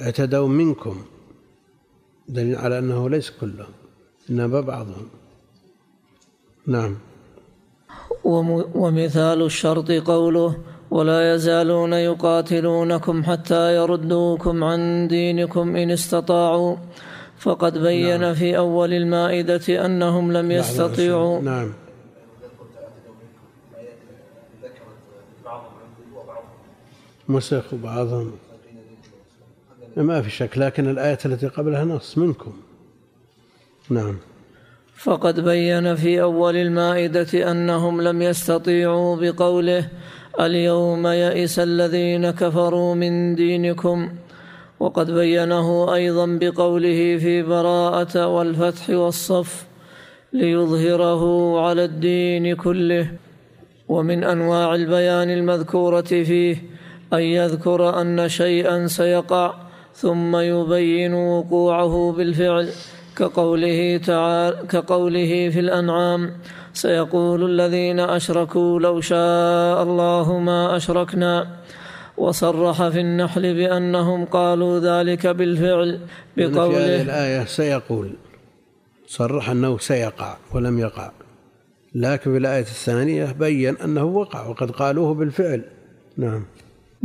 اعتدوا 0.00 0.48
منكم 0.48 1.04
دليل 2.28 2.56
على 2.56 2.78
أنه 2.78 3.10
ليس 3.10 3.30
كلهم 3.30 3.72
إنما 4.30 4.60
بعضهم. 4.60 5.08
نعم. 6.66 6.96
ومثال 8.74 9.42
الشرط 9.42 9.90
قوله 9.90 10.56
ولا 10.90 11.34
يزالون 11.34 11.92
يقاتلونكم 11.92 13.24
حتى 13.24 13.76
يردوكم 13.76 14.64
عن 14.64 15.08
دينكم 15.08 15.76
إن 15.76 15.90
استطاعوا 15.90 16.76
فقد 17.38 17.78
بين 17.78 18.20
نعم. 18.20 18.34
في 18.34 18.56
أول 18.56 18.92
المائدة 18.92 19.86
أنهم 19.86 20.32
لم 20.32 20.50
يستطيعوا. 20.50 21.40
نعم. 21.40 21.72
مسخ 27.28 27.74
بعضهم. 27.74 28.32
ما 29.96 30.22
في 30.22 30.30
شك 30.30 30.58
لكن 30.58 30.90
الآية 30.90 31.18
التي 31.24 31.46
قبلها 31.46 31.84
نص 31.84 32.18
منكم. 32.18 32.52
نعم. 33.90 34.16
فقد 34.96 35.40
بين 35.40 35.94
في 35.96 36.22
أول 36.22 36.56
المائدة 36.56 37.50
أنهم 37.50 38.00
لم 38.00 38.22
يستطيعوا 38.22 39.16
بقوله 39.16 39.88
اليوم 40.40 41.06
يئس 41.06 41.58
الذين 41.58 42.30
كفروا 42.30 42.94
من 42.94 43.34
دينكم. 43.34 44.12
وقد 44.80 45.10
بينه 45.10 45.94
أيضا 45.94 46.26
بقوله 46.26 47.18
في 47.18 47.42
براءة 47.42 48.26
والفتح 48.26 48.90
والصف 48.90 49.66
ليظهره 50.32 51.60
على 51.60 51.84
الدين 51.84 52.56
كله. 52.56 53.10
ومن 53.88 54.24
أنواع 54.24 54.74
البيان 54.74 55.30
المذكورة 55.30 56.00
فيه 56.00 56.75
أن 57.12 57.20
يذكر 57.20 58.00
أن 58.00 58.28
شيئا 58.28 58.86
سيقع 58.86 59.54
ثم 59.94 60.36
يبين 60.36 61.14
وقوعه 61.14 62.12
بالفعل. 62.12 62.68
كقوله 63.16 64.00
تعالى 64.06 64.56
كقوله 64.68 65.50
في 65.50 65.60
الأنعام 65.60 66.32
سيقول 66.72 67.50
الذين 67.50 68.00
أشركوا 68.00 68.80
لو 68.80 69.00
شاء 69.00 69.82
الله 69.82 70.38
ما 70.38 70.76
أشركنا. 70.76 71.56
وصرح 72.16 72.88
في 72.88 73.00
النحل 73.00 73.54
بأنهم 73.54 74.24
قالوا 74.24 74.78
ذلك 74.78 75.26
بالفعل 75.26 76.00
بقوله 76.36 76.70
في 76.70 76.76
هذه 76.76 77.02
الآية 77.02 77.44
سيقول 77.44 78.10
صرح 79.06 79.50
أنه 79.50 79.78
سيقع 79.78 80.36
ولم 80.54 80.78
يقع. 80.78 81.10
لكن 81.94 82.32
في 82.32 82.36
الآية 82.36 82.60
الثانية 82.60 83.32
بين 83.32 83.76
أنه 83.76 84.04
وقع 84.04 84.46
وقد 84.46 84.70
قالوه 84.70 85.14
بالفعل. 85.14 85.64
نعم. 86.16 86.44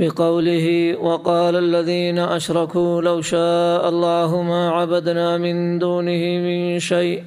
بقوله 0.01 0.97
وقال 0.97 1.55
الذين 1.55 2.19
أشركوا 2.19 3.01
لو 3.01 3.21
شاء 3.21 3.89
الله 3.89 4.41
ما 4.41 4.69
عبدنا 4.69 5.37
من 5.37 5.79
دونه 5.79 6.23
من 6.41 6.79
شيء. 6.79 7.23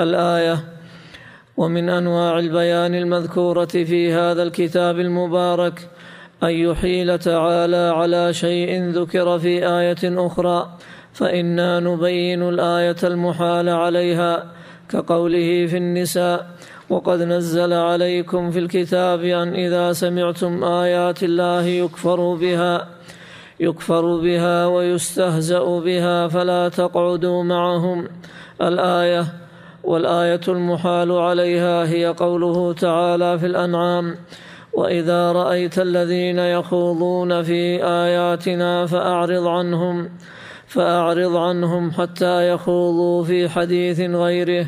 الآية 0.00 0.64
ومن 1.56 1.88
أنواع 1.88 2.38
البيان 2.38 2.94
المذكورة 2.94 3.64
في 3.64 4.12
هذا 4.12 4.42
الكتاب 4.42 5.00
المبارك 5.00 5.88
أن 6.42 6.50
يحيل 6.50 7.18
تعالى 7.18 7.92
على 7.96 8.34
شيء 8.34 8.90
ذكر 8.90 9.38
في 9.38 9.68
آية 9.68 10.26
أخرى 10.26 10.70
فإنا 11.12 11.80
نبين 11.80 12.42
الآية 12.48 12.96
المحال 13.04 13.68
عليها 13.68 14.52
كقوله 14.88 15.66
في 15.66 15.76
النساء 15.76 16.46
وقد 16.90 17.22
نزل 17.22 17.72
عليكم 17.72 18.50
في 18.50 18.58
الكتاب 18.58 19.24
أن 19.24 19.54
إذا 19.54 19.92
سمعتم 19.92 20.64
آيات 20.64 21.22
الله 21.22 21.62
يكفر 21.64 22.34
بها 22.34 22.88
يكفر 23.60 24.16
بها 24.20 24.66
ويستهزأ 24.66 25.80
بها 25.80 26.28
فلا 26.28 26.68
تقعدوا 26.68 27.42
معهم. 27.42 28.08
الآية 28.62 29.26
والآية 29.84 30.40
المحال 30.48 31.12
عليها 31.12 31.84
هي 31.84 32.06
قوله 32.06 32.72
تعالى 32.72 33.38
في 33.38 33.46
الأنعام 33.46 34.16
وإذا 34.72 35.32
رأيت 35.32 35.78
الذين 35.78 36.38
يخوضون 36.38 37.42
في 37.42 37.84
آياتنا 37.84 38.86
فأعرض 38.86 39.46
عنهم 39.46 40.08
فأعرض 40.66 41.36
عنهم 41.36 41.90
حتى 41.90 42.48
يخوضوا 42.48 43.24
في 43.24 43.48
حديث 43.48 44.00
غيره. 44.00 44.66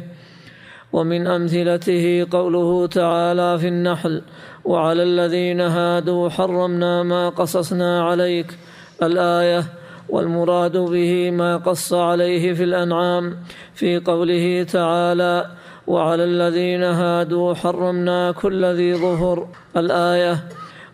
ومن 0.93 1.26
أمثلته 1.26 2.26
قوله 2.30 2.86
تعالى 2.86 3.59
في 3.59 3.68
النحل 3.68 4.22
وعلى 4.64 5.03
الذين 5.03 5.61
هادوا 5.61 6.28
حرمنا 6.28 7.03
ما 7.03 7.28
قصصنا 7.28 8.05
عليك 8.05 8.59
الآية 9.03 9.64
والمراد 10.09 10.76
به 10.76 11.30
ما 11.30 11.57
قص 11.57 11.93
عليه 11.93 12.53
في 12.53 12.64
الأنعام 12.64 13.36
في 13.74 13.99
قوله 13.99 14.62
تعالى 14.62 15.47
وعلى 15.86 16.24
الذين 16.24 16.82
هادوا 16.82 17.55
حرمنا 17.55 18.32
كل 18.32 18.64
ذي 18.64 18.95
ظهر 18.95 19.49
الآية. 19.76 20.38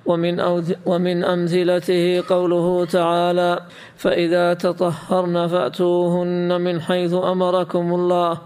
ومن, 0.07 0.41
ومن 0.87 1.25
أمثلته 1.25 2.23
قوله 2.29 2.85
تعالى 2.85 3.61
فإذا 3.97 4.55
تطهرن 4.55 5.47
فأتوهن 5.47 6.61
من 6.61 6.81
حيث 6.81 7.15
أمركم 7.15 7.95
الله. 7.95 8.39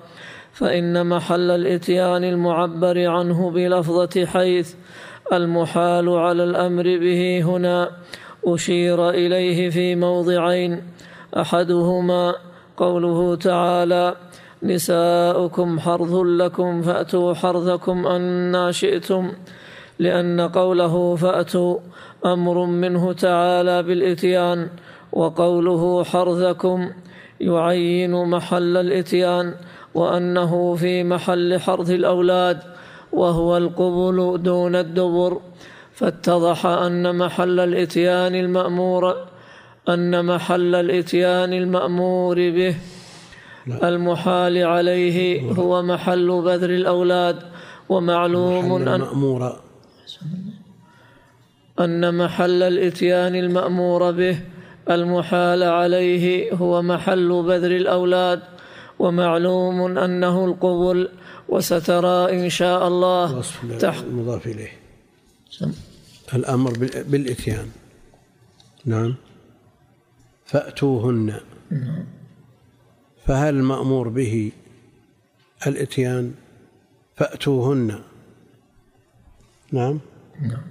فإن 0.62 1.06
محل 1.06 1.50
الإتيان 1.50 2.24
المعبر 2.24 3.06
عنه 3.06 3.50
بلفظة 3.50 4.26
حيث 4.26 4.74
المحال 5.32 6.08
على 6.08 6.44
الأمر 6.44 6.82
به 6.82 7.42
هنا 7.44 7.90
أشير 8.46 9.10
إليه 9.10 9.70
في 9.70 9.96
موضعين. 9.96 10.82
أحدهما 11.36 12.34
قوله 12.76 13.36
تعالى 13.36 14.14
نساؤكم 14.62 15.80
حرث 15.80 16.14
لكم 16.14 16.82
فأتوا 16.82 17.34
حرثكم 17.34 18.06
أنا 18.06 18.72
شئتم 18.72 19.32
لأن 19.98 20.40
قوله 20.40 21.16
فأتوا 21.16 21.78
أمر 22.26 22.66
منه 22.66 23.12
تعالى 23.12 23.82
بالإتيان 23.82 24.68
وقوله 25.12 26.04
حرثكم 26.04 26.90
يعين 27.40 28.24
محل 28.24 28.76
الإتيان. 28.76 29.54
وأنه 29.94 30.74
في 30.74 31.04
محل 31.04 31.60
حرث 31.60 31.90
الأولاد 31.90 32.58
وهو 33.12 33.56
القبل 33.56 34.42
دون 34.42 34.76
الدبر 34.76 35.40
فاتضح 35.94 36.66
أن 36.66 37.16
محل 37.16 37.60
الإتيان 37.60 38.34
المأمور 38.34 39.16
أن 39.88 40.24
محل 40.24 40.74
الإتيان 40.74 41.52
المأمور 41.52 42.36
به 42.36 42.74
المحال 43.66 44.58
عليه 44.58 45.50
هو 45.52 45.82
محل 45.82 46.28
بذر 46.42 46.70
الأولاد 46.70 47.36
ومعلوم 47.88 48.72
أن 48.72 48.88
المأمور. 48.88 49.56
أن 51.80 52.14
محل 52.14 52.62
الإتيان 52.62 53.34
المأمور 53.34 54.10
به 54.10 54.36
المحال 54.90 55.62
عليه 55.62 56.52
هو 56.54 56.82
محل 56.82 57.42
بذر 57.42 57.70
الأولاد 57.76 58.40
ومعلوم 59.02 59.98
أنه 59.98 60.44
القبل 60.44 61.08
وسترى 61.48 62.40
إن 62.40 62.48
شاء 62.48 62.88
الله 62.88 63.42
تحت 63.78 64.04
المضاف 64.04 64.46
إليه. 64.46 64.72
الأمر 66.34 66.72
بالإتيان. 67.10 67.70
نعم. 68.84 69.14
فأتوهن. 70.46 71.40
نعم. 71.70 72.04
فهل 73.26 73.54
المأمور 73.54 74.08
به 74.08 74.52
الإتيان؟ 75.66 76.34
فأتوهن. 77.16 77.98
نعم. 79.72 80.00
نعم. 80.40 80.62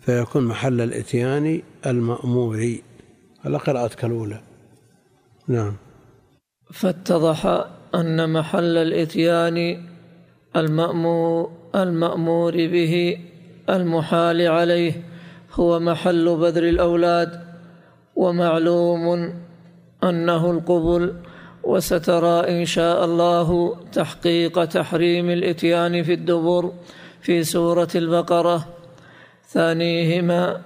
فيكون 0.00 0.44
محل 0.44 0.80
الإتيان 0.80 1.62
المأمور. 1.86 2.76
على 3.44 3.58
قراءتك 3.58 4.04
الأولى. 4.04 4.40
نعم. 5.48 5.76
فاتضح 6.72 7.64
أن 7.94 8.32
محل 8.32 8.76
الإتيان 8.76 9.86
المأمور, 10.56 11.50
المأمور 11.74 12.52
به 12.52 13.18
المحال 13.70 14.48
عليه 14.48 14.92
هو 15.52 15.80
محل 15.80 16.36
بذر 16.36 16.62
الأولاد 16.62 17.40
ومعلوم 18.16 19.34
أنه 20.04 20.50
القبل 20.50 21.14
وسترى 21.62 22.60
إن 22.60 22.64
شاء 22.64 23.04
الله 23.04 23.76
تحقيق 23.92 24.64
تحريم 24.64 25.30
الإتيان 25.30 26.02
في 26.02 26.12
الدبر 26.12 26.72
في 27.20 27.44
سورة 27.44 27.88
البقرة. 27.94 28.66
ثانيهما 29.48 30.60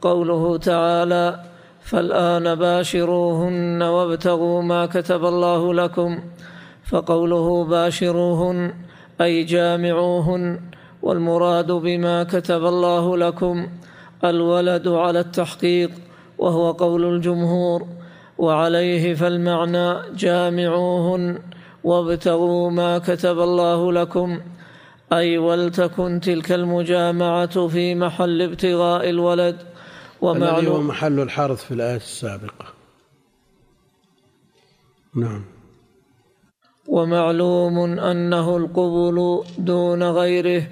قوله 0.00 0.58
تعالى 0.58 1.42
فالآن 1.86 2.54
باشروهن 2.54 3.82
وابتغوا 3.82 4.62
ما 4.62 4.86
كتب 4.86 5.24
الله 5.24 5.74
لكم 5.74 6.18
فقوله 6.84 7.64
باشروهن 7.64 8.74
أي 9.20 9.44
جامعوهن 9.44 10.60
والمراد 11.02 11.72
بما 11.72 12.24
كتب 12.24 12.64
الله 12.66 13.16
لكم 13.16 13.66
الولد 14.24 14.88
على 14.88 15.20
التحقيق 15.20 15.90
وهو 16.38 16.72
قول 16.72 17.14
الجمهور 17.14 17.86
وعليه 18.38 19.14
فالمعنى 19.14 19.94
جامعوهن 20.16 21.38
وابتغوا 21.84 22.70
ما 22.70 22.98
كتب 22.98 23.38
الله 23.38 23.92
لكم 23.92 24.40
أي 25.12 25.38
ولتكن 25.38 26.20
تلك 26.20 26.52
المجامعة 26.52 27.66
في 27.68 27.94
محل 27.94 28.42
ابتغاء 28.42 29.10
الولد 29.10 29.56
الذي 30.32 30.44
هو 30.44 30.50
ومعلوم 30.50 30.86
محل 30.86 31.20
الحرث 31.20 31.64
في 31.64 31.74
الآية 31.74 31.96
السابقة. 31.96 32.66
نعم. 35.14 35.44
ومعلوم 36.88 37.78
أنه 37.98 38.56
القبول 38.56 39.44
دون 39.58 40.02
غيره 40.02 40.68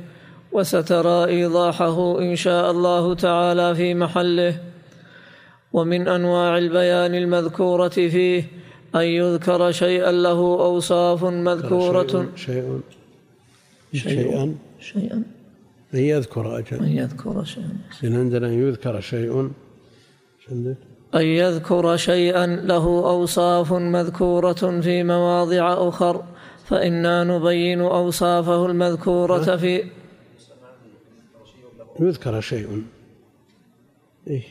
وسترى 0.53 1.25
إيضاحه 1.25 2.19
إن 2.19 2.37
شاء 2.37 2.71
الله 2.71 3.15
تعالى 3.15 3.75
في 3.75 3.95
محله. 3.95 4.61
ومن 5.73 6.09
أنواع 6.09 6.59
البيان 6.59 7.15
المذكورة 7.15 7.89
فيه 7.89 8.45
أن 8.95 9.01
يذكر 9.01 9.73
شيئا 9.73 10.13
له 10.13 10.39
أوصاف 10.39 11.25
مذكورة. 11.25 12.29
شيء 12.37 12.81
شيء 13.93 14.03
شيء. 14.03 14.13
شيئا. 14.13 14.55
شيئا. 14.81 15.34
أن 15.95 16.01
يذكر 16.01 16.59
أجل. 16.59 16.77
أن 16.77 16.89
يذكر 16.89 17.45
شيئا. 17.45 17.77
لأن 18.03 18.17
عندنا 18.17 18.47
أن 18.47 18.53
يذكر 18.53 19.01
شيء. 19.01 19.51
عندك؟ 20.51 20.77
أن 21.15 21.27
يذكر 21.27 21.97
شيئا 21.97 22.47
له 22.47 22.85
أوصاف 22.85 23.73
مذكورة 23.73 24.81
في 24.81 25.03
مواضع 25.05 25.89
أخر 25.89 26.25
فإنا 26.65 27.25
نبين 27.25 27.81
أوصافه 27.81 28.67
المذكورة 28.67 29.57
في 29.57 29.85
يذكر 32.01 32.41
شيء. 32.41 32.83
إيه 34.27 34.43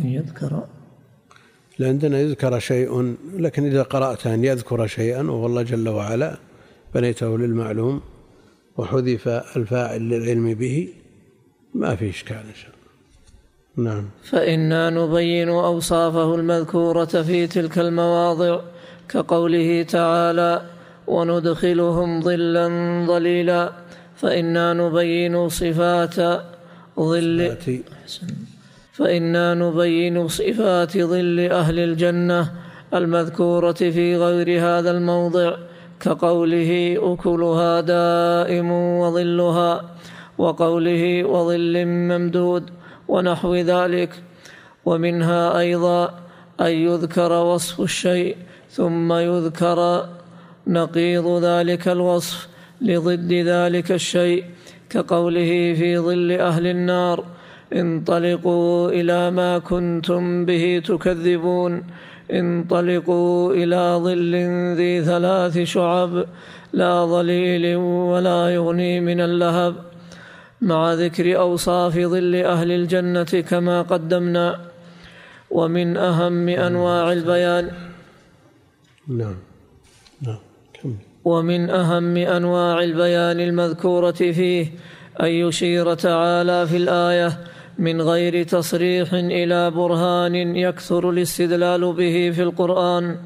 أن 0.00 0.06
يذكر. 0.06 0.66
لعندنا 1.78 2.20
يذكر 2.20 2.58
شيء 2.58 3.16
لكن 3.36 3.66
إذا 3.66 3.82
قرأت 3.82 4.26
أن 4.26 4.44
يذكر 4.44 4.86
شيئا 4.86 5.22
وهو 5.22 5.46
الله 5.46 5.62
جل 5.62 5.88
وعلا 5.88 6.38
بنيته 6.94 7.38
للمعلوم. 7.38 8.00
وحذف 8.76 9.28
الفاعل 9.28 10.00
للعلم 10.08 10.54
به 10.54 10.88
ما 11.74 11.96
في 11.96 12.10
إشكال 12.10 12.36
إن 12.36 12.54
شاء 12.62 12.70
الله. 12.70 12.82
نعم. 13.90 14.04
فإنا 14.24 14.90
نبين 14.90 15.48
أوصافه 15.48 16.34
المذكورة 16.34 17.04
في 17.04 17.46
تلك 17.46 17.78
المواضع 17.78 18.60
كقوله 19.08 19.82
تعالى 19.82 20.62
وندخلهم 21.06 22.20
ظلا 22.20 22.66
ظليلا. 23.06 23.72
فإنا 24.16 24.72
نبين 24.72 25.48
صفات 25.48 26.16
ظل 27.00 27.56
فإنا 28.92 29.54
نبين 29.54 30.28
صفات 30.28 30.98
ظل 30.98 31.40
أهل 31.40 31.78
الجنة 31.78 32.52
المذكورة 32.94 33.72
في 33.72 34.16
غير 34.16 34.60
هذا 34.60 34.90
الموضع. 34.90 35.56
كقوله 36.02 36.70
أكلها 37.12 37.80
دائم 37.80 38.70
وظلها 38.72 39.70
وقوله 40.38 41.24
وظل 41.24 41.74
ممدود 41.86 42.64
ونحو 43.08 43.54
ذلك 43.54 44.10
ومنها 44.84 45.58
أيضا 45.58 46.02
أن 46.60 46.72
يذكر 46.88 47.32
وصف 47.32 47.80
الشيء 47.80 48.36
ثم 48.70 49.12
يذكر 49.12 50.08
نقيض 50.66 51.26
ذلك 51.44 51.88
الوصف 51.88 52.48
لضد 52.80 53.32
ذلك 53.32 53.92
الشيء 53.92 54.44
كقوله 54.90 55.74
في 55.78 55.98
ظل 55.98 56.32
أهل 56.32 56.66
النار 56.66 57.24
انطلقوا 57.72 58.90
إلى 58.90 59.30
ما 59.30 59.58
كنتم 59.58 60.44
به 60.44 60.82
تكذبون. 60.84 61.82
انطلقوا 62.32 63.54
إلى 63.54 63.98
ظل 64.04 64.34
ذي 64.76 65.04
ثلاث 65.04 65.58
شعب 65.58 66.24
لا 66.72 67.04
ظليل 67.04 67.76
ولا 67.76 68.50
يغني 68.50 69.00
من 69.00 69.20
اللهب. 69.20 69.74
مع 70.60 70.94
ذكر 70.94 71.38
أوصاف 71.38 71.98
ظل 71.98 72.34
أهل 72.34 72.72
الجنة 72.72 73.44
كما 73.50 73.82
قدمنا 73.82 74.60
ومن 75.50 75.96
أهم 75.96 76.48
أنواع 76.48 77.12
البيان. 77.12 77.70
نعم. 79.08 79.36
نعم. 80.22 80.38
ومن 81.24 81.70
أهم 81.70 82.16
أنواع 82.16 82.82
البيان 82.82 83.40
المذكورة 83.40 84.10
فيه 84.10 84.66
أن 85.20 85.26
يشير 85.26 85.94
تعالى 85.94 86.66
في 86.66 86.76
الآية 86.76 87.38
من 87.78 88.02
غير 88.02 88.42
تصريح 88.42 89.14
إلى 89.14 89.70
برهان 89.70 90.34
يكثر 90.56 91.10
الاستدلال 91.10 91.92
به 91.92 92.30
في 92.34 92.42
القرآن. 92.42 93.16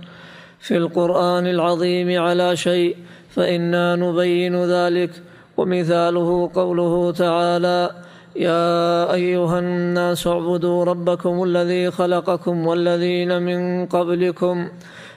في 0.61 0.77
القرآن 0.77 1.47
العظيم 1.47 2.23
على 2.23 2.57
شيء 2.57 2.97
فإنا 3.31 3.97
نبين 3.97 4.65
ذلك. 4.65 5.11
ومثاله 5.57 6.51
قوله 6.55 7.13
تعالى 7.13 7.91
يا 8.37 9.13
أيها 9.13 9.59
الناس 9.59 10.27
اعبدوا 10.27 10.85
ربكم 10.85 11.43
الذي 11.43 11.91
خلقكم 11.91 12.67
والذين 12.67 13.43
من 13.43 13.87
قبلكم 13.87 14.69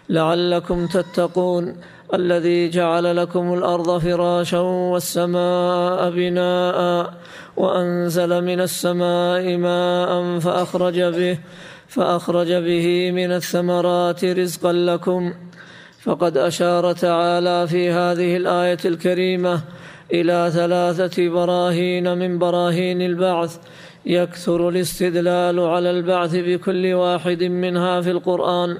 لعلكم 0.10 0.88
تتقون. 0.88 1.76
الذي 2.14 2.70
جعل 2.70 3.16
لكم 3.16 3.54
الأرض 3.54 3.98
فراشا 3.98 4.60
والسماء 4.60 6.10
بناء 6.10 7.14
وأنزل 7.58 8.44
من 8.44 8.62
السماء 8.62 9.58
ماء 9.58 10.40
فأخرج 10.40 11.02
به 11.02 11.40
فأخرج 11.88 12.54
به 12.54 13.12
من 13.12 13.32
الثمرات 13.32 14.26
رزقا 14.26 14.74
لكم. 14.74 15.34
فقد 16.04 16.38
أشار 16.38 16.94
تعالى 16.94 17.68
في 17.68 17.90
هذه 17.90 18.38
الآية 18.38 18.78
الكريمة 18.86 19.62
إلى 20.14 20.52
ثلاثة 20.54 21.30
براهين 21.30 22.18
من 22.18 22.40
براهين 22.40 23.02
البعث 23.02 23.58
يكثر 24.06 24.70
الاستدلال 24.70 25.60
على 25.60 25.90
البعث 25.90 26.36
بكل 26.36 26.94
واحد 26.94 27.44
منها 27.44 28.02
في 28.02 28.12
القرآن. 28.12 28.78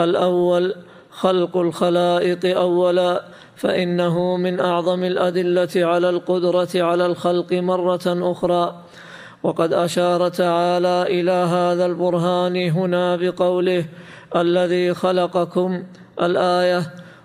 الأول 0.00 0.74
خلق 1.14 1.56
الخلائق 1.56 2.58
أولا 2.58 3.24
فإنه 3.56 4.36
من 4.36 4.60
أعظم 4.60 5.04
الأدلة 5.04 5.68
على 5.76 6.10
القدرة 6.10 6.68
على 6.74 7.06
الخلق 7.06 7.52
مرة 7.52 8.02
أخرى. 8.06 8.74
وقد 9.42 9.72
أشار 9.72 10.28
تعالى 10.28 11.02
إلى 11.08 11.30
هذا 11.30 11.86
البرهان 11.86 12.56
هنا 12.70 13.16
بقوله 13.16 13.84
الذي 14.36 14.94
خلقكم 14.94 15.82
الآية 16.22 16.82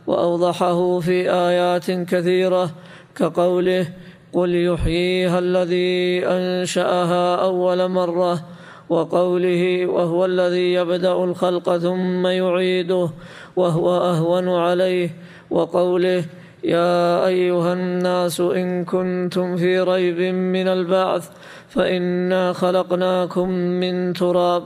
وأوضحه 0.07 0.99
في 0.99 1.31
آيات 1.31 1.91
كثيرة 1.91 2.69
كقوله 3.15 3.87
قل 4.33 4.55
يحييها 4.55 5.39
الذي 5.39 6.27
أنشأها 6.27 7.35
أول 7.35 7.87
مرة 7.87 8.43
وقوله 8.89 9.85
وهو 9.85 10.25
الذي 10.25 10.73
يبدأ 10.73 11.13
الخلق 11.13 11.77
ثم 11.77 12.27
يعيده. 12.27 13.09
وهو 13.55 13.97
أهون 13.97 14.49
عليه 14.49 15.09
وقوله 15.49 16.25
يا 16.63 17.25
أيها 17.25 17.73
الناس 17.73 18.39
إن 18.39 18.85
كنتم 18.85 19.57
في 19.57 19.79
ريب 19.79 20.19
من 20.33 20.67
البعث 20.67 21.29
فإنا 21.69 22.53
خلقناكم 22.53 23.49
من 23.49 24.13
تراب 24.13 24.63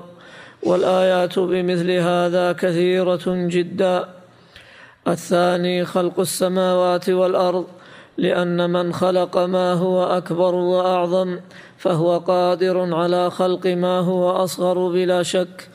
والآيات 0.64 1.40
بمثل 1.40 1.92
هذا 1.92 2.52
كثيرة 2.52 3.24
جدا. 3.28 4.06
الثاني 5.08 5.86
خلق 5.86 6.20
السماوات 6.20 7.10
والأرض 7.10 7.66
لأن 8.18 8.70
من 8.70 8.94
خلق 8.94 9.38
ما 9.38 9.74
هو 9.74 10.04
أكبر 10.04 10.56
وأعظم 10.56 11.40
فهو 11.78 12.18
قادر 12.18 12.96
على 12.96 13.32
خلق 13.32 13.68
ما 13.68 14.00
هو 14.00 14.32
أصغر 14.32 14.88
بلا 14.88 15.24
شك. 15.24 15.70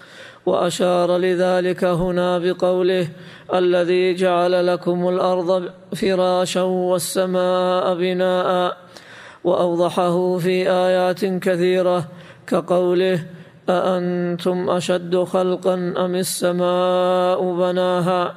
وأشار 0.47 1.17
لذلك 1.17 1.85
هنا 1.85 2.39
بقوله 2.39 3.09
الذي 3.55 4.15
جعل 4.15 4.67
لكم 4.67 5.09
الأرض 5.09 5.71
فراشا 5.97 6.63
والسماء 6.63 7.95
بناء 7.95 8.77
وأوضحه 9.45 10.39
في 10.39 10.71
آيات 10.71 11.25
كثيرة 11.25 12.09
كقوله 12.47 13.25
أأنتم 13.69 14.71
أشد 14.71 15.17
خلقا 15.17 15.75
أم 15.75 16.15
السماء 16.15 17.53
بناها؟ 17.55 18.35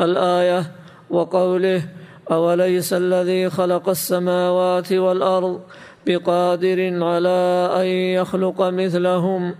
الآية 0.00 0.72
وقوله 1.10 1.82
أوليس 2.30 2.92
الذي 2.92 3.50
خلق 3.50 3.88
السماوات 3.88 4.92
والأرض 4.92 5.60
بقادر 6.06 7.04
على 7.04 7.70
أن 7.76 7.86
يخلق 7.86 8.62
مثلهم؟ 8.62 9.54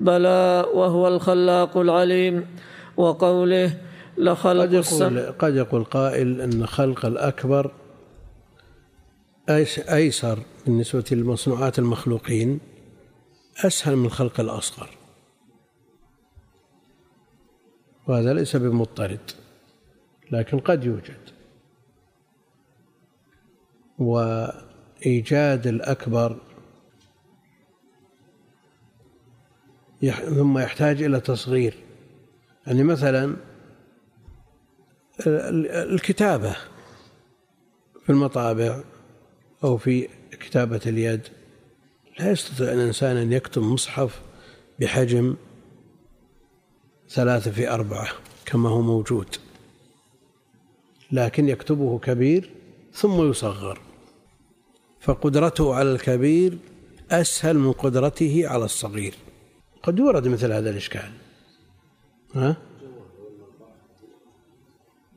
بلى 0.00 0.66
وهو 0.74 1.08
الخلاق 1.08 1.76
العليم 1.76 2.46
وقوله 2.96 3.80
لخلق 4.18 4.62
قد 4.62 4.72
يقول 4.72 5.32
قد 5.38 5.54
يقول 5.54 5.84
قائل 5.84 6.40
أن 6.40 6.66
خلق 6.66 7.06
الأكبر 7.06 7.72
أيس- 9.50 9.90
أيسر 9.92 10.38
بالنسبة 10.66 11.04
للمصنوعات 11.12 11.78
المخلوقين 11.78 12.60
أسهل 13.64 13.96
من 13.96 14.08
خلق 14.10 14.40
الأصغر. 14.40 14.88
وهذا 18.08 18.32
ليس 18.34 18.56
بمضطرد 18.56 19.30
لكن 20.30 20.58
قد 20.58 20.84
يوجد. 20.84 21.20
وإيجاد 23.98 25.66
الأكبر 25.66 26.36
ثم 30.08 30.58
يحتاج 30.58 31.02
إلى 31.02 31.20
تصغير. 31.20 31.74
يعني 32.66 32.82
مثلا 32.82 33.36
الكتابة 35.26 36.56
في 38.04 38.10
المطابع 38.10 38.80
أو 39.64 39.76
في 39.76 40.08
كتابة 40.30 40.80
اليد 40.86 41.20
لا 42.18 42.30
يستطيع 42.30 42.72
الإنسان 42.72 43.16
أن 43.16 43.32
يكتب 43.32 43.62
مصحف 43.62 44.20
بحجم 44.80 45.36
ثلاثة 47.08 47.50
في 47.50 47.70
أربعة 47.70 48.08
كما 48.46 48.68
هو 48.68 48.80
موجود. 48.80 49.36
لكن 51.12 51.48
يكتبه 51.48 51.98
كبير 51.98 52.50
ثم 52.92 53.30
يصغر. 53.30 53.80
فقدرته 55.00 55.74
على 55.74 55.92
الكبير 55.92 56.58
أسهل 57.10 57.58
من 57.58 57.72
قدرته 57.72 58.48
على 58.48 58.64
الصغير. 58.64 59.14
قد 59.82 59.98
يورد 59.98 60.28
مثل 60.28 60.52
هذا 60.52 60.70
الإشكال. 60.70 61.10
ها؟ 62.34 62.56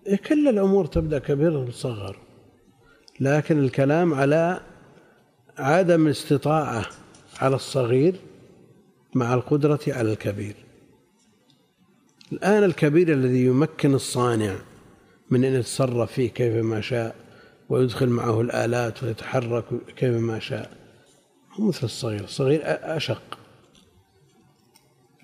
إيه، 0.07 0.15
كل 0.15 0.47
الأمور 0.47 0.85
تبدأ 0.85 1.19
كبيرة 1.19 1.59
وتصغر 1.59 2.17
لكن 3.19 3.59
الكلام 3.59 4.13
على 4.13 4.61
عدم 5.57 6.07
استطاعة 6.07 6.85
على 7.39 7.55
الصغير 7.55 8.15
مع 9.15 9.33
القدرة 9.33 9.79
على 9.87 10.11
الكبير. 10.11 10.55
الآن 12.31 12.63
الكبير 12.63 13.13
الذي 13.13 13.45
يمكن 13.45 13.93
الصانع 13.93 14.55
من 15.29 15.43
أن 15.45 15.53
يتصرف 15.53 16.11
فيه 16.11 16.29
كيفما 16.29 16.81
شاء 16.81 17.15
ويدخل 17.69 18.09
معه 18.09 18.41
الآلات 18.41 19.03
ويتحرك 19.03 19.65
كيفما 19.95 20.39
شاء 20.39 20.71
مثل 21.59 21.83
الصغير. 21.83 22.23
الصغير 22.23 22.61
أشق. 22.65 23.42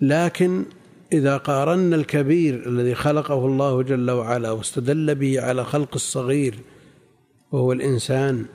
لكن 0.01 0.65
إذا 1.13 1.37
قارنا 1.37 1.95
الكبير 1.95 2.67
الذي 2.69 2.95
خلقه 2.95 3.45
الله 3.45 3.83
جل 3.83 4.11
وعلا 4.11 4.51
واستدل 4.51 5.15
به 5.15 5.41
على 5.41 5.65
خلق 5.65 5.89
الصغير 5.95 6.59
وهو 7.51 7.71
الإنسان 7.71 8.45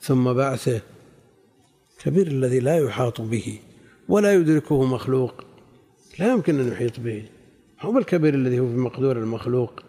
ثم 0.00 0.32
بعثه 0.32 0.80
كبير 1.98 2.26
الذي 2.26 2.60
لا 2.60 2.78
يحاط 2.78 3.20
به 3.20 3.58
ولا 4.08 4.34
يدركه 4.34 4.84
مخلوق 4.84 5.44
لا 6.18 6.32
يمكن 6.32 6.60
أن 6.60 6.72
يحيط 6.72 7.00
به. 7.00 7.24
هو 7.80 7.98
الكبير 7.98 8.34
الذي 8.34 8.60
هو 8.60 8.68
في 8.68 8.76
مقدور 8.76 9.16
المخلوق. 9.16 9.82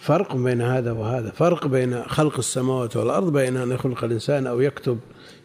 فرق 0.00 0.36
بين 0.36 0.62
هذا 0.62 0.92
وهذا 0.92 1.30
فرق 1.30 1.66
بين 1.66 2.02
خلق 2.02 2.38
السماوات 2.38 2.96
والأرض 2.96 3.32
بين 3.32 3.56
أن 3.56 3.70
يخلق 3.70 4.04
الإنسان 4.04 4.46
أو 4.46 4.60
يكتب 4.60 4.98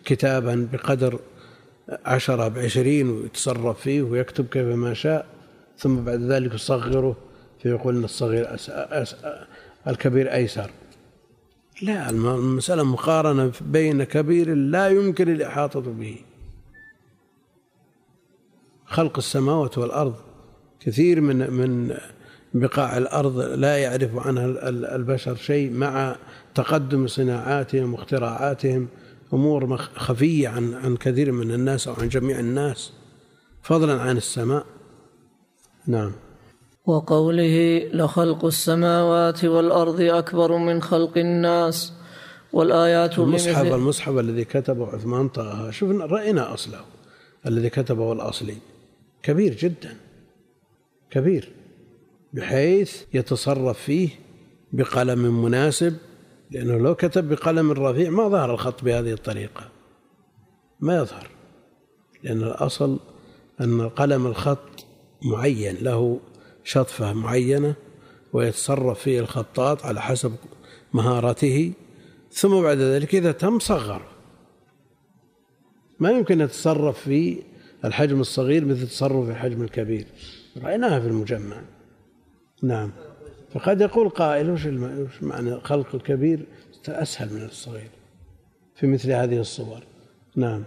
كتابا 0.06 0.68
بقدر 0.74 1.20
عشرة 2.06 2.48
بعشرين 2.48 3.10
ويتصرف 3.10 3.80
فيه 3.80 4.02
ويكتب 4.02 4.48
كيف 4.48 4.68
ما 4.68 4.94
شاء 4.94 5.26
ثم 5.78 5.96
بعد 5.96 6.22
ذلك 6.22 6.54
يصغره 6.54 7.16
فيقول 7.62 7.98
أن 7.98 8.04
الصغير 8.04 8.54
أس 8.56 8.70
أس 8.70 9.16
الكبير 9.88 10.34
أيسر. 10.34 10.72
لا 11.82 12.10
المسألة 12.10 12.84
مقارنة 12.84 13.52
بين 13.62 14.04
كبير 14.04 14.54
لا 14.54 14.88
يمكن 14.90 15.30
الإحاطة 15.30 15.80
به. 15.80 16.16
خلق 18.86 19.18
السماوات 19.18 19.78
والأرض 19.78 20.16
كثير 20.80 21.22
من 21.22 21.52
من 21.52 21.98
بقاع 22.54 22.98
الأرض 22.98 23.40
لا 23.40 23.78
يعرف 23.78 24.28
عنها 24.28 24.46
البشر 24.70 25.36
شيء 25.36 25.72
مع 25.72 26.16
تقدم 26.56 27.08
صناعاتهم 27.08 27.94
واختراعاتهم. 27.94 28.88
أمور 29.34 29.78
خفية 29.78 30.48
عن 30.48 30.74
عن 30.74 30.98
كثير 30.98 31.32
من 31.32 31.52
الناس 31.52 31.88
أو 31.88 31.94
عن 31.94 32.10
جميع 32.10 32.40
الناس. 32.40 32.94
فضلا 33.62 34.02
عن 34.02 34.18
السماء. 34.18 34.66
نعم. 35.88 36.12
وقوله 36.86 37.88
لخلق 37.94 38.46
السماوات 38.46 39.46
والأرض 39.46 40.02
أكبر 40.02 40.58
من 40.58 40.82
خلق 40.82 41.18
الناس 41.18 41.94
والآيات 42.54 43.20
المصحف 43.20 43.74
المصحف 43.74 44.18
الذي 44.18 44.44
كتبه 44.44 44.88
عثمان 44.88 45.30
طه 45.30 45.72
شوف 45.72 45.92
رأينا 45.92 46.54
أصله 46.54 46.80
الذي 47.46 47.70
كتبه 47.70 48.14
الأصلي. 48.14 48.56
كبير 49.24 49.56
جدا. 49.56 49.98
كبير. 51.10 51.52
بحيث 52.34 53.02
يتصرف 53.14 53.80
فيه 53.80 54.10
بقلم 54.72 55.44
مناسب 55.44 55.98
لأنه 56.52 56.78
لو 56.78 56.96
كتب 56.96 57.30
بقلم 57.30 57.72
رفيع 57.72 58.10
ما 58.10 58.28
ظهر 58.28 58.54
الخط 58.54 58.84
بهذه 58.84 59.14
الطريقة. 59.14 59.70
ما 60.80 60.98
يظهر. 60.98 61.28
لأن 62.24 62.44
الأصل 62.44 63.00
أن 63.62 63.90
قلم 63.90 64.28
الخط 64.28 64.86
معين 65.24 65.76
له 65.76 66.20
شطفة 66.64 67.14
معينة 67.14 67.76
ويتصرف 68.34 69.00
فيه 69.00 69.20
الخطاط 69.20 69.86
على 69.86 70.02
حسب 70.02 70.36
مهارته 70.94 71.74
ثم 72.32 72.62
بعد 72.62 72.78
ذلك 72.78 73.16
إذا 73.16 73.32
تم 73.32 73.60
صغر 73.60 74.02
ما 76.00 76.12
يمكن 76.12 76.42
يتصرف 76.42 77.00
في 77.00 77.44
الحجم 77.86 78.22
الصغير 78.22 78.66
مثل 78.66 78.88
تصرف 78.88 79.26
في 79.26 79.32
الحجم 79.32 79.62
الكبير. 79.62 80.06
رأيناها 80.64 81.00
في 81.00 81.08
المجمع. 81.08 81.62
نعم. 82.64 82.92
فقد 83.54 83.82
يقول 83.82 84.10
قائل 84.10 84.50
وش 84.50 84.68
معنى 85.22 85.60
خلق 85.60 85.96
الكبير؟ 85.96 86.46
أسهل 86.90 87.34
من 87.34 87.46
الصغير 87.46 87.90
في 88.76 88.88
مثل 88.88 89.12
هذه 89.12 89.40
الصور. 89.40 89.84
نعم. 90.36 90.64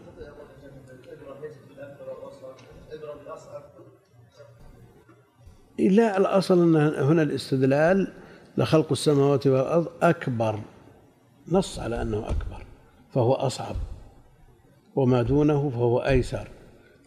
لا 5.78 6.18
الأصل 6.18 6.62
أن 6.62 6.76
هنا 7.04 7.22
الاستدلال 7.22 8.12
لخلق 8.58 8.92
السماوات 8.92 9.46
والأرض 9.46 9.88
أكبر 10.02 10.60
نص 11.48 11.78
على 11.78 12.02
أنه 12.02 12.18
أكبر 12.18 12.64
فهو 13.14 13.32
أصعب 13.32 13.76
وما 14.96 15.22
دونه 15.22 15.70
فهو 15.70 15.98
أيسر 15.98 16.48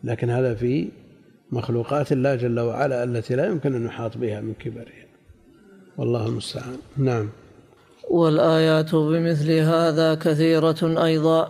لكن 0.03 0.29
هذا 0.29 0.55
في 0.55 0.89
مخلوقات 1.51 2.11
الله 2.11 2.35
جل 2.35 2.59
وعلا 2.59 3.03
التي 3.03 3.35
لا 3.35 3.45
يمكن 3.45 3.75
أن 3.75 3.85
يحاط 3.85 4.17
بها 4.17 4.41
من 4.41 4.53
كبرها 4.53 4.96
والله 5.97 6.25
المستعان. 6.25 6.77
نعم. 6.97 7.29
والآيات 8.09 8.95
بمثل 8.95 9.51
هذا 9.51 10.15
كثيرة 10.15 11.03
أيضا. 11.05 11.49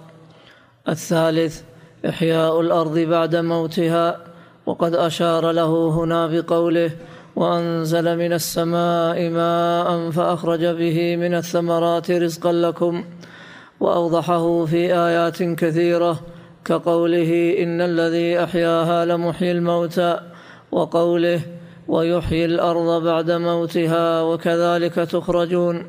الثالث 0.90 1.62
إحياء 2.10 2.62
الأرض 2.62 3.00
بعد 3.00 3.36
موتها 3.36 4.20
وقد 4.66 4.96
أشار 4.96 5.52
له 5.52 5.90
هنا 5.90 6.28
بقوله 6.28 6.92
وأنزل 7.36 8.18
من 8.18 8.34
السماء 8.34 9.30
ماء 9.30 10.12
فأخرج 10.12 10.66
به 10.66 11.16
من 11.16 11.34
الثمرات 11.36 12.12
رزقا 12.12 12.52
لكم. 12.52 13.04
وأوضحه 13.80 14.66
في 14.66 14.96
آيات 14.96 15.44
كثيرة 15.44 16.20
كقوله 16.66 17.56
إن 17.64 17.82
الذي 17.82 18.44
أحياها 18.44 19.06
لمحيي 19.06 19.52
الموتى. 19.52 20.20
وقوله 20.72 21.42
ويحيي 21.88 22.46
الأرض 22.46 23.04
بعد 23.04 23.32
موتها 23.32 24.22
وكذلك 24.22 24.94
تخرجون. 24.94 25.86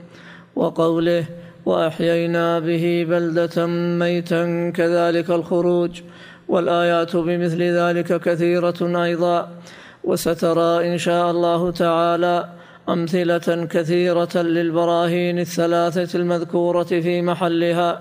وقوله 0.56 1.24
وأحيينا 1.66 2.58
به 2.58 3.06
بلدة 3.08 3.66
ميتا 3.98 4.70
كذلك 4.70 5.30
الخروج. 5.30 6.00
والآيات 6.48 7.16
بمثل 7.16 7.62
ذلك 7.62 8.20
كثيرة 8.20 9.04
أيضا. 9.04 9.48
وسترى 10.04 10.92
إن 10.92 10.98
شاء 10.98 11.30
الله 11.30 11.70
تعالى 11.70 12.48
أمثلة 12.88 13.66
كثيرة 13.70 14.34
للبراهين 14.36 15.38
الثلاثة 15.38 16.18
المذكورة 16.18 16.82
في 16.82 17.22
محلها. 17.22 18.00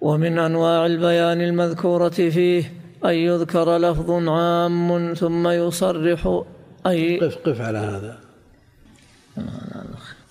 ومن 0.00 0.38
أنواع 0.38 0.86
البيان 0.86 1.40
المذكورة 1.40 2.08
فيه 2.08 2.72
أن 3.04 3.14
يذكر 3.14 3.76
لفظ 3.78 4.28
عام 4.28 5.14
ثم 5.14 5.48
يصرح 5.48 6.42
أي 6.88 7.20
قف 7.20 7.36
قف 7.36 7.60
على 7.60 7.78
هذا. 7.78 8.20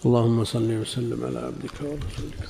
اللهم 0.06 0.44
صل 0.44 0.72
وسلم 0.72 1.26
على 1.26 1.40
عبدك 1.40 1.74
ورسولك. 1.82 2.50